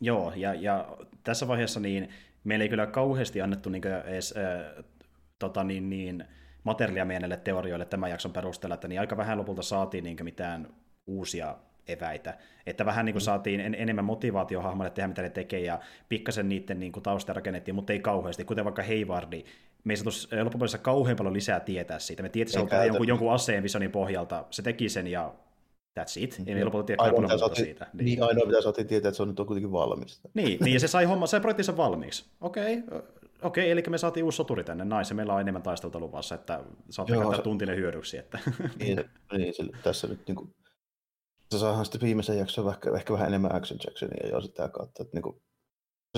joo, 0.00 0.32
ja, 0.36 0.54
ja 0.54 0.96
tässä 1.24 1.48
vaiheessa 1.48 1.80
niin 1.80 2.08
meillä 2.44 2.62
ei 2.62 2.68
kyllä 2.68 2.86
kauheasti 2.86 3.42
annettu 3.42 3.70
niin 3.70 3.86
edes 3.86 4.34
äh, 4.36 4.84
tota, 5.38 5.64
niin, 5.64 5.90
niin, 5.90 6.24
materiaalia 6.64 7.20
meille 7.20 7.36
teorioille 7.36 7.84
tämän 7.84 8.10
jakson 8.10 8.32
perusteella, 8.32 8.74
että 8.74 8.88
niin 8.88 9.00
aika 9.00 9.16
vähän 9.16 9.38
lopulta 9.38 9.62
saatiin 9.62 10.04
niin 10.04 10.16
mitään 10.22 10.74
uusia 11.06 11.56
eväitä. 11.88 12.38
Että 12.66 12.86
vähän 12.86 13.04
niin 13.04 13.14
kuin 13.14 13.22
mm. 13.22 13.24
saatiin 13.24 13.60
en, 13.60 13.74
enemmän 13.74 14.04
motivaatiohahmoille 14.04 14.90
tehdä, 14.90 15.08
mitä 15.08 15.22
ne 15.22 15.30
tekee, 15.30 15.60
ja 15.60 15.80
pikkasen 16.08 16.48
niiden 16.48 16.80
niin 16.80 16.92
kuin 16.92 17.02
tausta 17.02 17.32
rakennettiin, 17.32 17.74
mutta 17.74 17.92
ei 17.92 18.00
kauheasti, 18.00 18.44
kuten 18.44 18.64
vaikka 18.64 18.82
Heivardi. 18.82 19.44
Me 19.84 19.92
ei 19.92 19.96
saatu 19.96 20.44
loppupeleissä 20.44 20.78
kauhean 20.78 21.16
paljon 21.16 21.34
lisää 21.34 21.60
tietää 21.60 21.98
siitä. 21.98 22.22
Me 22.22 22.28
tietysti, 22.28 22.60
että 22.60 22.84
jonkun, 22.84 23.08
jonkun 23.08 23.32
aseen 23.32 23.62
visionin 23.62 23.90
pohjalta 23.90 24.44
se 24.50 24.62
teki 24.62 24.88
sen, 24.88 25.06
ja 25.06 25.34
That's 26.00 26.14
it. 26.16 26.42
Ei 26.46 26.54
me 26.54 26.64
lopulta 26.64 26.86
tiedä 26.86 26.96
paljon 26.96 27.30
muuta 27.30 27.54
siitä. 27.54 27.86
Niin. 27.92 28.04
niin, 28.04 28.22
ainoa 28.22 28.46
mitä 28.46 28.62
saatiin 28.62 28.86
tietää, 28.86 29.08
että 29.08 29.16
se 29.16 29.22
on 29.22 29.28
nyt 29.28 29.40
on 29.40 29.46
kuitenkin 29.46 29.72
valmis. 29.72 30.20
Niin, 30.34 30.58
niin 30.64 30.74
ja 30.74 30.80
se 30.80 30.88
sai 30.88 31.04
homma, 31.04 31.26
se 31.26 31.40
projektinsa 31.40 31.76
valmiiksi. 31.76 32.24
Okei, 32.40 32.78
okay. 32.78 33.02
Okei, 33.42 33.70
eli 33.70 33.82
me 33.88 33.98
saatiin 33.98 34.24
uusi 34.24 34.36
soturi 34.36 34.64
tänne 34.64 34.84
naisen, 34.84 35.16
meillä 35.16 35.34
on 35.34 35.40
enemmän 35.40 35.62
taistelta 35.62 36.00
luvassa, 36.00 36.34
että 36.34 36.60
saatte 36.90 37.12
käyttää 37.12 37.36
se... 37.36 37.42
tuntinen 37.42 37.76
hyödyksi. 37.76 38.18
Että... 38.18 38.38
Niin, 38.78 39.04
niin 39.32 39.54
se, 39.54 39.64
tässä 39.82 40.06
nyt 40.06 40.20
niin 40.26 40.36
kuin, 40.36 40.54
se 41.52 41.58
saadaan 41.58 41.84
sitten 41.84 42.00
viimeisen 42.00 42.38
jakson 42.38 42.68
ehkä, 42.68 42.90
ehkä 42.96 43.12
vähän 43.12 43.28
enemmän 43.28 43.54
action 43.54 43.80
Jacksonia 43.86 44.28
jo 44.28 44.40
sitä 44.40 44.68
kautta. 44.68 45.02
Että, 45.02 45.16
niin 45.16 45.22
kuin, 45.22 45.42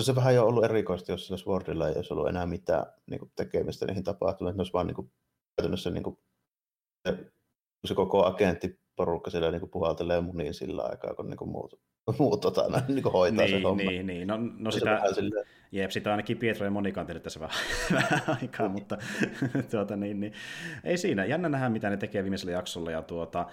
se, 0.01 0.05
se 0.05 0.14
vähän 0.14 0.35
jo 0.35 0.47
ollut 0.47 0.64
erikoista, 0.64 1.12
jos 1.12 1.27
sillä 1.27 1.38
Swordilla 1.38 1.88
ei 1.88 1.94
olisi 1.97 2.12
ollut 2.12 2.29
enää 2.29 2.47
mitään 2.47 2.87
niin 3.11 3.18
kuin, 3.18 3.33
tekemistä 3.37 3.87
niihin 3.87 4.05
tapahtumiin, 4.05 4.51
että 4.51 4.57
ne 4.57 4.61
olisi 4.61 4.73
vaan 4.73 4.87
niin 4.87 4.94
kuin, 4.94 5.12
käytännössä 5.57 5.90
niin 5.90 6.03
kuin, 6.03 6.18
se, 7.09 7.33
se 7.87 7.94
koko 7.94 8.25
agenttiporukka 8.25 9.31
siellä 9.31 9.51
niin 9.51 9.61
kuin, 9.61 9.70
puhaltelee 9.70 10.20
muniin 10.20 10.55
sillä 10.55 10.83
aikaa, 10.83 11.14
kun 11.14 11.31
niin 11.31 11.38
kuin, 11.38 11.51
muut, 11.51 11.81
muut 12.18 12.40
tota, 12.40 12.83
niin 12.88 13.03
kuin, 13.03 13.12
hoitaa 13.12 13.44
niin, 13.44 13.59
se 13.59 13.62
homma. 13.62 13.83
Niin, 13.83 14.07
niin. 14.07 14.29
No, 14.29 14.37
no 14.37 14.70
sitä, 14.70 15.01
Jep, 15.73 15.90
sitä 15.90 16.11
ainakin 16.11 16.38
Pietro 16.38 16.64
ja 16.64 16.70
Monika 16.70 17.01
on 17.01 17.07
tässä 17.23 17.40
vähän, 17.40 17.57
vähän 17.94 18.23
aikaa, 18.42 18.68
mutta 18.68 18.99
tuota, 19.70 19.97
niin, 19.97 20.20
niin, 20.20 20.33
ei 20.85 20.97
siinä. 20.97 21.25
Jännä 21.25 21.49
nähdä, 21.49 21.68
mitä 21.68 21.90
ne 21.90 21.97
tekee 21.97 22.23
viimeisellä 22.23 22.53
jaksolla. 22.53 22.90
Ja 22.90 23.03
tuota, 23.03 23.47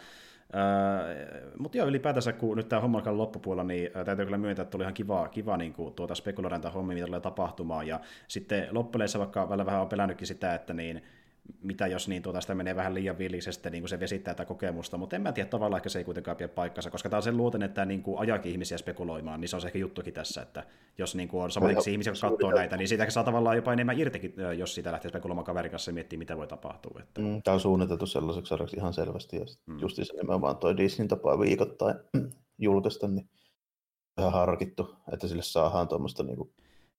Uh, 0.53 1.51
mutta 1.59 1.77
joo, 1.77 1.87
ylipäätänsä 1.87 2.33
kun 2.33 2.57
nyt 2.57 2.69
tämä 2.69 2.79
homma 2.79 2.97
alkaa 2.97 3.17
loppupuolella, 3.17 3.63
niin 3.63 3.91
uh, 3.99 4.05
täytyy 4.05 4.25
kyllä 4.25 4.37
myöntää, 4.37 4.63
että 4.63 4.77
oli 4.77 4.83
ihan 4.83 4.93
kiva, 4.93 5.27
kiva 5.27 5.57
niin 5.57 5.73
kuin, 5.73 5.93
tuota, 5.93 6.15
spekuloida 6.15 6.69
hommi, 6.69 6.93
mitä 6.93 7.05
tulee 7.05 7.19
tapahtumaan. 7.19 7.87
Ja 7.87 7.99
sitten 8.27 8.67
loppupeleissä, 8.71 9.19
vaikka 9.19 9.49
välillä 9.49 9.65
vähän 9.65 9.81
on 9.81 9.89
pelännytkin 9.89 10.27
sitä, 10.27 10.55
että 10.55 10.73
niin, 10.73 11.03
mitä 11.61 11.87
jos 11.87 12.07
niin 12.07 12.21
tuota, 12.21 12.41
sitä 12.41 12.55
menee 12.55 12.75
vähän 12.75 12.93
liian 12.93 13.17
villisesti, 13.17 13.69
niin 13.69 13.81
kuin 13.81 13.89
se 13.89 13.99
vesittää 13.99 14.33
tätä 14.33 14.47
kokemusta, 14.47 14.97
mutta 14.97 15.15
en 15.15 15.21
mä 15.21 15.31
tiedä, 15.31 15.49
tavallaan 15.49 15.77
ehkä 15.77 15.89
se 15.89 15.99
ei 15.99 16.05
kuitenkaan 16.05 16.37
pidä 16.37 16.47
paikkansa, 16.47 16.89
koska 16.89 17.09
tämä 17.09 17.17
on 17.17 17.23
sen 17.23 17.37
luoten, 17.37 17.63
että 17.63 17.85
niin 17.85 18.03
kuin 18.03 18.19
ajakin 18.19 18.51
ihmisiä 18.51 18.77
spekuloimaan, 18.77 19.41
niin 19.41 19.49
se 19.49 19.55
on 19.55 19.61
se 19.61 19.67
ehkä 19.67 19.79
juttukin 19.79 20.13
tässä, 20.13 20.41
että 20.41 20.63
jos 20.97 21.15
niin 21.15 21.29
kuin 21.29 21.43
on 21.43 21.51
samanlaisia 21.51 21.91
ihmisiä, 21.91 22.11
jotka 22.11 22.29
katsoo 22.29 22.51
näitä, 22.51 22.77
niin 22.77 22.87
siitä 22.87 23.09
saa 23.09 23.23
tavallaan 23.23 23.55
jopa 23.55 23.73
enemmän 23.73 23.99
irtikin, 23.99 24.35
jos 24.57 24.75
siitä 24.75 24.91
lähtee 24.91 25.09
spekuloimaan 25.09 25.45
kaverin 25.45 25.71
kanssa 25.71 25.91
ja 25.91 25.93
miettii, 25.93 26.19
mitä 26.19 26.37
voi 26.37 26.47
tapahtua. 26.47 26.99
Että... 27.03 27.21
Mm, 27.21 27.41
tämä 27.41 27.53
on 27.53 27.59
suunniteltu 27.59 28.05
sellaiseksi 28.05 28.49
sarjaksi 28.49 28.77
ihan 28.77 28.93
selvästi, 28.93 29.37
ja 29.37 29.45
mm. 29.65 29.79
just 29.79 29.95
se 29.95 30.13
nimenomaan 30.13 30.57
toi 30.57 30.77
Disney 30.77 31.07
tapaa 31.07 31.39
viikoittain 31.39 31.95
julkaista, 32.59 33.07
niin 33.07 33.29
ihan 34.19 34.31
harkittu, 34.31 34.95
että 35.13 35.27
sille 35.27 35.43
saadaan 35.43 35.87
tuommoista 35.87 36.23
niin 36.23 36.37
kuin 36.37 36.53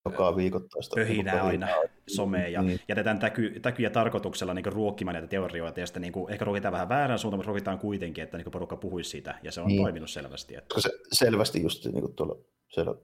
joka 0.05 0.37
viikoittaista. 0.37 0.95
Pöhinää 0.95 1.35
niin 1.35 1.45
aina 1.45 1.69
someen 2.09 2.53
ja 2.53 2.63
niin. 2.63 2.81
jätetään 2.89 3.19
täky, 3.19 3.61
täkyjä 3.61 3.91
tarkoituksella 3.91 4.55
niin 4.55 4.73
ruokkimaan 4.73 5.15
näitä 5.15 5.29
teorioita 5.29 5.81
ja 5.81 5.87
sitten 5.87 6.03
niin 6.03 6.13
kuin, 6.13 6.33
ehkä 6.33 6.45
ruokitaan 6.45 6.73
vähän 6.73 6.89
väärän 6.89 7.19
suuntaan, 7.19 7.39
mutta 7.39 7.47
ruokitaan 7.47 7.79
kuitenkin, 7.79 8.25
että 8.25 8.39
niin 8.39 8.51
porukka 8.51 8.77
puhuisi 8.77 9.11
siitä 9.11 9.39
ja 9.43 9.53
se 9.53 9.61
on 9.61 9.67
niin. 9.67 9.83
toiminut 9.83 10.11
selvästi. 10.11 10.57
Että... 10.57 10.81
Se, 10.81 10.91
selvästi 11.13 11.63
just 11.63 11.85
niin 11.85 12.01
kuin 12.01 12.15
tuolla 12.15 12.37
siellä 12.69 12.95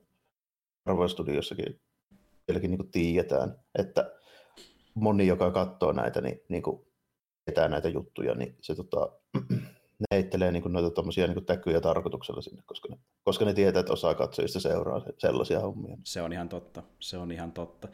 Arvoin-studiossakin 0.86 1.80
vieläkin 2.48 2.70
niin 2.70 2.78
kuin 2.78 2.90
tiedetään, 2.90 3.54
että 3.78 4.12
moni, 4.94 5.26
joka 5.26 5.50
katsoo 5.50 5.92
näitä, 5.92 6.20
niin, 6.20 6.40
niin 6.48 6.62
kuin 6.62 6.86
tietää 7.44 7.68
näitä 7.68 7.88
juttuja, 7.88 8.34
niin 8.34 8.56
se 8.60 8.74
tota, 8.74 9.12
ne 10.00 10.06
heittelee 10.16 10.52
niin 10.52 10.62
kuin 10.62 10.72
noita 10.72 10.90
tommosia 10.90 11.26
niin 11.26 11.44
täkyjä 11.44 11.80
tarkoituksella 11.80 12.40
sinne, 12.40 12.62
koska 12.66 12.88
ne, 12.90 12.98
koska 13.24 13.44
ne 13.44 13.54
tietää, 13.54 13.80
että 13.80 13.92
osa 13.92 14.14
katsojista 14.14 14.60
seuraa 14.60 15.02
sellaisia 15.18 15.60
hommia. 15.60 15.96
Se 16.04 16.22
on 16.22 16.32
ihan 16.32 16.48
totta, 16.48 16.82
se 17.00 17.16
on 17.16 17.32
ihan 17.32 17.52
totta. 17.52 17.88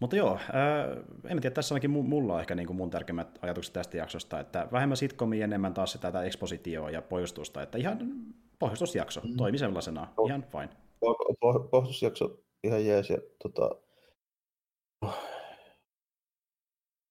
Mutta 0.00 0.16
joo, 0.16 0.34
äh, 0.34 1.04
en 1.24 1.40
tiedä, 1.40 1.54
tässä 1.54 1.74
onkin 1.74 1.90
mulla 1.90 2.34
on 2.34 2.40
ehkä 2.40 2.54
niin 2.54 2.66
kuin 2.66 2.76
mun 2.76 2.90
tärkeimmät 2.90 3.38
ajatukset 3.42 3.72
tästä 3.72 3.96
jaksosta, 3.96 4.40
että 4.40 4.68
vähemmän 4.72 4.96
sitcomia, 4.96 5.44
enemmän 5.44 5.74
taas 5.74 5.92
sitä 5.92 6.12
tätä 6.12 6.24
ekspositioa 6.24 6.90
ja 6.90 7.02
poistusta, 7.02 7.62
että 7.62 7.78
ihan 7.78 7.98
pohjustusjakso, 8.58 9.20
mm. 9.20 9.36
toimi 9.36 9.58
sellaisena, 9.58 10.08
oh. 10.16 10.28
ihan 10.28 10.44
fine. 10.52 10.68
Pohjustusjakso 11.70 12.38
ihan 12.64 12.86
jees 12.86 13.10
ja 13.10 13.18
tota, 13.42 13.70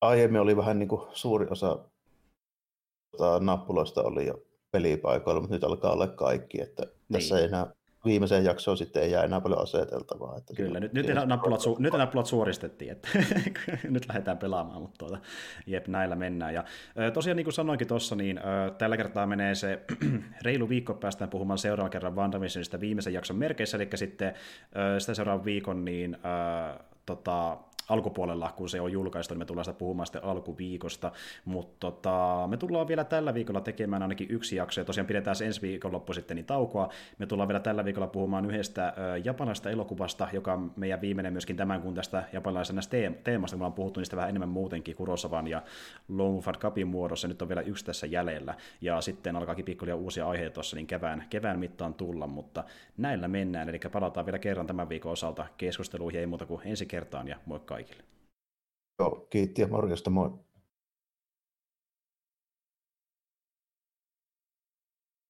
aiemmin 0.01 0.41
oli 0.41 0.57
vähän 0.57 0.79
niin 0.79 0.89
kuin 0.89 1.01
suuri 1.13 1.47
osa 1.49 1.89
tota, 3.17 3.45
nappuloista 3.45 4.03
oli 4.03 4.27
jo 4.27 4.43
pelipaikoilla, 4.71 5.41
mutta 5.41 5.55
nyt 5.55 5.63
alkaa 5.63 5.91
olla 5.91 6.07
kaikki, 6.07 6.61
että 6.61 6.83
niin. 6.83 6.93
tässä 7.11 7.39
ei 7.39 7.45
enää 7.45 7.67
viimeiseen 8.05 8.45
jaksoon 8.45 8.77
sitten 8.77 9.03
ei 9.03 9.11
jää 9.11 9.23
enää 9.23 9.41
paljon 9.41 9.61
aseteltavaa. 9.61 10.37
Että 10.37 10.53
Kyllä, 10.53 10.79
nyt, 10.79 10.93
nyt, 10.93 11.05
nappulat, 11.25 11.61
su, 11.61 11.75
nyt 11.79 11.93
nappulat 11.93 12.25
suoristettiin, 12.25 12.91
että 12.91 13.09
nyt 13.89 14.07
lähdetään 14.07 14.37
pelaamaan, 14.37 14.81
mutta 14.81 14.97
tuota, 14.97 15.17
jep, 15.67 15.87
näillä 15.87 16.15
mennään. 16.15 16.53
Ja 16.53 16.63
tosiaan 17.13 17.37
niin 17.37 17.45
kuin 17.45 17.53
sanoinkin 17.53 17.87
tuossa, 17.87 18.15
niin 18.15 18.39
tällä 18.77 18.97
kertaa 18.97 19.27
menee 19.27 19.55
se 19.55 19.81
reilu 20.45 20.69
viikko 20.69 20.93
päästään 20.93 21.29
puhumaan 21.29 21.57
seuraavan 21.57 21.91
kerran 21.91 22.15
WandaVisionista 22.15 22.79
viimeisen 22.79 23.13
jakson 23.13 23.37
merkeissä, 23.37 23.77
eli 23.77 23.89
sitten 23.95 24.33
sitä 24.99 25.13
seuraavan 25.13 25.45
viikon 25.45 25.85
niin 25.85 26.17
tota, 27.05 27.57
alkupuolella, 27.89 28.53
kun 28.55 28.69
se 28.69 28.81
on 28.81 28.91
julkaistu, 28.91 29.33
niin 29.33 29.39
me 29.39 29.45
tullaan 29.45 29.65
sitä 29.65 29.77
puhumaan 29.77 30.05
sitten 30.05 30.23
alkuviikosta, 30.23 31.11
mutta 31.45 31.75
tota, 31.79 32.47
me 32.47 32.57
tullaan 32.57 32.87
vielä 32.87 33.03
tällä 33.03 33.33
viikolla 33.33 33.61
tekemään 33.61 34.01
ainakin 34.01 34.27
yksi 34.29 34.55
jakso, 34.55 34.81
ja 34.81 34.85
tosiaan 34.85 35.07
pidetään 35.07 35.35
se 35.35 35.45
ensi 35.45 35.61
viikonloppu 35.61 36.13
sitten 36.13 36.35
niin 36.35 36.45
taukoa. 36.45 36.89
Me 37.17 37.25
tullaan 37.25 37.47
vielä 37.47 37.59
tällä 37.59 37.85
viikolla 37.85 38.07
puhumaan 38.07 38.45
yhdestä 38.45 38.93
ö, 38.97 39.17
japanilaisesta 39.17 39.69
elokuvasta, 39.69 40.27
joka 40.33 40.53
on 40.53 40.71
meidän 40.75 41.01
viimeinen 41.01 41.33
myöskin 41.33 41.55
tämän 41.55 41.81
kuin 41.81 41.95
tästä 41.95 42.23
japanilaisesta 42.33 42.97
teemasta, 43.23 43.55
kun 43.55 43.59
me 43.59 43.63
ollaan 43.63 43.73
puhuttu 43.73 43.99
niistä 43.99 44.15
vähän 44.15 44.29
enemmän 44.29 44.49
muutenkin 44.49 44.95
Kurosavan 44.95 45.47
ja 45.47 45.61
Longford 46.09 46.57
Cupin 46.57 46.87
muodossa, 46.87 47.27
nyt 47.27 47.41
on 47.41 47.47
vielä 47.47 47.61
yksi 47.61 47.85
tässä 47.85 48.07
jäljellä, 48.07 48.55
ja 48.81 49.01
sitten 49.01 49.35
alkaakin 49.35 49.65
pikkulia 49.65 49.95
uusia 49.95 50.29
aiheita 50.29 50.53
tuossa, 50.53 50.75
niin 50.75 50.87
kevään, 50.87 51.25
kevään 51.29 51.59
mittaan 51.59 51.93
tulla, 51.93 52.27
mutta 52.27 52.63
näillä 52.97 53.27
mennään, 53.27 53.69
eli 53.69 53.79
palataan 53.91 54.25
vielä 54.25 54.39
kerran 54.39 54.67
tämän 54.67 54.89
viikon 54.89 55.11
osalta 55.11 55.45
keskusteluihin, 55.57 56.19
ei 56.19 56.27
muuta 56.27 56.45
kuin 56.45 56.61
ensi 56.65 56.85
kertaan, 56.95 57.27
ja 57.27 57.39
moikka 57.45 57.75
kaikille. 57.75 58.03
Joo, 58.99 59.27
kiitti 59.29 59.61
ja 59.61 59.67
morjesta, 59.67 60.09
moi. 60.09 60.44